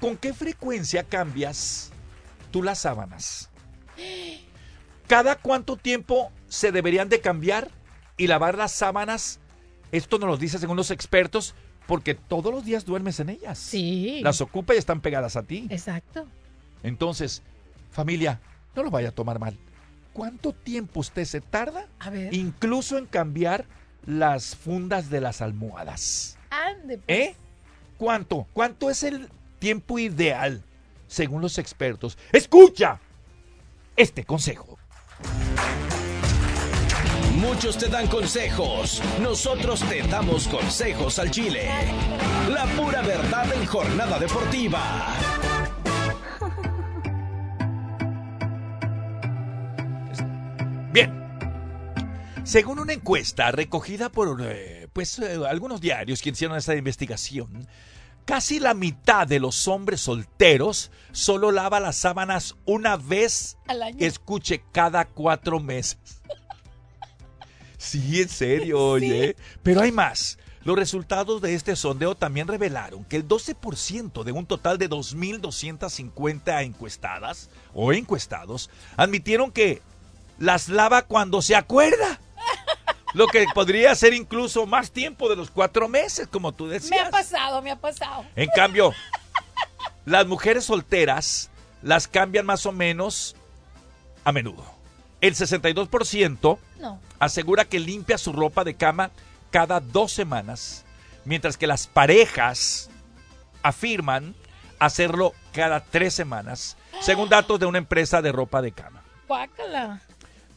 ¿Con 0.00 0.16
qué 0.16 0.32
frecuencia 0.34 1.04
cambias 1.04 1.90
tú 2.50 2.62
las 2.62 2.80
sábanas? 2.80 3.50
¿Cada 5.06 5.36
cuánto 5.36 5.76
tiempo 5.76 6.32
se 6.48 6.72
deberían 6.72 7.08
de 7.08 7.20
cambiar 7.20 7.70
y 8.16 8.26
lavar 8.26 8.58
las 8.58 8.72
sábanas? 8.72 9.40
Esto 9.92 10.18
nos 10.18 10.28
lo 10.28 10.36
dice 10.36 10.58
según 10.58 10.76
los 10.76 10.90
expertos, 10.90 11.54
porque 11.86 12.14
todos 12.14 12.52
los 12.52 12.64
días 12.64 12.84
duermes 12.84 13.20
en 13.20 13.30
ellas. 13.30 13.58
Sí. 13.58 14.20
Las 14.22 14.40
ocupa 14.40 14.74
y 14.74 14.78
están 14.78 15.00
pegadas 15.00 15.36
a 15.36 15.44
ti. 15.44 15.66
Exacto. 15.70 16.26
Entonces, 16.82 17.42
familia, 17.90 18.40
no 18.74 18.82
lo 18.82 18.90
vaya 18.90 19.08
a 19.08 19.12
tomar 19.12 19.38
mal. 19.38 19.56
¿Cuánto 20.12 20.52
tiempo 20.52 21.00
usted 21.00 21.24
se 21.24 21.40
tarda? 21.40 21.86
A 21.98 22.10
ver. 22.10 22.34
Incluso 22.34 22.98
en 22.98 23.06
cambiar 23.06 23.66
las 24.04 24.56
fundas 24.56 25.08
de 25.10 25.20
las 25.20 25.40
almohadas. 25.40 26.36
Ande, 26.50 26.98
pues. 26.98 27.18
¿Eh? 27.18 27.36
¿Cuánto? 27.98 28.46
¿Cuánto 28.52 28.90
es 28.90 29.02
el 29.02 29.30
tiempo 29.58 29.98
ideal 29.98 30.62
según 31.06 31.42
los 31.42 31.58
expertos? 31.58 32.18
Escucha 32.32 33.00
este 33.96 34.24
consejo. 34.24 34.78
Muchos 37.36 37.76
te 37.76 37.88
dan 37.88 38.06
consejos, 38.06 39.02
nosotros 39.20 39.80
te 39.88 40.02
damos 40.02 40.48
consejos 40.48 41.18
al 41.18 41.30
Chile. 41.30 41.68
La 42.48 42.64
pura 42.64 43.02
verdad 43.02 43.52
en 43.52 43.66
jornada 43.66 44.18
deportiva. 44.18 45.14
Bien. 50.92 51.12
Según 52.42 52.78
una 52.78 52.94
encuesta 52.94 53.50
recogida 53.52 54.08
por 54.08 54.40
eh, 54.42 54.88
pues, 54.92 55.18
eh, 55.18 55.38
algunos 55.46 55.80
diarios 55.80 56.22
que 56.22 56.30
hicieron 56.30 56.56
esta 56.56 56.74
investigación, 56.74 57.68
casi 58.26 58.60
la 58.60 58.74
mitad 58.74 59.26
de 59.26 59.40
los 59.40 59.66
hombres 59.68 60.02
solteros 60.02 60.90
solo 61.12 61.50
lava 61.52 61.80
las 61.80 61.96
sábanas 61.96 62.56
una 62.66 62.98
vez, 62.98 63.56
Al 63.66 63.82
año. 63.82 63.96
escuche, 64.00 64.62
cada 64.72 65.06
cuatro 65.06 65.58
meses. 65.60 65.98
Sí, 67.78 68.20
en 68.20 68.28
serio, 68.28 68.80
oye. 68.80 69.36
Pero 69.62 69.82
hay 69.82 69.92
más. 69.92 70.38
Los 70.64 70.76
resultados 70.76 71.40
de 71.40 71.54
este 71.54 71.76
sondeo 71.76 72.16
también 72.16 72.48
revelaron 72.48 73.04
que 73.04 73.14
el 73.16 73.28
12% 73.28 74.24
de 74.24 74.32
un 74.32 74.46
total 74.46 74.78
de 74.78 74.90
2.250 74.90 76.64
encuestadas 76.64 77.50
o 77.74 77.92
encuestados 77.92 78.70
admitieron 78.96 79.52
que 79.52 79.82
las 80.38 80.68
lava 80.68 81.02
cuando 81.02 81.42
se 81.42 81.54
acuerda. 81.54 82.18
Lo 83.14 83.26
que 83.28 83.46
podría 83.54 83.94
ser 83.94 84.12
incluso 84.14 84.66
más 84.66 84.90
tiempo 84.90 85.28
de 85.28 85.36
los 85.36 85.50
cuatro 85.50 85.88
meses, 85.88 86.28
como 86.28 86.52
tú 86.52 86.64
Me 86.66 86.70
ha 86.70 86.72
decías. 86.74 87.08
pasado, 87.10 87.62
me 87.62 87.70
ha 87.70 87.76
pasado. 87.76 88.24
En 88.34 88.48
cambio, 88.50 88.92
las 90.04 90.26
mujeres 90.26 90.64
solteras 90.64 91.50
las 91.82 92.08
cambian 92.08 92.44
más 92.46 92.66
o 92.66 92.72
menos 92.72 93.36
a 94.24 94.32
menudo. 94.32 94.64
El 95.20 95.34
62% 95.34 96.58
No. 96.80 97.00
asegura 97.18 97.64
que 97.64 97.78
limpia 97.80 98.18
su 98.18 98.32
ropa 98.32 98.64
de 98.64 98.74
cama 98.74 99.10
cada 99.50 99.80
dos 99.80 100.12
semanas, 100.12 100.84
mientras 101.24 101.56
que 101.56 101.66
las 101.66 101.86
parejas 101.86 102.90
afirman 103.62 104.34
hacerlo 104.78 105.32
cada 105.54 105.80
tres 105.80 106.12
semanas, 106.12 106.76
según 107.00 107.28
datos 107.30 107.58
de 107.58 107.66
una 107.66 107.78
empresa 107.78 108.20
de 108.20 108.30
ropa 108.32 108.60
de 108.60 108.72
cama. 108.72 109.02
Guácala. 109.26 110.00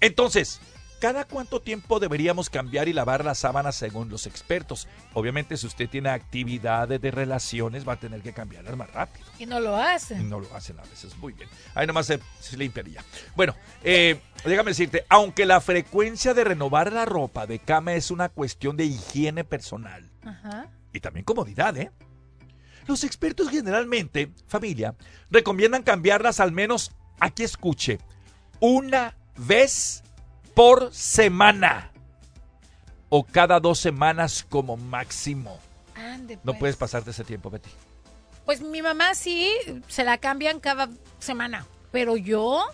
Entonces, 0.01 0.59
¿cada 0.99 1.25
cuánto 1.25 1.61
tiempo 1.61 1.99
deberíamos 1.99 2.49
cambiar 2.49 2.87
y 2.87 2.93
lavar 2.93 3.23
las 3.25 3.39
sábanas 3.39 3.75
según 3.75 4.09
los 4.09 4.27
expertos? 4.27 4.87
Obviamente, 5.13 5.57
si 5.57 5.65
usted 5.67 5.89
tiene 5.89 6.09
actividades 6.09 7.01
de 7.01 7.11
relaciones, 7.11 7.87
va 7.87 7.93
a 7.93 7.99
tener 7.99 8.21
que 8.21 8.33
cambiarlas 8.33 8.75
más 8.77 8.91
rápido. 8.91 9.25
Y 9.39 9.45
no 9.45 9.59
lo 9.59 9.77
Y 9.77 9.81
hacen. 9.81 10.29
no 10.29 10.39
lo 10.39 10.55
hacen 10.55 10.79
a 10.79 10.83
veces. 10.83 11.17
Muy 11.17 11.33
bien. 11.33 11.49
Ahí 11.75 11.87
nomás 11.87 12.05
se, 12.05 12.19
se 12.39 12.57
limpiaría. 12.57 13.03
Bueno, 13.35 13.55
eh, 13.83 14.19
déjame 14.45 14.71
decirte, 14.71 15.05
aunque 15.09 15.45
la 15.45 15.61
frecuencia 15.61 16.33
de 16.33 16.43
renovar 16.43 16.91
la 16.93 17.05
ropa 17.05 17.47
de 17.47 17.59
cama 17.59 17.93
es 17.93 18.11
una 18.11 18.29
cuestión 18.29 18.77
de 18.77 18.85
higiene 18.85 19.43
personal 19.43 20.09
Ajá. 20.23 20.67
y 20.93 20.99
también 20.99 21.23
comodidad, 21.25 21.75
¿eh? 21.77 21.91
Los 22.87 23.03
expertos 23.03 23.49
generalmente, 23.49 24.31
familia, 24.47 24.95
recomiendan 25.29 25.83
cambiarlas 25.83 26.39
al 26.39 26.51
menos, 26.51 26.91
aquí 27.19 27.43
escuche, 27.43 27.99
una 28.59 29.15
vez 29.37 30.03
por 30.59 30.93
semana 30.93 31.89
o 33.07 33.23
cada 33.23 33.61
dos 33.61 33.79
semanas 33.79 34.45
como 34.49 34.75
máximo. 34.75 35.57
Ande, 35.95 36.35
No 36.43 36.51
pues. 36.51 36.59
puedes 36.59 36.75
pasarte 36.75 37.11
ese 37.11 37.23
tiempo, 37.23 37.49
Betty. 37.49 37.69
Pues 38.43 38.59
mi 38.59 38.81
mamá 38.81 39.15
sí, 39.15 39.53
se 39.87 40.03
la 40.03 40.17
cambian 40.17 40.59
cada 40.59 40.89
semana. 41.17 41.65
Pero 41.93 42.17
yo. 42.17 42.65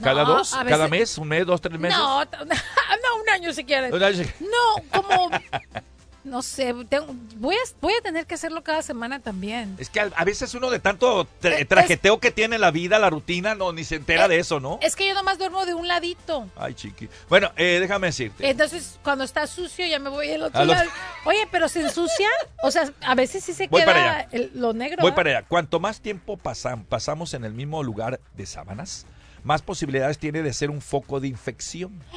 ¿Cada 0.00 0.22
no, 0.22 0.34
dos? 0.36 0.52
¿Cada 0.52 0.86
veces- 0.86 0.90
mes? 0.90 1.18
¿Un 1.18 1.26
mes? 1.26 1.44
¿Dos, 1.44 1.60
tres 1.60 1.76
meses? 1.80 1.98
No, 1.98 2.24
no, 2.24 3.20
un 3.20 3.28
año 3.32 3.52
si 3.52 3.64
quieres. 3.64 3.92
Un 3.92 4.00
año 4.04 4.22
No, 4.38 5.02
como 5.02 5.28
no 6.34 6.42
sé, 6.42 6.74
tengo- 6.88 7.14
voy, 7.36 7.54
a, 7.54 7.58
voy 7.80 7.92
a 7.96 8.00
tener 8.02 8.26
que 8.26 8.34
hacerlo 8.34 8.64
cada 8.64 8.82
semana 8.82 9.20
también. 9.20 9.76
Es 9.78 9.88
que 9.88 10.00
a, 10.00 10.10
a 10.16 10.24
veces 10.24 10.52
uno 10.54 10.68
de 10.68 10.80
tanto 10.80 11.28
tra- 11.40 11.60
es- 11.60 11.68
trajeteo 11.68 12.18
que 12.18 12.32
tiene 12.32 12.58
la 12.58 12.72
vida, 12.72 12.98
la 12.98 13.08
rutina, 13.08 13.54
no 13.54 13.72
ni 13.72 13.84
se 13.84 13.94
entera 13.94 14.24
Eh, 14.24 14.28
de 14.30 14.38
eso, 14.40 14.58
¿no? 14.58 14.80
Es 14.82 14.96
que 14.96 15.06
yo 15.06 15.14
nomás 15.14 15.38
duermo 15.38 15.64
de 15.64 15.74
un 15.74 15.86
ladito. 15.86 16.48
Ay, 16.56 16.74
chiqui. 16.74 17.08
Bueno, 17.28 17.52
eh, 17.56 17.78
déjame 17.80 18.08
decirte. 18.08 18.50
Entonces, 18.50 18.98
cuando 19.04 19.22
está 19.22 19.46
sucio, 19.46 19.86
ya 19.86 20.00
me 20.00 20.10
voy 20.10 20.28
al 20.32 20.42
otro 20.42 20.60
otro- 20.62 20.74
lado. 20.74 20.90
Oye, 21.24 21.46
pero 21.52 21.68
se 21.68 21.82
ensucia. 21.82 22.28
O 22.64 22.72
sea, 22.72 22.92
a 23.06 23.14
veces 23.14 23.44
sí 23.44 23.52
se 23.52 23.68
Voy 23.68 23.82
queda 23.82 24.26
el- 24.32 24.50
lo 24.56 24.72
negro. 24.72 25.02
Voy 25.02 25.12
para 25.12 25.30
allá. 25.38 25.46
Cuanto 25.46 25.78
más 25.78 26.00
tiempo 26.00 26.36
pasam- 26.36 26.84
pasamos 26.84 27.32
en 27.34 27.44
el 27.44 27.52
mismo 27.54 27.80
lugar 27.84 28.18
de 28.36 28.44
sábanas, 28.46 29.06
más 29.44 29.62
posibilidades 29.62 30.18
tiene 30.18 30.42
de 30.42 30.52
ser 30.52 30.70
un 30.70 30.80
foco 30.80 31.20
de 31.20 31.28
infección. 31.28 32.02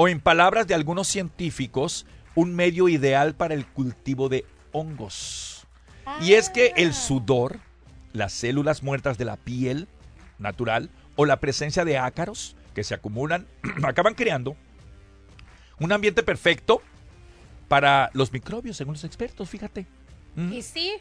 O 0.00 0.06
en 0.06 0.20
palabras 0.20 0.68
de 0.68 0.74
algunos 0.76 1.08
científicos, 1.08 2.06
un 2.38 2.54
medio 2.54 2.88
ideal 2.88 3.34
para 3.34 3.54
el 3.54 3.66
cultivo 3.66 4.28
de 4.28 4.46
hongos. 4.70 5.66
Y 6.20 6.34
es 6.34 6.48
que 6.50 6.72
el 6.76 6.94
sudor, 6.94 7.58
las 8.12 8.32
células 8.32 8.84
muertas 8.84 9.18
de 9.18 9.24
la 9.24 9.36
piel 9.36 9.88
natural 10.38 10.88
o 11.16 11.26
la 11.26 11.40
presencia 11.40 11.84
de 11.84 11.98
ácaros 11.98 12.54
que 12.74 12.84
se 12.84 12.94
acumulan, 12.94 13.48
acaban 13.82 14.14
creando 14.14 14.56
un 15.80 15.90
ambiente 15.90 16.22
perfecto 16.22 16.80
para 17.66 18.10
los 18.14 18.32
microbios, 18.32 18.76
según 18.76 18.94
los 18.94 19.02
expertos, 19.02 19.50
fíjate. 19.50 19.86
¿Mm? 20.36 20.52
Y 20.52 20.62
sí, 20.62 20.92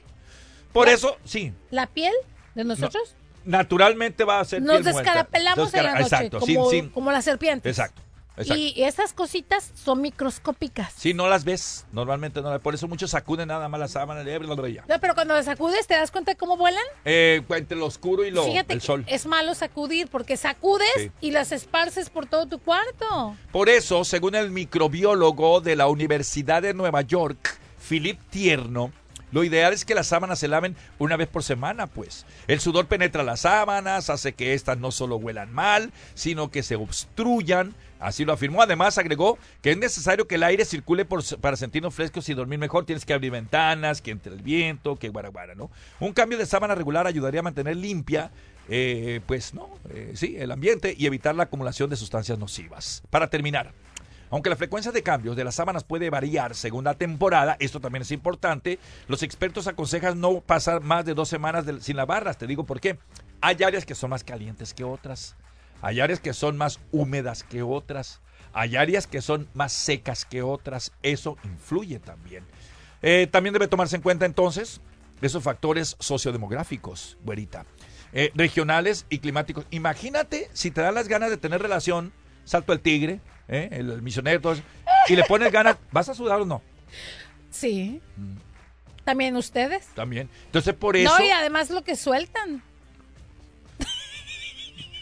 Por 0.74 0.90
eso, 0.90 1.18
sí, 1.24 1.54
la 1.70 1.86
piel 1.86 2.14
de 2.56 2.64
nosotros 2.64 3.16
naturalmente 3.46 4.24
va 4.24 4.40
a 4.40 4.46
ser 4.46 4.64
nos 4.64 4.72
piel 4.82 4.92
muerta. 4.92 5.02
descarapelamos 5.12 5.74
en 5.76 5.84
la 5.84 5.92
noche, 5.94 6.04
Exacto, 6.04 6.40
como, 6.40 6.70
sin- 6.72 6.82
sin- 6.82 6.90
como 6.90 7.12
las 7.12 7.24
serpientes. 7.26 7.70
exacto, 7.78 8.02
exacto. 8.38 8.56
Y 8.56 8.84
esas 8.84 9.14
cositas 9.14 9.72
son 9.76 10.02
microscópicas. 10.02 10.94
Si 10.96 11.14
no 11.14 11.28
las 11.28 11.44
ves, 11.44 11.86
normalmente 11.92 12.42
no 12.42 12.52
las 12.52 12.62
Por 12.62 12.74
eso 12.76 12.88
muchos 12.88 13.12
sacuden 13.12 13.48
nada 13.48 13.68
más 13.70 13.80
la 13.80 13.88
sábana 13.88 14.24
bla, 14.24 14.56
bla, 14.56 14.70
ya. 14.70 14.86
No, 14.88 15.00
pero 15.00 15.14
cuando 15.16 15.34
las 15.34 15.46
sacudes, 15.46 15.88
¿te 15.88 15.96
das 15.96 16.12
cuenta 16.12 16.32
de 16.32 16.38
cómo 16.38 16.58
vuelan? 16.58 16.84
Eh, 17.06 17.44
entre 17.50 17.78
lo 17.78 17.86
oscuro 17.86 18.26
y 18.26 18.32
lo, 18.32 18.44
Fíjate 18.46 18.74
el 18.74 18.82
sol. 18.82 19.04
es 19.08 19.26
malo 19.26 19.56
sacudir 19.56 20.08
porque 20.08 20.38
sacudes 20.38 20.88
Sí. 20.96 21.12
y 21.22 21.32
las 21.32 21.52
esparces 21.52 22.10
por 22.10 22.26
todo 22.26 22.46
tu 22.46 22.60
cuarto. 22.60 23.36
Por 23.52 23.70
eso, 23.70 24.04
según 24.04 24.36
el 24.36 24.52
microbiólogo 24.52 25.62
de 25.62 25.76
la 25.76 25.88
Universidad 25.88 26.62
de 26.62 26.74
Nueva 26.74 27.02
York, 27.02 27.60
Philip 27.88 28.20
Tierno, 28.30 28.92
lo 29.32 29.44
ideal 29.44 29.74
es 29.74 29.84
que 29.84 29.94
las 29.96 30.08
sábanas 30.08 30.40
se 30.40 30.48
laven 30.48 30.76
una 31.00 31.18
vez 31.18 31.28
por 31.28 31.44
semana, 31.44 31.88
pues. 31.88 32.26
El 32.48 32.60
sudor 32.62 32.88
penetra 32.88 33.24
las 33.24 33.42
sábanas, 33.42 34.10
hace 34.10 34.34
que 34.34 34.54
éstas 34.54 34.78
no 34.78 34.92
solo 34.92 35.18
huelan 35.18 35.54
mal, 35.54 35.92
sino 36.14 36.50
que 36.50 36.64
se 36.64 36.76
obstruyan. 36.76 37.76
Así 38.00 38.26
lo 38.26 38.34
afirmó. 38.34 38.62
Además, 38.62 38.98
agregó 38.98 39.38
que 39.62 39.72
es 39.72 39.78
necesario 39.78 40.28
que 40.28 40.36
el 40.36 40.44
aire 40.44 40.66
circule 40.66 41.06
por- 41.06 41.24
para 41.40 41.56
sentirnos 41.58 41.94
frescos 41.94 42.28
y 42.30 42.34
dormir 42.34 42.60
mejor. 42.60 42.86
Tienes 42.86 43.06
que 43.06 43.14
abrir 43.14 43.32
ventanas, 43.32 44.02
que 44.02 44.12
entre 44.12 44.34
el 44.34 44.42
viento, 44.42 44.96
que 44.96 45.10
guaraguara, 45.10 45.56
¿no? 45.56 45.72
Un 46.00 46.14
cambio 46.14 46.38
de 46.38 46.46
sábana 46.46 46.76
regular 46.76 47.08
ayudaría 47.08 47.40
a 47.40 47.44
mantener 47.44 47.76
limpia, 47.76 48.32
eh, 48.70 49.22
pues, 49.26 49.54
¿no? 49.54 49.70
Eh, 49.90 50.12
sí, 50.16 50.36
el 50.38 50.52
ambiente 50.52 50.94
y 50.98 51.06
evitar 51.06 51.36
la 51.36 51.44
acumulación 51.44 51.90
de 51.90 51.96
sustancias 51.96 52.38
nocivas. 52.38 53.02
Para 53.10 53.30
terminar, 53.30 53.72
aunque 54.30 54.50
la 54.50 54.58
frecuencia 54.58 54.92
de 54.92 55.02
cambios 55.04 55.36
de 55.38 55.44
las 55.46 55.56
sábanas 55.56 55.86
puede 55.86 56.10
variar 56.10 56.54
según 56.54 56.84
la 56.84 56.96
temporada, 56.96 57.56
esto 57.60 57.80
también 57.80 58.02
es 58.02 58.12
importante, 58.12 58.78
los 59.08 59.24
expertos 59.24 59.68
aconsejan 59.68 60.20
no 60.20 60.42
pasar 60.42 60.82
más 60.82 61.06
de 61.06 61.14
dos 61.14 61.30
semanas 61.30 61.66
sin 61.80 61.96
lavarlas. 61.96 62.38
Te 62.38 62.46
digo 62.46 62.66
por 62.66 62.82
qué. 62.82 63.00
Hay 63.40 63.64
áreas 63.64 63.86
que 63.86 63.96
son 63.96 64.10
más 64.10 64.24
calientes 64.24 64.74
que 64.74 64.84
otras. 64.84 65.36
Hay 65.82 66.00
áreas 66.00 66.20
que 66.20 66.34
son 66.34 66.58
más 66.58 66.80
húmedas 66.92 67.44
que 67.44 67.62
otras. 67.62 68.22
Hay 68.54 68.76
áreas 68.76 69.08
que 69.08 69.22
son 69.22 69.48
más 69.54 69.74
secas 69.74 70.26
que 70.26 70.42
otras. 70.42 70.92
Eso 71.04 71.38
influye 71.44 72.00
también. 72.00 72.44
Eh, 73.02 73.28
también 73.30 73.54
debe 73.54 73.68
tomarse 73.68 73.96
en 73.96 74.02
cuenta 74.02 74.26
entonces 74.26 74.82
esos 75.22 75.44
factores 75.44 75.96
sociodemográficos, 76.00 77.18
güerita, 77.24 77.66
eh, 78.14 78.32
regionales 78.36 79.06
y 79.10 79.20
climáticos. 79.20 79.66
Imagínate 79.72 80.50
si 80.54 80.72
te 80.72 80.82
dan 80.82 80.96
las 80.96 81.08
ganas 81.08 81.30
de 81.30 81.38
tener 81.38 81.62
relación, 81.62 82.14
salto 82.44 82.74
el 82.74 82.80
tigre, 82.80 83.20
eh, 83.48 83.70
el, 83.72 83.92
el 83.92 84.02
misionero, 84.02 84.42
todo 84.42 84.54
eso, 84.54 84.64
y 85.08 85.16
le 85.16 85.24
pones 85.24 85.52
ganas, 85.52 85.78
¿vas 85.92 86.10
a 86.10 86.14
sudar 86.14 86.42
o 86.42 86.46
no? 86.46 86.62
Sí. 87.50 88.02
También 89.04 89.36
ustedes. 89.38 89.88
También. 89.96 90.30
Entonces 90.46 90.74
por 90.74 90.98
eso, 90.98 91.18
No, 91.18 91.26
y 91.26 91.30
además 91.30 91.70
lo 91.70 91.84
que 91.84 91.96
sueltan. 91.96 92.62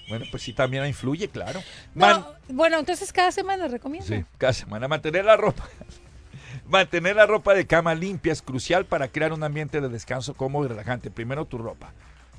Bueno, 0.08 0.26
pues 0.32 0.44
sí, 0.44 0.54
también 0.54 0.86
influye, 0.86 1.28
claro. 1.30 1.62
No, 1.94 2.06
Man- 2.08 2.26
bueno, 2.50 2.80
entonces 2.80 3.12
cada 3.12 3.32
semana 3.32 3.68
recomiendo. 3.68 4.08
Sí, 4.08 4.24
cada 4.38 4.54
semana. 4.54 4.88
Mantener 4.88 5.26
la 5.26 5.38
ropa. 5.38 5.68
Mantener 6.68 7.16
la 7.16 7.26
ropa 7.26 7.54
de 7.54 7.66
cama 7.68 7.94
limpia 7.94 8.34
es 8.34 8.42
crucial 8.42 8.86
para 8.86 9.08
crear 9.08 9.34
un 9.34 9.44
ambiente 9.44 9.82
de 9.82 9.90
descanso 9.90 10.34
cómodo 10.34 10.66
y 10.66 10.70
relajante. 10.70 11.12
Primero 11.12 11.46
tu 11.46 11.58
ropa. 11.58 11.92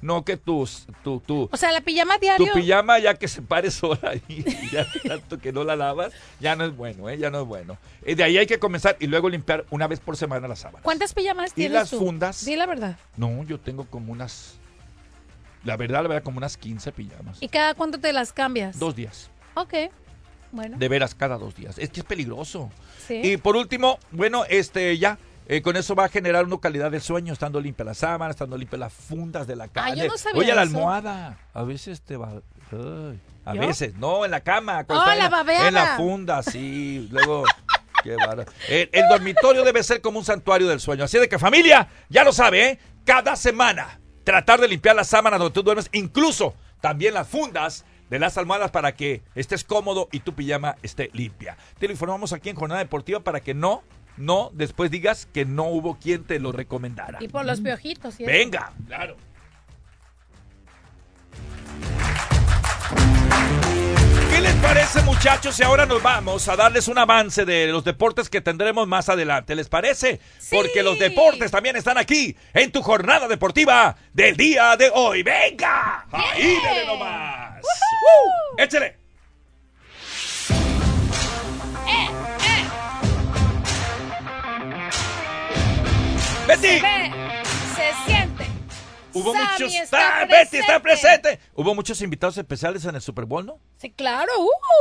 No 0.03 0.25
que 0.27 0.37
tus, 0.37 0.87
tu, 1.03 1.21
tu, 1.21 1.49
O 1.51 1.57
sea, 1.57 1.73
la 1.73 1.81
pijama 1.81 2.17
tu 2.17 2.21
diario. 2.21 2.53
pijama 2.53 2.99
ya 2.99 3.14
que 3.14 3.29
se 3.29 3.41
pare 3.41 3.71
sola 3.71 4.12
y 4.29 4.45
ya 4.71 4.87
tanto 5.09 5.39
que 5.39 5.53
no 5.53 5.64
la 5.64 5.75
lavas, 5.75 6.12
ya 6.39 6.55
no 6.55 6.67
es 6.67 6.77
bueno, 6.77 7.09
¿eh? 7.09 7.17
ya 7.17 7.31
no 7.31 7.41
es 7.41 7.47
bueno. 7.47 7.79
De 8.05 8.23
ahí 8.23 8.37
hay 8.37 8.47
que 8.47 8.59
comenzar 8.59 8.97
y 9.01 9.07
luego 9.07 9.31
limpiar 9.31 9.64
una 9.71 9.87
vez 9.87 9.99
por 10.01 10.17
semana 10.19 10.47
la 10.49 10.55
sábana. 10.57 10.83
¿Cuántas 10.83 11.14
pijamas 11.14 11.53
¿Y 11.53 11.55
tienes 11.55 11.73
las 11.73 11.91
tú? 11.91 11.99
fundas? 11.99 12.45
Di 12.45 12.57
la 12.57 12.67
verdad. 12.67 12.99
No, 13.17 13.43
yo 13.45 13.59
tengo 13.59 13.87
como 13.87 14.12
unas, 14.12 14.59
la 15.67 15.77
verdad, 15.77 16.03
la 16.03 16.09
verdad, 16.09 16.23
como 16.23 16.39
unas 16.39 16.57
15 16.57 16.93
pijamas. 16.93 17.39
¿Y 17.41 17.49
cada 17.49 17.75
cuánto 17.75 17.99
te 17.99 18.12
las 18.12 18.33
cambias? 18.33 18.79
Dos 18.79 18.95
días. 18.97 19.31
Ok. 19.55 19.75
Bueno. 20.53 20.79
De 20.79 20.89
veras, 20.89 21.14
cada 21.14 21.37
dos 21.37 21.55
días. 21.55 21.77
Es 21.79 21.91
que 21.91 22.01
es 22.01 22.07
peligroso. 22.07 22.71
Sí. 23.07 23.21
Y 23.23 23.37
por 23.37 23.57
último, 23.57 23.99
bueno, 24.11 24.45
este 24.49 24.97
ya, 24.97 25.19
eh, 25.49 25.61
con 25.61 25.77
eso 25.77 25.95
va 25.95 26.05
a 26.05 26.09
generar 26.09 26.45
una 26.45 26.59
calidad 26.59 26.91
del 26.91 27.01
sueño, 27.01 27.33
estando 27.33 27.61
limpia 27.61 27.85
la 27.85 27.95
sábana, 27.95 28.31
estando 28.31 28.57
limpia 28.57 28.79
las 28.79 28.93
fundas 28.93 29.47
de 29.47 29.57
la 29.57 29.69
cama. 29.69 29.89
Ah, 29.89 29.95
yo 29.95 30.07
no 30.07 30.17
sabía 30.17 30.41
Oye, 30.41 30.55
la 30.55 30.62
eso. 30.62 30.77
almohada, 30.77 31.39
a 31.53 31.62
veces 31.64 32.01
te 32.01 32.17
va... 32.17 32.31
ay, 32.73 33.21
a 33.45 33.55
¿Yo? 33.55 33.61
veces, 33.61 33.95
no, 33.97 34.25
en 34.25 34.31
la 34.31 34.41
cama. 34.41 34.85
Oh, 34.89 34.95
está 34.95 35.12
en 35.12 35.19
la 35.19 35.29
babeada. 35.29 35.69
En 35.69 35.75
la 35.75 35.97
funda, 35.97 36.43
sí. 36.43 37.09
Luego, 37.11 37.45
qué. 38.03 38.17
El, 38.69 38.89
el 38.93 39.09
dormitorio 39.09 39.62
debe 39.64 39.83
ser 39.83 40.01
como 40.01 40.19
un 40.19 40.25
santuario 40.25 40.69
del 40.69 40.81
sueño. 40.81 41.05
Así 41.05 41.19
de 41.19 41.29
que 41.29 41.39
familia, 41.39 41.89
ya 42.09 42.25
lo 42.25 42.33
sabe, 42.33 42.69
¿eh? 42.71 42.79
Cada 43.05 43.37
semana, 43.37 44.01
tratar 44.27 44.61
de 44.61 44.66
limpiar 44.66 44.97
las 44.97 45.07
sábanas 45.07 45.39
donde 45.39 45.55
tú 45.55 45.62
duermes, 45.62 45.89
incluso 45.93 46.53
también 46.81 47.14
las 47.14 47.29
fundas 47.29 47.85
de 48.11 48.18
las 48.18 48.37
almohadas 48.37 48.72
para 48.72 48.93
que 48.97 49.22
estés 49.37 49.62
cómodo 49.62 50.09
y 50.11 50.18
tu 50.18 50.35
pijama 50.35 50.74
esté 50.83 51.11
limpia. 51.12 51.57
Te 51.79 51.87
lo 51.87 51.93
informamos 51.93 52.33
aquí 52.33 52.51
en 52.51 52.57
Jornada 52.57 52.81
Deportiva 52.81 53.20
para 53.20 53.39
que 53.39 53.55
no, 53.55 53.85
no, 54.16 54.51
después 54.53 54.91
digas 54.91 55.27
que 55.27 55.45
no 55.45 55.68
hubo 55.68 55.97
quien 55.97 56.24
te 56.24 56.41
lo 56.41 56.51
recomendara. 56.51 57.18
Y 57.20 57.29
por 57.29 57.47
los 57.47 57.61
piojitos. 57.61 58.18
¿y 58.18 58.24
eso? 58.24 58.33
Venga, 58.33 58.72
claro. 58.89 59.16
¿Qué 64.47 64.53
les 64.53 64.63
parece, 64.63 65.03
muchachos? 65.03 65.59
Y 65.59 65.65
ahora 65.65 65.87
nos 65.87 66.01
vamos 66.01 66.47
a 66.49 66.55
darles 66.55 66.87
un 66.87 66.97
avance 66.99 67.45
de 67.45 67.67
los 67.67 67.83
deportes 67.83 68.31
que 68.31 68.41
tendremos 68.41 68.87
más 68.87 69.09
adelante. 69.09 69.57
¿Les 69.57 69.69
parece? 69.69 70.21
Porque 70.53 70.85
los 70.85 71.01
deportes 71.01 71.51
también 71.51 71.75
están 71.75 71.99
aquí 71.99 72.37
en 72.55 72.71
tu 72.71 72.81
jornada 72.81 73.27
deportiva 73.27 73.97
del 74.13 74.37
día 74.37 74.77
de 74.77 74.89
hoy. 74.95 75.25
¡Venga! 75.25 76.07
¡Ahí 76.13 76.59
dele 76.63 76.87
nomás! 76.87 77.61
¡Uh! 77.61 78.63
¡Échale! 78.63 78.97
¡Betty! 86.47 86.63
Se 86.63 86.81
ve, 86.81 86.81
se 86.81 86.81
siente. 86.81 87.26
Hubo 89.17 89.33
Sammy 89.33 89.45
muchos. 89.53 89.75
está 89.75 90.21
¡Ah, 90.23 90.27
Betty 90.27 90.59
está 90.59 90.81
presente! 90.81 91.41
Hubo 91.55 91.75
muchos 91.75 92.01
invitados 92.03 92.37
especiales 92.39 92.85
en 92.85 92.95
el 92.95 93.01
Super 93.03 93.25
Bowl, 93.25 93.45
¿no? 93.47 93.59
Sí, 93.79 93.91
claro. 93.91 94.31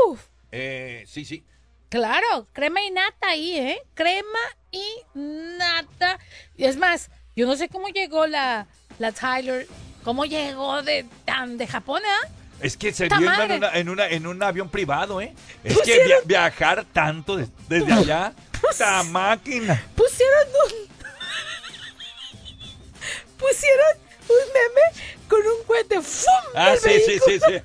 uf. 0.07 0.21
Eh, 0.51 1.03
sí, 1.07 1.25
sí. 1.25 1.45
Claro, 1.89 2.47
crema 2.53 2.81
y 2.81 2.91
nata 2.91 3.29
ahí, 3.29 3.57
¿eh? 3.57 3.81
Crema 3.93 4.39
y 4.71 4.83
nata. 5.13 6.19
Y 6.57 6.65
es 6.65 6.77
más, 6.77 7.09
yo 7.35 7.45
no 7.45 7.55
sé 7.55 7.69
cómo 7.69 7.87
llegó 7.89 8.25
la, 8.27 8.67
la 8.99 9.11
Tyler, 9.11 9.67
cómo 10.03 10.25
llegó 10.25 10.81
de 10.81 11.05
tan 11.25 11.57
de 11.57 11.67
Japón, 11.67 12.01
¿eh? 12.03 12.27
Es 12.61 12.77
que 12.77 12.93
se 12.93 13.07
¡Ta 13.09 13.17
vio 13.19 13.31
en, 13.31 13.51
una- 13.51 13.71
en, 13.77 13.89
una- 13.89 14.07
en 14.07 14.27
un 14.27 14.41
avión 14.41 14.69
privado, 14.69 15.19
¿eh? 15.21 15.33
Es 15.63 15.77
Pusieron- 15.77 16.01
que 16.01 16.07
via- 16.07 16.21
viajar 16.25 16.85
tanto 16.85 17.35
de- 17.37 17.47
desde 17.67 17.91
allá, 17.93 18.33
esta 18.71 19.03
máquina. 19.03 19.81
Pusieron 19.95 20.47
un. 20.65 20.95
Pusieron 23.37 23.97
un 24.29 24.53
meme 24.53 25.03
con 25.27 25.39
un 25.39 25.63
cohete. 25.65 26.01
¡Fum! 26.01 26.33
Ah, 26.55 26.75
sí, 26.81 26.99
sí, 27.05 27.19
sí, 27.25 27.39
sí. 27.39 27.61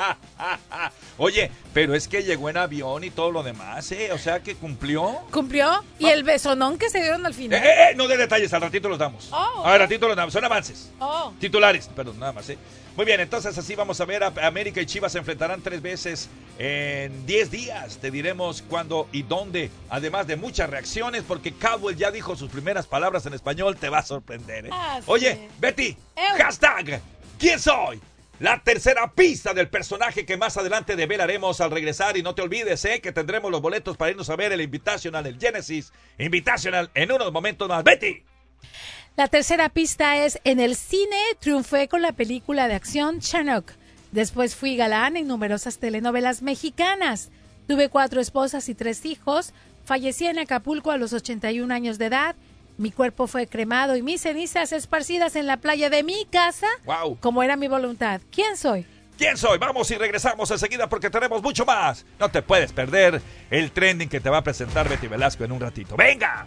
Oye, 1.18 1.50
pero 1.74 1.94
es 1.94 2.08
que 2.08 2.22
llegó 2.22 2.48
en 2.48 2.56
avión 2.56 3.04
y 3.04 3.10
todo 3.10 3.30
lo 3.30 3.42
demás, 3.42 3.90
¿eh? 3.92 4.10
O 4.12 4.18
sea 4.18 4.40
que 4.40 4.54
cumplió. 4.54 5.20
¿Cumplió? 5.30 5.84
¿Y 5.98 6.06
el 6.06 6.24
besonón 6.24 6.78
que 6.78 6.88
se 6.90 7.00
dieron 7.00 7.24
al 7.26 7.32
Eh, 7.32 7.34
final? 7.34 7.62
eh, 7.62 7.90
eh, 7.90 7.94
no 7.94 8.08
de 8.08 8.16
detalles, 8.16 8.52
al 8.54 8.62
ratito 8.62 8.88
los 8.88 8.98
damos. 8.98 9.28
Oh, 9.32 9.62
al 9.64 9.78
ratito 9.78 10.08
los 10.08 10.16
damos, 10.16 10.32
son 10.32 10.44
avances. 10.44 10.90
Oh. 10.98 11.32
Titulares, 11.38 11.88
perdón, 11.88 12.18
nada 12.18 12.32
más, 12.32 12.48
¿eh? 12.48 12.58
Muy 12.96 13.06
bien, 13.06 13.20
entonces 13.20 13.56
así 13.56 13.74
vamos 13.76 14.00
a 14.00 14.04
ver. 14.04 14.22
América 14.24 14.80
y 14.80 14.86
Chivas 14.86 15.12
se 15.12 15.18
enfrentarán 15.18 15.62
tres 15.62 15.80
veces 15.80 16.28
en 16.58 17.24
10 17.24 17.50
días. 17.50 17.98
Te 17.98 18.10
diremos 18.10 18.62
cuándo 18.62 19.08
y 19.12 19.22
dónde. 19.22 19.70
Además 19.88 20.26
de 20.26 20.36
muchas 20.36 20.68
reacciones, 20.68 21.22
porque 21.26 21.52
Cowell 21.54 21.96
ya 21.96 22.10
dijo 22.10 22.34
sus 22.36 22.50
primeras 22.50 22.86
palabras 22.86 23.24
en 23.26 23.32
español. 23.34 23.76
Te 23.76 23.88
va 23.88 23.98
a 23.98 24.02
sorprender, 24.02 24.66
¿eh? 24.66 24.70
Ah, 24.72 24.96
sí. 24.98 25.04
Oye, 25.06 25.48
Betty, 25.60 25.96
hashtag, 26.36 27.00
¿quién 27.38 27.60
soy? 27.60 28.00
La 28.40 28.62
tercera 28.62 29.12
pista 29.12 29.52
del 29.52 29.68
personaje 29.68 30.24
que 30.24 30.38
más 30.38 30.56
adelante 30.56 30.96
develaremos 30.96 31.60
al 31.60 31.70
regresar. 31.70 32.16
Y 32.16 32.22
no 32.22 32.34
te 32.34 32.40
olvides, 32.40 32.82
¿eh? 32.86 33.02
Que 33.02 33.12
tendremos 33.12 33.50
los 33.50 33.60
boletos 33.60 33.98
para 33.98 34.12
irnos 34.12 34.30
a 34.30 34.36
ver 34.36 34.50
el 34.50 34.62
Invitational, 34.62 35.26
el 35.26 35.38
Genesis 35.38 35.92
Invitational 36.18 36.90
en 36.94 37.12
unos 37.12 37.30
momentos 37.32 37.68
más. 37.68 37.84
Betty. 37.84 38.22
La 39.14 39.28
tercera 39.28 39.68
pista 39.68 40.24
es, 40.24 40.40
en 40.44 40.58
el 40.58 40.74
cine 40.74 41.18
triunfé 41.38 41.86
con 41.88 42.00
la 42.00 42.12
película 42.12 42.66
de 42.66 42.74
acción 42.76 43.20
Chinook. 43.20 43.72
Después 44.10 44.56
fui 44.56 44.74
galán 44.74 45.18
en 45.18 45.28
numerosas 45.28 45.76
telenovelas 45.76 46.40
mexicanas. 46.40 47.28
Tuve 47.68 47.90
cuatro 47.90 48.22
esposas 48.22 48.70
y 48.70 48.74
tres 48.74 49.04
hijos. 49.04 49.52
Fallecí 49.84 50.26
en 50.26 50.38
Acapulco 50.38 50.90
a 50.90 50.96
los 50.96 51.12
81 51.12 51.72
años 51.74 51.98
de 51.98 52.06
edad. 52.06 52.36
Mi 52.80 52.90
cuerpo 52.90 53.26
fue 53.26 53.46
cremado 53.46 53.94
y 53.94 54.00
mis 54.00 54.22
cenizas 54.22 54.72
esparcidas 54.72 55.36
en 55.36 55.46
la 55.46 55.58
playa 55.58 55.90
de 55.90 56.02
mi 56.02 56.24
casa, 56.30 56.66
Wow. 56.86 57.18
como 57.20 57.42
era 57.42 57.54
mi 57.54 57.68
voluntad. 57.68 58.22
¿Quién 58.32 58.56
soy? 58.56 58.86
¿Quién 59.18 59.36
soy? 59.36 59.58
Vamos 59.58 59.90
y 59.90 59.96
regresamos 59.96 60.50
enseguida 60.50 60.88
porque 60.88 61.10
tenemos 61.10 61.42
mucho 61.42 61.66
más. 61.66 62.06
No 62.18 62.30
te 62.30 62.40
puedes 62.40 62.72
perder 62.72 63.20
el 63.50 63.70
trending 63.70 64.08
que 64.08 64.18
te 64.18 64.30
va 64.30 64.38
a 64.38 64.42
presentar 64.42 64.88
Betty 64.88 65.08
Velasco 65.08 65.44
en 65.44 65.52
un 65.52 65.60
ratito. 65.60 65.94
¡Venga! 65.94 66.46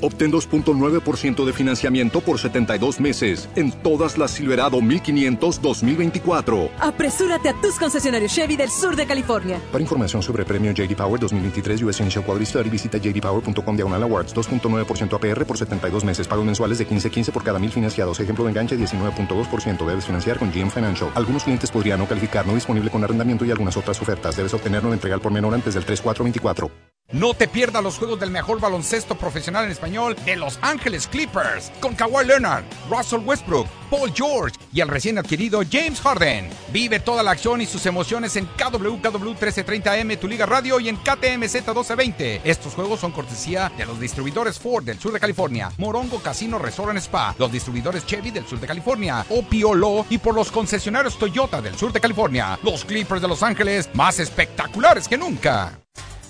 Obtén 0.00 0.30
2.9% 0.30 1.44
de 1.44 1.52
financiamiento 1.52 2.20
por 2.20 2.38
72 2.38 3.00
meses 3.00 3.48
en 3.56 3.72
todas 3.72 4.18
las 4.18 4.30
Silverado 4.30 4.80
1500 4.80 5.60
2024. 5.60 6.70
Apresúrate 6.80 7.48
a 7.48 7.60
tus 7.60 7.78
concesionarios 7.78 8.32
Chevy 8.32 8.56
del 8.56 8.70
sur 8.70 8.96
de 8.96 9.06
California. 9.06 9.60
Para 9.72 9.82
información 9.82 10.22
sobre 10.22 10.44
premio 10.44 10.72
JD 10.72 10.94
Power 10.96 11.20
2023 11.20 11.82
US 11.82 12.00
Initial 12.00 12.24
Quality 12.24 12.46
Study, 12.46 12.70
visita 12.70 12.98
jdpower.com 12.98 13.76
diagonal 13.76 14.02
awards 14.02 14.34
2.9% 14.34 15.14
APR 15.16 15.44
por 15.44 15.58
72 15.58 16.04
meses. 16.04 16.26
Pagos 16.26 16.44
mensuales 16.44 16.78
de 16.78 16.86
15.15 16.86 17.32
por 17.32 17.42
cada 17.42 17.58
mil 17.58 17.70
financiados. 17.70 18.20
Ejemplo 18.20 18.44
de 18.44 18.50
enganche 18.50 18.78
19.2%. 18.78 19.84
Debes 19.84 20.06
financiar 20.06 20.38
con 20.38 20.50
GM 20.50 20.70
Financial. 20.70 21.10
Algunos 21.14 21.44
clientes 21.44 21.70
podrían 21.70 21.98
no 21.98 22.06
calificar, 22.06 22.46
no 22.46 22.54
disponible 22.54 22.90
con 22.90 23.02
arrendamiento 23.04 23.44
y 23.44 23.50
algunas 23.50 23.76
otras 23.76 24.00
ofertas. 24.00 24.36
Debes 24.36 24.54
obtenerlo 24.54 24.88
en 24.88 24.94
entrega 24.94 25.14
al 25.14 25.20
por 25.20 25.32
menor 25.32 25.54
antes 25.54 25.74
del 25.74 25.84
3424. 25.84 26.95
No 27.12 27.34
te 27.34 27.46
pierdas 27.46 27.84
los 27.84 27.98
juegos 27.98 28.18
del 28.18 28.32
mejor 28.32 28.60
baloncesto 28.60 29.14
profesional 29.16 29.64
en 29.64 29.70
español 29.70 30.16
de 30.24 30.34
Los 30.34 30.58
Ángeles 30.60 31.06
Clippers 31.06 31.70
con 31.80 31.94
Kawhi 31.94 32.26
Leonard, 32.26 32.64
Russell 32.90 33.20
Westbrook, 33.20 33.68
Paul 33.88 34.12
George 34.12 34.56
y 34.72 34.80
el 34.80 34.88
recién 34.88 35.16
adquirido 35.16 35.60
James 35.70 36.00
Harden. 36.00 36.50
Vive 36.72 36.98
toda 36.98 37.22
la 37.22 37.30
acción 37.30 37.60
y 37.60 37.66
sus 37.66 37.86
emociones 37.86 38.34
en 38.34 38.46
KWKW 38.46 39.34
1330M, 39.34 40.18
tu 40.18 40.26
liga 40.26 40.46
radio 40.46 40.80
y 40.80 40.88
en 40.88 40.96
KTMZ 40.96 41.54
1220. 41.54 42.40
Estos 42.42 42.74
juegos 42.74 42.98
son 42.98 43.12
cortesía 43.12 43.70
de 43.78 43.86
los 43.86 44.00
distribuidores 44.00 44.58
Ford 44.58 44.82
del 44.82 44.98
sur 44.98 45.12
de 45.12 45.20
California, 45.20 45.70
Morongo 45.78 46.18
Casino 46.18 46.58
Resort 46.58 46.90
and 46.90 46.98
Spa, 46.98 47.36
los 47.38 47.52
distribuidores 47.52 48.04
Chevy 48.04 48.32
del 48.32 48.48
sur 48.48 48.58
de 48.58 48.66
California, 48.66 49.24
Opiolo 49.30 50.06
y 50.10 50.18
por 50.18 50.34
los 50.34 50.50
concesionarios 50.50 51.16
Toyota 51.16 51.62
del 51.62 51.76
sur 51.76 51.92
de 51.92 52.00
California. 52.00 52.58
Los 52.64 52.84
Clippers 52.84 53.22
de 53.22 53.28
Los 53.28 53.44
Ángeles 53.44 53.88
más 53.94 54.18
espectaculares 54.18 55.06
que 55.06 55.16
nunca. 55.16 55.78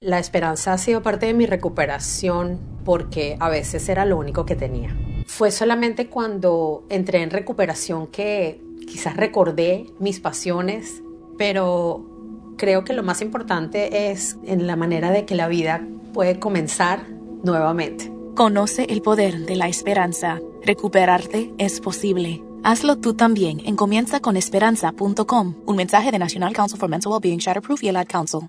La 0.00 0.20
esperanza 0.20 0.72
ha 0.72 0.78
sido 0.78 1.02
parte 1.02 1.26
de 1.26 1.34
mi 1.34 1.44
recuperación 1.44 2.60
porque 2.84 3.36
a 3.40 3.48
veces 3.48 3.88
era 3.88 4.04
lo 4.04 4.16
único 4.16 4.46
que 4.46 4.54
tenía. 4.54 4.96
Fue 5.26 5.50
solamente 5.50 6.06
cuando 6.06 6.86
entré 6.88 7.20
en 7.20 7.30
recuperación 7.30 8.06
que 8.06 8.62
quizás 8.86 9.16
recordé 9.16 9.86
mis 9.98 10.20
pasiones, 10.20 11.02
pero 11.36 12.54
creo 12.56 12.84
que 12.84 12.92
lo 12.92 13.02
más 13.02 13.22
importante 13.22 14.12
es 14.12 14.36
en 14.44 14.68
la 14.68 14.76
manera 14.76 15.10
de 15.10 15.24
que 15.24 15.34
la 15.34 15.48
vida 15.48 15.84
puede 16.14 16.38
comenzar 16.38 17.08
nuevamente. 17.42 18.12
Conoce 18.36 18.84
el 18.90 19.02
poder 19.02 19.46
de 19.46 19.56
la 19.56 19.66
esperanza. 19.66 20.38
Recuperarte 20.64 21.52
es 21.58 21.80
posible. 21.80 22.40
Hazlo 22.62 22.98
tú 22.98 23.14
también 23.14 23.60
en 23.64 23.74
comienzaconesperanza.com. 23.74 25.56
Un 25.66 25.76
mensaje 25.76 26.12
de 26.12 26.20
National 26.20 26.54
Council 26.54 26.78
for 26.78 26.88
Mental 26.88 27.10
Wellbeing, 27.10 27.38
Shatterproof 27.38 27.82
y 27.82 27.88
el 27.88 27.96
Ad 27.96 28.06
Council. 28.06 28.48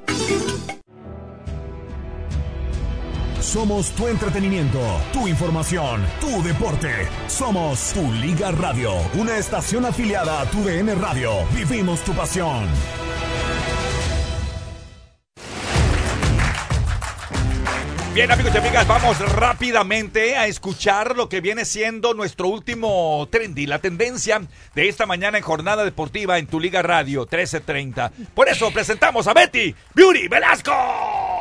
Somos 3.43 3.91
tu 3.91 4.07
entretenimiento, 4.07 4.81
tu 5.13 5.27
información, 5.27 6.01
tu 6.21 6.43
deporte. 6.43 6.91
Somos 7.27 7.93
tu 7.93 8.01
Liga 8.13 8.53
Radio, 8.53 8.93
una 9.15 9.37
estación 9.37 9.85
afiliada 9.85 10.41
a 10.41 10.47
tu 10.47 10.63
DN 10.63 10.95
Radio. 10.95 11.33
Vivimos 11.55 12.01
tu 12.03 12.13
pasión. 12.13 12.69
Bien, 18.15 18.31
amigos 18.31 18.55
y 18.55 18.59
amigas, 18.59 18.87
vamos 18.87 19.19
rápidamente 19.21 20.37
a 20.37 20.47
escuchar 20.47 21.17
lo 21.17 21.31
que 21.31 21.41
viene 21.41 21.65
siendo 21.65 22.13
nuestro 22.13 22.49
último 22.49 23.27
trendy, 23.31 23.65
la 23.65 23.79
tendencia 23.79 24.43
de 24.75 24.89
esta 24.91 25.07
mañana 25.07 25.39
en 25.39 25.45
Jornada 25.45 25.83
Deportiva 25.83 26.37
en 26.37 26.47
tu 26.47 26.61
Liga 26.61 26.83
Radio 26.83 27.21
1330. 27.21 28.13
Por 28.35 28.51
eso 28.51 28.71
presentamos 28.71 29.27
a 29.29 29.33
Betty 29.33 29.75
Beauty 29.95 30.29
Velasco. 30.29 31.32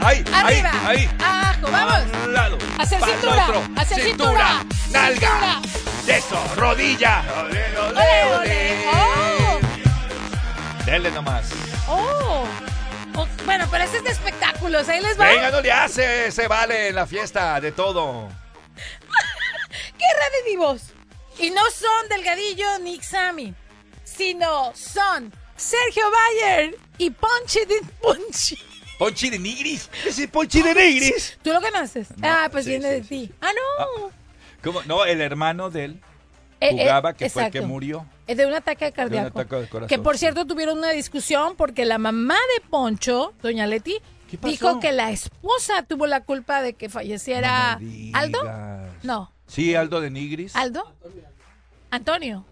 Ahí, 0.00 0.24
ahí, 0.32 0.44
Arriba, 0.60 0.72
ahí. 0.86 1.10
abajo, 1.18 1.70
vamos. 1.70 2.14
A 2.14 2.24
un 2.24 2.32
lado. 2.34 2.58
Hacer 2.78 3.00
pa'l 3.00 3.10
cintura, 3.12 3.42
otro. 3.48 3.62
hacer 3.76 4.00
cintura, 4.02 4.60
cintura, 4.60 5.00
nalga, 5.00 5.60
eso, 6.06 6.54
rodilla. 6.56 7.24
Ole, 7.40 7.78
ole, 7.78 8.34
Ole. 8.34 8.84
Oh, 8.92 9.60
Dele 10.84 11.10
nomás. 11.10 11.46
oh. 11.88 12.46
Oh, 13.16 13.28
Bueno, 13.44 13.66
pero 13.70 13.84
este 13.84 13.98
es 13.98 14.04
de 14.04 14.10
espectáculos, 14.10 14.88
ahí 14.88 15.00
les 15.00 15.18
va. 15.18 15.26
Venga, 15.26 15.50
no 15.52 15.60
le 15.60 15.70
hace, 15.70 16.32
se 16.32 16.48
vale 16.48 16.88
en 16.88 16.96
la 16.96 17.06
fiesta 17.06 17.60
de 17.60 17.70
todo. 17.72 18.28
¡Qué 19.98 20.04
redivivos! 20.42 20.82
Y 21.38 21.50
no 21.50 21.62
son 21.70 22.08
Delgadillo 22.08 22.78
ni 22.80 22.98
Xami, 23.00 23.54
sino 24.02 24.72
son 24.74 25.32
Sergio 25.56 26.04
Bayer 26.10 26.76
y 26.98 27.10
Ponchi 27.10 27.60
de 27.66 27.80
Ponchi. 28.02 28.58
Ponchi 28.98 29.30
de 29.30 29.38
Nigris. 29.38 29.90
Ese 30.06 30.28
Ponchi 30.28 30.62
de 30.62 30.74
Nigris. 30.74 31.38
¿Tú 31.42 31.52
lo 31.52 31.60
conoces? 31.60 32.10
No, 32.16 32.28
ah, 32.28 32.48
pues 32.50 32.64
sí, 32.64 32.70
viene 32.70 32.88
sí, 32.88 32.94
de 32.94 33.00
ti. 33.28 33.32
Ah, 33.40 33.50
no. 33.52 34.10
¿Cómo? 34.62 34.82
No, 34.84 35.04
el 35.04 35.20
hermano 35.20 35.70
de 35.70 35.84
él 35.84 36.00
Eh, 36.60 36.68
eh, 36.70 36.78
jugaba, 36.84 37.12
que 37.12 37.28
fue 37.28 37.46
el 37.46 37.52
que 37.52 37.60
murió. 37.60 38.06
Es 38.26 38.36
de 38.36 38.46
un 38.46 38.54
ataque 38.54 38.90
cardíaco. 38.92 39.38
ataque 39.40 39.56
de 39.56 39.68
corazón, 39.68 39.88
que 39.88 39.98
por 39.98 40.16
cierto 40.16 40.46
tuvieron 40.46 40.78
una 40.78 40.90
discusión 40.90 41.56
porque 41.56 41.84
la 41.84 41.98
mamá 41.98 42.36
de 42.56 42.68
Poncho, 42.70 43.34
doña 43.42 43.66
Leti, 43.66 43.98
dijo 44.42 44.80
que 44.80 44.92
la 44.92 45.10
esposa 45.10 45.82
tuvo 45.82 46.06
la 46.06 46.22
culpa 46.22 46.62
de 46.62 46.72
que 46.72 46.88
falleciera 46.88 47.78
Aldo. 48.14 48.38
No, 49.02 49.30
Sí, 49.46 49.74
Aldo 49.74 50.00
de 50.00 50.10
Nigris. 50.10 50.56
Aldo. 50.56 50.90
Antonio. 51.90 52.44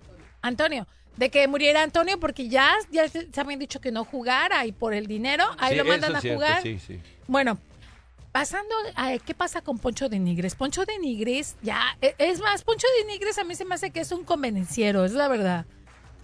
Antonio. 0.43 0.87
De 1.17 1.31
que 1.31 1.47
muriera 1.47 1.83
Antonio 1.83 2.19
porque 2.19 2.49
ya, 2.49 2.73
ya 2.91 3.07
se 3.09 3.29
habían 3.37 3.59
dicho 3.59 3.81
que 3.81 3.93
no 3.93 4.05
jugara 4.05 4.65
y 4.67 4.73
por 4.73 4.95
el 4.95 5.07
dinero 5.07 5.45
ahí 5.59 5.73
Sí, 5.73 5.79
lo 5.79 5.85
mandan 5.85 6.17
a 6.17 6.21
cierto, 6.21 6.39
jugar. 6.41 6.63
Sí, 6.63 6.79
sí. 6.79 7.01
Bueno, 7.27 7.59
pasando 8.33 8.75
a 8.97 9.19
qué 9.19 9.35
pasa 9.35 9.61
con 9.61 9.79
Poncho 9.79 10.09
de 10.09 10.19
Nigres. 10.19 10.55
Poncho 10.55 10.85
de 10.87 10.99
Nigres, 10.99 11.57
ya, 11.63 11.97
e- 12.01 12.15
es 12.19 12.41
más, 12.41 12.63
Poncho 12.65 12.87
de 12.99 13.13
Nigres 13.13 13.37
a 13.39 13.45
mí 13.45 13.55
se 13.55 13.65
me 13.67 13.75
hace 13.75 13.91
que 13.91 14.01
es 14.01 14.11
un 14.11 14.25
convenenciero, 14.25 15.05
es 15.05 15.13
la 15.13 15.29
verdad. 15.29 15.67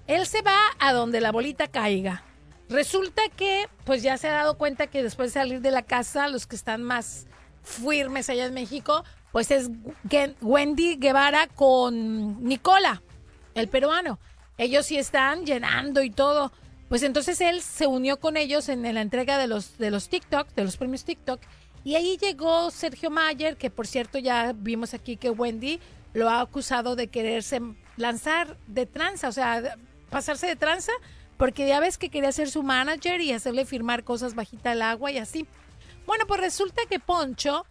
Él 0.06 0.26
se 0.26 0.40
va 0.40 0.56
a 0.78 0.94
donde 0.94 1.20
la 1.20 1.32
bolita 1.32 1.68
caiga. 1.68 2.22
Resulta 2.70 3.22
que, 3.36 3.66
pues 3.84 4.02
ya 4.02 4.16
se 4.16 4.28
ha 4.28 4.32
dado 4.32 4.56
cuenta 4.56 4.86
que 4.86 5.02
después 5.02 5.32
de 5.34 5.40
salir 5.40 5.60
de 5.60 5.70
la 5.70 5.82
casa, 5.82 6.28
los 6.28 6.46
que 6.46 6.56
están 6.56 6.82
más 6.82 7.26
firmes 7.62 8.30
allá 8.30 8.46
en 8.46 8.54
México, 8.54 9.04
pues 9.32 9.50
es 9.50 9.70
Wendy 10.40 10.96
Guevara 10.96 11.46
con 11.46 12.42
Nicola, 12.42 13.02
el 13.54 13.68
peruano. 13.68 14.18
Ellos 14.58 14.86
sí 14.86 14.98
están 14.98 15.46
llenando 15.46 16.02
y 16.02 16.10
todo. 16.10 16.52
Pues 16.88 17.02
entonces 17.02 17.40
él 17.40 17.62
se 17.62 17.86
unió 17.86 18.18
con 18.18 18.36
ellos 18.36 18.68
en 18.68 18.82
la 18.82 19.00
entrega 19.00 19.38
de 19.38 19.46
los, 19.46 19.78
de 19.78 19.90
los 19.90 20.08
TikTok, 20.08 20.48
de 20.54 20.64
los 20.64 20.76
premios 20.76 21.04
TikTok. 21.04 21.40
Y 21.84 21.94
ahí 21.94 22.16
llegó 22.18 22.70
Sergio 22.70 23.10
Mayer, 23.10 23.56
que 23.56 23.70
por 23.70 23.86
cierto 23.86 24.18
ya 24.18 24.52
vimos 24.54 24.94
aquí 24.94 25.16
que 25.16 25.30
Wendy 25.30 25.80
lo 26.12 26.28
ha 26.28 26.40
acusado 26.40 26.96
de 26.96 27.08
quererse 27.08 27.60
lanzar 27.96 28.56
de 28.66 28.86
tranza, 28.86 29.28
o 29.28 29.32
sea, 29.32 29.76
pasarse 30.10 30.46
de 30.46 30.56
tranza, 30.56 30.92
porque 31.36 31.68
ya 31.68 31.80
ves 31.80 31.98
que 31.98 32.10
quería 32.10 32.32
ser 32.32 32.50
su 32.50 32.62
manager 32.62 33.20
y 33.20 33.32
hacerle 33.32 33.64
firmar 33.64 34.02
cosas 34.02 34.34
bajita 34.34 34.72
el 34.72 34.82
agua 34.82 35.10
y 35.12 35.18
así. 35.18 35.46
Bueno, 36.06 36.26
pues 36.26 36.40
resulta 36.40 36.82
que 36.88 36.98
Poncho 36.98 37.66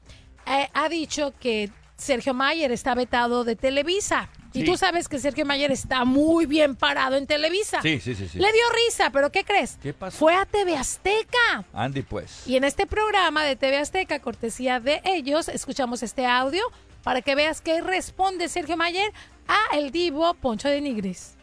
eh, 0.46 0.70
ha 0.74 0.90
dicho 0.90 1.34
que 1.40 1.72
Sergio 1.98 2.34
Mayer 2.34 2.72
está 2.72 2.94
vetado 2.94 3.44
de 3.44 3.56
Televisa. 3.56 4.30
Y 4.54 4.60
Sí. 4.62 4.66
tú 4.66 4.78
sabes 4.78 5.08
que 5.08 5.20
Sergio 5.20 5.46
Mayer 5.46 5.72
está 5.72 6.06
muy 6.06 6.46
bien 6.46 6.76
parado 6.76 7.16
en 7.16 7.28
Televisa. 7.28 7.82
Sí, 7.82 8.00
sí, 8.00 8.16
sí, 8.16 8.28
sí. 8.28 8.40
Le 8.40 8.52
dio 8.52 8.64
risa, 8.88 9.10
pero 9.12 9.32
¿qué 9.32 9.44
crees? 9.44 9.78
¿Qué 9.82 9.94
pasó? 9.94 10.18
Fue 10.18 10.34
a 10.36 10.46
TV 10.46 10.76
Azteca. 10.76 11.66
Andy, 11.74 12.02
pues. 12.02 12.48
Y 12.48 12.56
en 12.58 12.64
este 12.64 12.86
programa 12.88 13.44
de 13.44 13.56
TV 13.56 13.78
Azteca, 13.78 14.20
cortesía 14.20 14.80
de 14.80 15.02
ellos, 15.06 15.48
escuchamos 15.50 16.02
este 16.04 16.26
audio 16.26 16.64
para 17.04 17.22
que 17.22 17.36
veas 17.36 17.62
qué 17.62 17.82
responde 17.82 18.50
Sergio 18.50 18.76
Mayer 18.78 19.14
a 19.48 19.78
el 19.78 19.92
divo 19.92 20.34
Poncho 20.34 20.68
de 20.68 20.82
Nigris. 20.82 21.37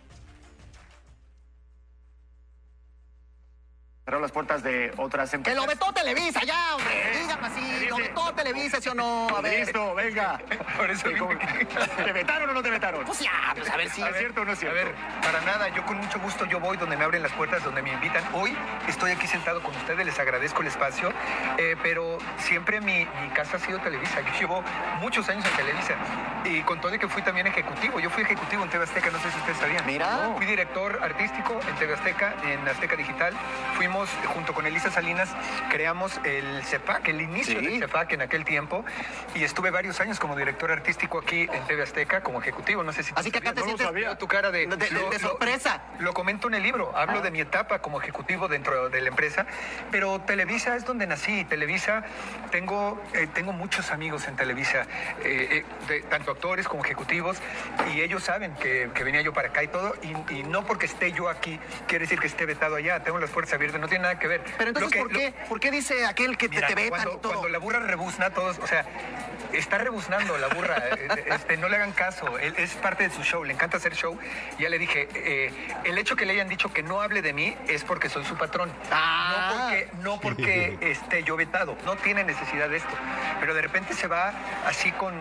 Cerró 4.05 4.21
las 4.21 4.33
puertas 4.33 4.63
de 4.63 4.93
otras 4.99 5.31
Que 5.31 5.37
empresas. 5.37 5.63
lo 5.63 5.67
vetó 5.67 5.91
Televisa, 5.95 6.43
ya, 6.45 6.77
hombre. 6.77 7.11
Dígame 7.23 7.47
así, 7.47 7.87
lo 7.89 7.97
vetó 7.97 8.35
Televisa, 8.35 8.79
¿sí 8.79 8.91
o 8.91 8.95
no? 8.95 9.29
A 9.35 9.41
ver. 9.41 9.61
Listo, 9.61 9.95
venga. 9.95 10.39
¿Te 12.05 12.13
vetaron 12.13 12.51
o 12.51 12.53
no 12.53 12.63
te 12.63 12.69
vetaron? 12.69 13.03
Pues 13.07 13.21
ya, 13.21 13.55
pues 13.57 13.71
a 13.71 13.79
ver 13.79 13.89
si. 13.89 14.03
¿Es 14.03 14.19
cierto 14.19 14.43
o 14.43 14.45
no 14.45 14.53
es 14.53 14.59
cierto? 14.59 14.79
A 14.79 14.85
ver, 14.85 14.95
para 15.23 15.41
nada, 15.41 15.69
yo 15.71 15.87
con 15.87 15.97
mucho 15.97 16.21
gusto 16.21 16.45
yo 16.45 16.61
voy 16.61 16.77
donde 16.77 16.99
me 16.99 17.05
abren 17.05 17.23
las 17.23 17.33
puertas, 17.33 17.65
donde 17.65 17.81
me 17.81 17.93
invitan. 17.93 18.23
Hoy 18.35 18.55
estoy 18.87 19.13
aquí 19.13 19.27
sentado 19.27 19.63
con 19.63 19.75
ustedes, 19.75 20.05
les 20.05 20.19
agradezco 20.19 20.61
el 20.61 20.69
espacio, 20.69 21.11
eh, 21.57 21.75
pero 21.83 22.19
siempre 22.37 22.83
mi, 22.83 23.07
mi 23.23 23.29
casa 23.31 23.57
ha 23.57 23.61
sido 23.61 23.79
Televisa. 23.79 24.21
Yo 24.21 24.39
llevo 24.39 24.63
muchos 25.01 25.27
años 25.31 25.47
en 25.47 25.57
Televisa 25.57 25.95
y 26.45 26.61
con 26.61 26.79
todo 26.79 26.95
y 26.95 26.99
que 26.99 27.09
fui 27.09 27.23
también 27.23 27.47
ejecutivo. 27.47 27.99
Yo 28.01 28.11
fui 28.11 28.23
ejecutivo 28.25 28.65
en 28.65 28.69
TV 28.69 28.85
Azteca, 28.85 29.09
no 29.11 29.19
sé 29.21 29.31
si 29.31 29.39
ustedes 29.39 29.57
sabían. 29.57 29.87
Mira. 29.87 30.35
Fui 30.37 30.45
director 30.45 31.01
artístico 31.03 31.59
en 31.67 31.75
TV 31.77 31.95
Azteca, 31.95 32.35
en 32.45 32.69
Azteca 32.69 32.97
Digital. 32.97 33.33
Fuimos, 33.77 33.93
junto 34.34 34.53
con 34.55 34.66
Elisa 34.66 34.90
Salinas, 34.90 35.28
creamos 35.70 36.20
el 36.24 36.62
CEPAC, 36.64 37.09
el 37.09 37.20
inicio 37.20 37.61
Sí. 37.61 37.66
del 37.66 37.78
CEPAC 37.80 38.12
en 38.12 38.22
aquel 38.22 38.45
tiempo 38.45 38.84
y 39.34 39.45
estuve 39.45 39.70
varios 39.70 40.01
años 40.01 40.18
como 40.18 40.36
director 40.36 40.70
artístico 40.72 41.18
aquí 41.18 41.49
en 41.53 41.66
TV 41.66 41.82
Azteca 41.82 42.22
como 42.22 42.40
ejecutivo. 42.40 42.82
No 42.82 42.92
sé 42.92 43.03
si 43.03 43.12
Así 43.16 43.30
que 43.30 43.38
acá 43.38 43.53
te 43.53 43.61
sabías. 43.61 43.78
sientes- 43.80 44.18
tu 44.18 44.26
cara 44.28 44.51
de, 44.51 44.66
de- 44.66 44.76
de- 44.76 45.11
de 45.11 45.18
sorpresa. 45.18 45.82
Lo, 45.99 46.12
comento 46.14 46.49
en 46.49 46.55
el 46.55 46.62
libro, 46.62 46.97
hablo 46.97 47.18
Ah. 47.18 47.22
de 47.22 47.30
mi 47.30 47.40
etapa 47.40 47.80
como 47.80 48.01
ejecutivo 48.01 48.49
dentro 48.49 48.88
de 48.88 49.01
la 49.01 49.09
empresa, 49.09 49.47
pero 49.90 50.20
Televisa 50.20 50.76
es 50.76 50.84
donde 50.84 51.07
nací. 51.07 51.45
Televisa, 51.45 52.05
tengo, 52.51 53.03
eh, 53.12 53.26
tengo 53.32 53.53
muchos 53.53 53.90
amigos 53.90 54.26
en 54.28 54.36
Televisa, 54.36 54.86
eh, 55.22 55.64
eh, 55.90 56.05
tanto 56.09 56.30
actores 56.32 56.66
como 56.68 56.84
ejecutivos, 56.84 57.38
y 57.95 58.01
ellos 58.01 58.22
saben 58.24 58.55
que, 58.55 58.90
que 58.95 59.05
venía 59.05 59.20
yo 59.22 59.32
para 59.32 59.49
acá 59.49 59.62
y 59.62 59.68
todo, 59.68 59.95
y, 60.03 60.34
y 60.34 60.42
no 60.45 60.64
porque 60.64 60.86
esté 60.86 61.12
yo 61.12 61.28
aquí, 61.28 61.59
quiere 61.86 62.05
decir 62.05 62.18
que 62.20 62.26
esté 62.26 62.47
vetado 62.47 62.76
allá, 62.76 63.03
tengo 63.03 63.18
las 63.18 63.30
puertas 63.30 63.55
abiertas, 63.55 63.80
no 63.85 63.89
tiene 63.89 64.03
nada 64.05 64.18
que 64.18 64.26
ver. 64.28 64.43
Pero 64.57 64.70
entonces, 64.70 64.93
que- 64.93 64.99
¿por, 64.99 65.12
qué, 65.12 65.35
¿por 65.47 65.61
qué 65.61 65.70
dice 65.70 66.07
aquel 66.07 66.39
que 66.39 66.49
te- 66.49 66.55
Mira, 66.57 66.68
te 66.68 66.74
vetan 66.74 66.91
cuando, 66.91 67.12
y 67.12 67.18
todo? 67.18 67.32
cuando 67.32 67.49
la 67.51 67.59
burra 67.59 67.80
rebuzna, 67.80 68.30
todos, 68.30 68.59
o 68.59 68.66
sea, 68.66 68.87
está 69.53 69.76
rebuznando 69.76 70.39
la 70.39 70.49
burra, 70.49 70.76
eh, 70.97 71.24
este, 71.26 71.59
no 71.59 71.68
le 71.68 71.76
hagan 71.76 71.93
caso, 71.93 72.39
él 72.39 72.55
es 72.57 72.72
parte 72.76 73.07
de 73.07 73.14
su 73.14 73.22
show, 73.22 73.45
le 73.45 73.53
encanta 73.53 73.76
hacer 73.76 73.95
show. 73.95 74.18
Ya 74.59 74.70
le 74.70 74.78
dije, 74.78 75.07
eh, 75.14 75.53
el 75.85 75.99
hecho 75.99 76.16
que 76.16 76.24
le 76.24 76.32
hayan 76.32 76.49
dicho 76.49 76.72
que 76.72 76.82
no 76.82 77.03
hable 77.03 77.20
de 77.20 77.35
mí 77.35 77.55
es 77.68 77.85
porque 77.85 78.09
soy 78.09 78.24
su 78.24 78.37
patrón. 78.39 78.72
Ah. 78.91 79.51
No 79.53 79.59
porque, 79.61 79.89
no 80.03 80.20
porque 80.20 80.78
esté 80.80 81.22
yo 81.24 81.37
vetado, 81.37 81.76
no 81.85 81.97
tiene 81.97 82.24
necesidad 82.24 82.70
de 82.70 82.78
esto. 82.78 82.95
Pero 83.39 83.53
de 83.53 83.61
repente 83.61 83.93
se 83.93 84.07
va 84.07 84.32
así 84.66 84.93
con, 84.93 85.12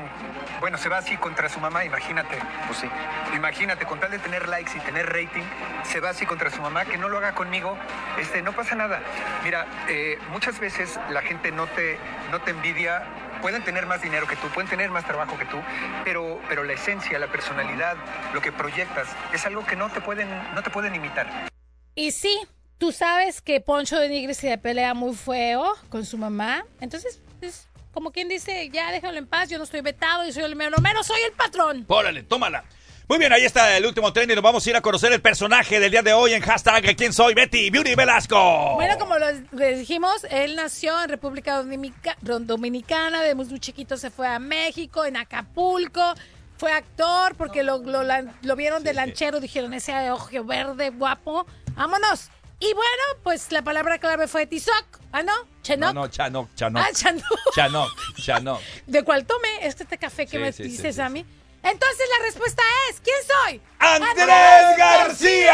bueno, 0.61 0.78
se 0.78 0.88
va 0.88 0.99
así 0.99 1.18
contra 1.18 1.49
su 1.49 1.59
mamá, 1.59 1.84
imagínate. 1.84 2.38
Pues 2.68 2.80
sí. 2.80 2.89
Imagínate, 3.36 3.86
con 3.86 3.99
tal 3.99 4.11
de 4.11 4.20
tener 4.20 4.47
likes 4.47 4.72
y 4.78 4.80
tener 4.80 5.05
rating, 5.11 5.43
se 5.84 5.99
va 5.99 6.11
así 6.11 6.26
contra 6.26 6.49
su 6.49 6.61
mamá, 6.61 6.86
que 6.86 6.97
no 6.97 7.09
lo 7.09 7.18
haga 7.18 7.34
conmigo, 7.36 7.78
este, 8.20 8.41
no 8.41 8.53
pasa 8.54 8.76
nada. 8.76 9.01
Mira, 9.43 9.68
eh, 9.89 10.18
muchas 10.32 10.60
veces 10.60 10.99
la 11.10 11.22
gente 11.22 11.51
no 11.51 11.68
te, 11.68 11.97
no 12.32 12.41
te 12.41 12.51
envidia, 12.51 13.04
pueden 13.41 13.64
tener 13.64 13.86
más 13.86 14.01
dinero 14.01 14.28
que 14.28 14.36
tú, 14.36 14.47
pueden 14.49 14.70
tener 14.70 14.89
más 14.89 15.06
trabajo 15.06 15.38
que 15.38 15.45
tú, 15.45 15.58
pero, 16.04 16.39
pero 16.47 16.64
la 16.64 16.74
esencia, 16.74 17.20
la 17.20 17.28
personalidad, 17.28 17.97
lo 18.34 18.41
que 18.41 18.51
proyectas, 18.51 19.08
es 19.34 19.45
algo 19.45 19.66
que 19.66 19.76
no 19.76 19.89
te 19.89 20.01
pueden, 20.01 20.30
no 20.56 20.64
te 20.64 20.70
pueden 20.70 20.95
imitar. 20.95 21.49
Y 21.95 22.12
sí, 22.12 22.39
tú 22.78 22.91
sabes 22.91 23.41
que 23.41 23.60
Poncho 23.62 23.99
de 23.99 24.10
Nigris 24.10 24.38
se 24.38 24.58
pelea 24.58 24.93
muy 24.93 25.16
feo 25.16 25.74
con 25.89 26.06
su 26.06 26.18
mamá. 26.18 26.66
Entonces, 26.80 27.22
es 27.41 27.68
como 27.93 28.12
quien 28.12 28.28
dice, 28.28 28.70
ya 28.70 28.91
déjalo 28.91 29.18
en 29.20 29.28
paz, 29.28 29.49
yo 29.49 29.58
no 29.58 29.66
estoy 29.66 29.82
vetado, 29.82 30.26
yo 30.26 30.34
soy 30.34 30.43
el 30.43 30.56
mero 30.56 30.78
mero, 30.82 31.04
soy 31.04 31.22
el 31.22 31.34
patrón. 31.34 31.86
Órale, 31.88 32.24
tómala. 32.24 32.64
Muy 33.10 33.18
bien, 33.20 33.34
ahí 33.34 33.43
está 33.43 33.76
el 33.78 33.86
último 33.86 34.14
tren 34.14 34.32
y 34.32 34.34
nos 34.34 34.43
vamos 34.43 34.66
a 34.66 34.70
ir 34.70 34.76
a 34.78 34.82
conocer 34.82 35.12
el 35.12 35.22
personaje 35.22 35.80
del 35.80 35.91
día 35.91 36.01
de 36.01 36.14
hoy 36.14 36.34
en 36.34 36.41
hashtag 36.41 36.95
¿Quién 36.95 37.12
soy? 37.12 37.34
Betty 37.34 37.70
Beauty 37.70 37.95
Velasco. 37.95 38.76
Bueno, 38.76 38.97
como 38.97 39.18
lo 39.20 39.26
les 39.51 39.80
dijimos, 39.80 40.26
él 40.30 40.56
nació 40.56 41.01
en 41.04 41.10
República 41.10 41.58
Dominica- 41.58 42.18
Dominicana, 42.22 43.22
de 43.22 43.36
muy 43.36 43.60
chiquito 43.60 43.97
se 43.97 44.10
fue 44.10 44.28
a 44.28 44.39
México, 44.39 45.04
en 45.06 45.18
Acapulco, 45.18 46.14
fue 46.58 46.72
actor 46.72 47.36
porque 47.36 47.62
lo, 47.62 47.80
lo 47.80 48.04
lo 48.41 48.56
vieron 48.56 48.84
de 48.84 48.93
lanchero, 48.93 49.39
dijeron 49.41 49.74
ese 49.74 50.10
ojo 50.10 50.30
verde 50.45 50.89
guapo, 50.91 51.45
vámonos. 51.76 52.30
Y 52.60 52.68
bueno, 52.74 53.04
pues 53.24 53.51
la 53.51 53.62
palabra 53.64 53.97
clave 53.97 54.28
fue 54.30 54.47
Tizoc, 54.47 54.86
¿ah 55.12 55.22
no? 55.24 55.34
Chenoc. 55.62 55.93
No, 55.93 56.01
no, 56.04 56.08
Chanok, 56.08 56.56
Chanok. 56.56 56.84
Ah, 56.86 56.89
Chanok. 56.93 57.24
Chanok, 57.54 57.91
Chanok. 58.22 58.62
¿De 58.88 59.04
cuál 59.04 59.26
tomé 59.26 59.49
este, 59.68 59.84
este 59.84 59.97
café 59.97 60.26
que 60.26 60.38
Sí, 60.38 60.38
me 60.38 60.51
sí, 60.54 60.64
sí, 60.64 60.70
dices 60.70 60.95
sí, 60.95 61.01
a 61.01 61.10
mí? 61.10 61.26
Entonces 61.64 62.07
la 62.18 62.26
respuesta 62.26 62.61
es, 62.89 62.99
¿quién 62.99 63.16
soy? 63.26 63.61
¡Andrés 63.80 64.78
García! 64.78 65.53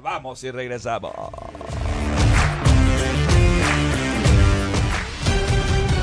Vamos 0.00 0.42
y 0.44 0.50
regresamos. 0.50 1.12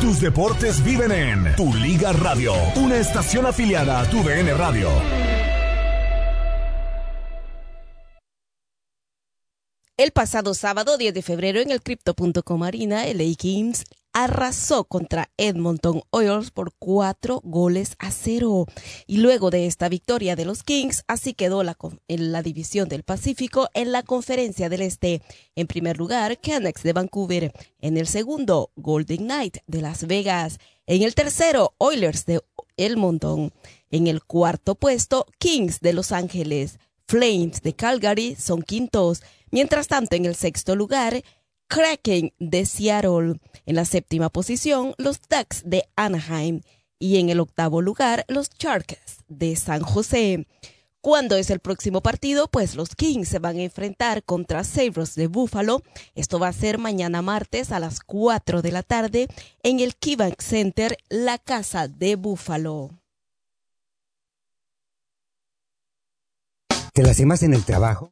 Tus 0.02 0.22
deportes 0.22 0.84
viven 0.84 1.12
en 1.12 1.56
Tu 1.56 1.74
Liga 1.74 2.14
Radio, 2.14 2.54
una 2.76 2.98
estación 2.98 3.46
afiliada 3.46 4.02
a 4.02 4.10
Tu 4.10 4.22
DN 4.22 4.54
Radio. 4.54 4.90
El 9.98 10.12
pasado 10.12 10.54
sábado 10.54 10.98
10 10.98 11.14
de 11.14 11.22
febrero 11.24 11.60
en 11.60 11.72
el 11.72 11.82
Crypto.com 11.82 12.64
Arena, 12.64 13.06
LA 13.06 13.36
Kings 13.36 13.86
arrasó 14.24 14.86
contra 14.86 15.30
Edmonton 15.38 16.02
Oilers 16.10 16.50
por 16.50 16.74
cuatro 16.80 17.40
goles 17.44 17.96
a 18.00 18.10
cero. 18.10 18.66
Y 19.06 19.18
luego 19.18 19.52
de 19.52 19.68
esta 19.68 19.90
victoria 19.90 20.36
de 20.36 20.44
los 20.44 20.64
Kings, 20.64 21.04
así 21.08 21.36
quedó 21.36 21.62
la, 21.62 21.78
en 22.08 22.32
la 22.32 22.42
división 22.42 22.90
del 22.90 23.04
Pacífico 23.04 23.70
en 23.76 23.92
la 23.92 24.02
conferencia 24.02 24.70
del 24.70 24.82
Este. 24.82 25.22
En 25.56 25.68
primer 25.68 25.98
lugar, 25.98 26.40
Canucks 26.42 26.82
de 26.82 26.94
Vancouver. 26.94 27.54
En 27.80 27.96
el 27.96 28.08
segundo, 28.08 28.72
Golden 28.76 29.26
Knight 29.26 29.58
de 29.68 29.82
Las 29.82 30.08
Vegas. 30.08 30.58
En 30.88 31.04
el 31.04 31.14
tercero, 31.14 31.76
Oilers 31.78 32.26
de 32.26 32.42
Edmonton. 32.76 33.54
En 33.92 34.08
el 34.08 34.24
cuarto 34.24 34.74
puesto, 34.74 35.28
Kings 35.38 35.80
de 35.80 35.94
Los 35.94 36.12
Ángeles. 36.12 36.80
Flames 37.08 37.62
de 37.62 37.76
Calgary 37.76 38.36
son 38.36 38.64
quintos. 38.64 39.22
Mientras 39.52 39.88
tanto, 39.88 40.16
en 40.16 40.26
el 40.26 40.36
sexto 40.36 40.76
lugar, 40.76 41.24
Kraken 41.68 42.34
de 42.40 42.66
Seattle. 42.66 43.40
En 43.66 43.76
la 43.76 43.86
séptima 43.86 44.30
posición, 44.30 44.94
los 44.98 45.20
Ducks 45.30 45.64
de 45.66 45.88
Anaheim. 45.96 46.62
Y 47.00 47.18
en 47.18 47.30
el 47.30 47.40
octavo 47.40 47.82
lugar, 47.82 48.26
los 48.28 48.50
Sharks 48.50 49.24
de 49.28 49.56
San 49.56 49.82
José. 49.82 50.48
¿Cuándo 51.02 51.38
es 51.38 51.50
el 51.52 51.60
próximo 51.60 52.02
partido? 52.02 52.48
Pues 52.48 52.76
los 52.76 52.96
Kings 52.96 53.30
se 53.30 53.40
van 53.40 53.58
a 53.58 53.64
enfrentar 53.64 54.24
contra 54.24 54.64
Sabres 54.64 55.16
de 55.16 55.28
Buffalo. 55.28 55.84
Esto 56.16 56.40
va 56.40 56.50
a 56.50 56.54
ser 56.54 56.80
mañana 56.80 57.22
martes 57.22 57.72
a 57.72 57.80
las 57.80 58.00
4 58.02 58.62
de 58.62 58.72
la 58.72 58.84
tarde 58.84 59.28
en 59.64 59.80
el 59.80 59.96
KeyBank 59.96 60.42
Center, 60.42 60.98
la 61.10 61.38
casa 61.38 61.88
de 61.88 62.16
Buffalo. 62.16 62.90
¿Te 66.94 67.04
lastimas 67.04 67.44
en 67.44 67.54
el 67.54 67.64
trabajo? 67.64 68.12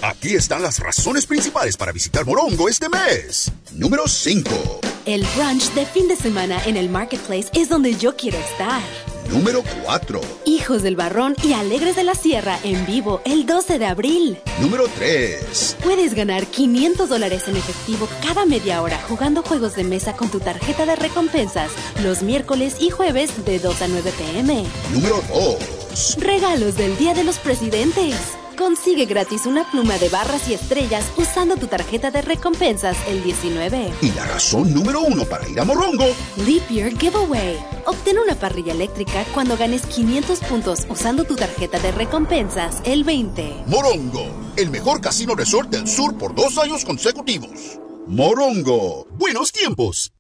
Aquí 0.02 0.36
están 0.36 0.62
las 0.62 0.80
razones 0.80 1.26
principales 1.26 1.76
para 1.76 1.92
visitar 1.92 2.26
Morongo 2.26 2.70
este 2.70 2.88
mes. 2.88 3.52
Número 3.74 4.08
5. 4.08 4.80
El 5.06 5.26
brunch 5.36 5.74
de 5.74 5.86
fin 5.86 6.08
de 6.08 6.16
semana 6.16 6.64
en 6.66 6.78
el 6.78 6.88
Marketplace 6.88 7.50
es 7.54 7.68
donde 7.68 7.96
yo 7.96 8.16
quiero 8.16 8.38
estar. 8.38 8.82
Número 9.30 9.64
4. 9.84 10.22
Hijos 10.46 10.84
del 10.84 10.96
Barrón 10.96 11.36
y 11.44 11.54
Alegres 11.54 11.96
de 11.96 12.04
la 12.04 12.16
Sierra 12.16 12.60
en 12.64 12.86
vivo 12.86 13.22
el 13.26 13.46
12 13.46 13.80
de 13.80 13.86
abril. 13.86 14.40
Número 14.60 14.86
3. 14.88 15.78
Puedes 15.84 16.14
ganar 16.14 16.46
500 16.46 17.10
dólares 17.10 17.48
en 17.48 17.56
efectivo 17.56 18.08
cada 18.22 18.46
media 18.46 18.82
hora 18.82 19.00
jugando 19.08 19.42
juegos 19.42 19.76
de 19.76 19.84
mesa 19.84 20.16
con 20.16 20.30
tu 20.30 20.40
tarjeta 20.40 20.86
de 20.86 20.96
recompensas 20.96 21.72
los 22.04 22.22
miércoles 22.22 22.78
y 22.80 22.90
jueves 22.90 23.46
de 23.46 23.60
2 23.60 23.82
a 23.82 23.88
9 23.88 24.14
pm. 24.18 24.66
Número 24.94 25.24
2. 25.30 26.18
Regalos 26.20 26.78
del 26.78 26.98
Día 26.98 27.14
de 27.14 27.24
los 27.24 27.38
Presidentes. 27.38 28.16
Consigue 28.58 29.06
gratis 29.06 29.46
una 29.46 29.70
pluma 29.70 29.98
de 29.98 30.10
barras 30.10 30.48
y 30.48 30.54
estrellas 30.54 31.12
usando 31.18 31.58
tu 31.58 31.68
tarjeta 31.68 32.12
de 32.12 32.22
recompensas 32.22 32.98
el 33.08 33.24
19. 33.24 33.92
Y 34.02 34.12
la 34.12 34.26
razón 34.26 34.74
número 34.74 35.02
1 35.02 35.26
para 35.26 35.48
ir 35.50 35.60
a 35.60 35.66
Morongo. 35.66 36.06
Leap 36.46 36.70
Year 36.70 36.98
Giveaway. 36.98 37.58
Obtén 37.86 38.20
una 38.20 38.36
parrilla 38.36 38.74
eléctrica 38.74 39.26
cuando 39.34 39.58
ganes 39.58 39.86
500 39.86 40.40
puntos 40.42 40.86
usando 40.90 41.24
tu 41.24 41.36
tarjeta 41.36 41.80
de 41.80 41.92
recompensas 41.92 42.82
el 42.86 43.04
20. 43.04 43.64
Morongo, 43.68 44.54
el 44.56 44.70
mejor 44.70 45.02
casino 45.02 45.36
resort 45.36 45.70
del 45.70 45.88
sur 45.88 46.18
por 46.18 46.36
dos 46.36 46.58
años 46.58 46.86
consecutivos. 46.86 47.80
Morongo, 48.08 49.08
buenos 49.12 49.52
tiempos. 49.52 50.12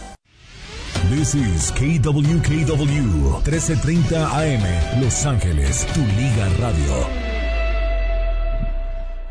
This 1.09 1.33
is 1.33 1.71
KWKW 1.71 3.41
1330 3.43 4.15
AM 4.15 5.01
Los 5.01 5.25
Ángeles, 5.25 5.85
tu 5.93 5.99
liga 5.99 6.47
radio. 6.59 7.30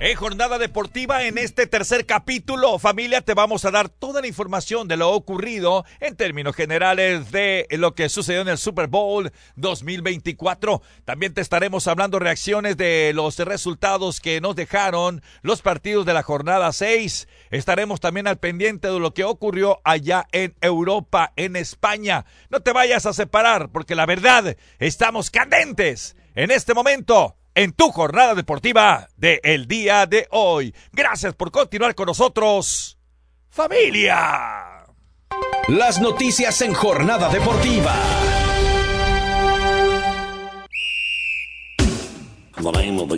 En 0.03 0.16
jornada 0.16 0.57
deportiva, 0.57 1.24
en 1.24 1.36
este 1.36 1.66
tercer 1.66 2.07
capítulo, 2.07 2.78
familia, 2.78 3.20
te 3.20 3.34
vamos 3.34 3.66
a 3.66 3.70
dar 3.70 3.90
toda 3.90 4.22
la 4.22 4.28
información 4.28 4.88
de 4.88 4.96
lo 4.96 5.11
ocurrido 5.11 5.84
en 6.01 6.16
términos 6.16 6.57
generales 6.57 7.30
de 7.32 7.66
lo 7.72 7.94
que 7.94 8.09
sucedió 8.09 8.40
en 8.40 8.48
el 8.48 8.57
Super 8.57 8.86
Bowl 8.86 9.30
2024. 9.57 10.80
También 11.05 11.34
te 11.34 11.42
estaremos 11.42 11.86
hablando 11.86 12.18
reacciones 12.18 12.78
de 12.78 13.12
los 13.14 13.36
resultados 13.40 14.20
que 14.20 14.40
nos 14.40 14.57
dejaron 14.57 15.20
los 15.42 15.61
partidos 15.61 16.07
de 16.07 16.14
la 16.14 16.22
jornada 16.22 16.72
6. 16.72 17.28
Estaremos 17.51 18.01
también 18.01 18.26
al 18.26 18.38
pendiente 18.38 18.88
de 18.88 19.01
lo 19.01 19.12
que 19.12 19.24
ocurrió 19.24 19.82
allá 19.84 20.26
en 20.32 20.55
Europa, 20.62 21.34
en 21.36 21.57
España. 21.57 22.24
No 22.48 22.61
te 22.61 22.72
vayas 22.72 23.05
a 23.05 23.12
separar, 23.12 23.68
porque 23.68 23.94
la 23.94 24.07
verdad, 24.07 24.57
estamos 24.78 25.30
candentes 25.30 26.16
en 26.34 26.51
este 26.51 26.72
momento 26.72 27.36
en 27.61 27.73
tu 27.73 27.91
jornada 27.91 28.35
deportiva 28.35 29.07
de 29.19 29.39
el 29.45 29.67
día 29.67 30.07
de 30.07 30.27
hoy. 30.31 30.75
Gracias 30.93 31.35
por 31.35 31.51
continuar 31.51 31.95
con 31.95 32.07
nosotros, 32.07 32.99
familia. 33.51 34.87
Las 35.69 36.01
noticias 36.01 36.63
en 36.63 36.73
jornada 36.73 37.29
deportiva. 37.29 37.95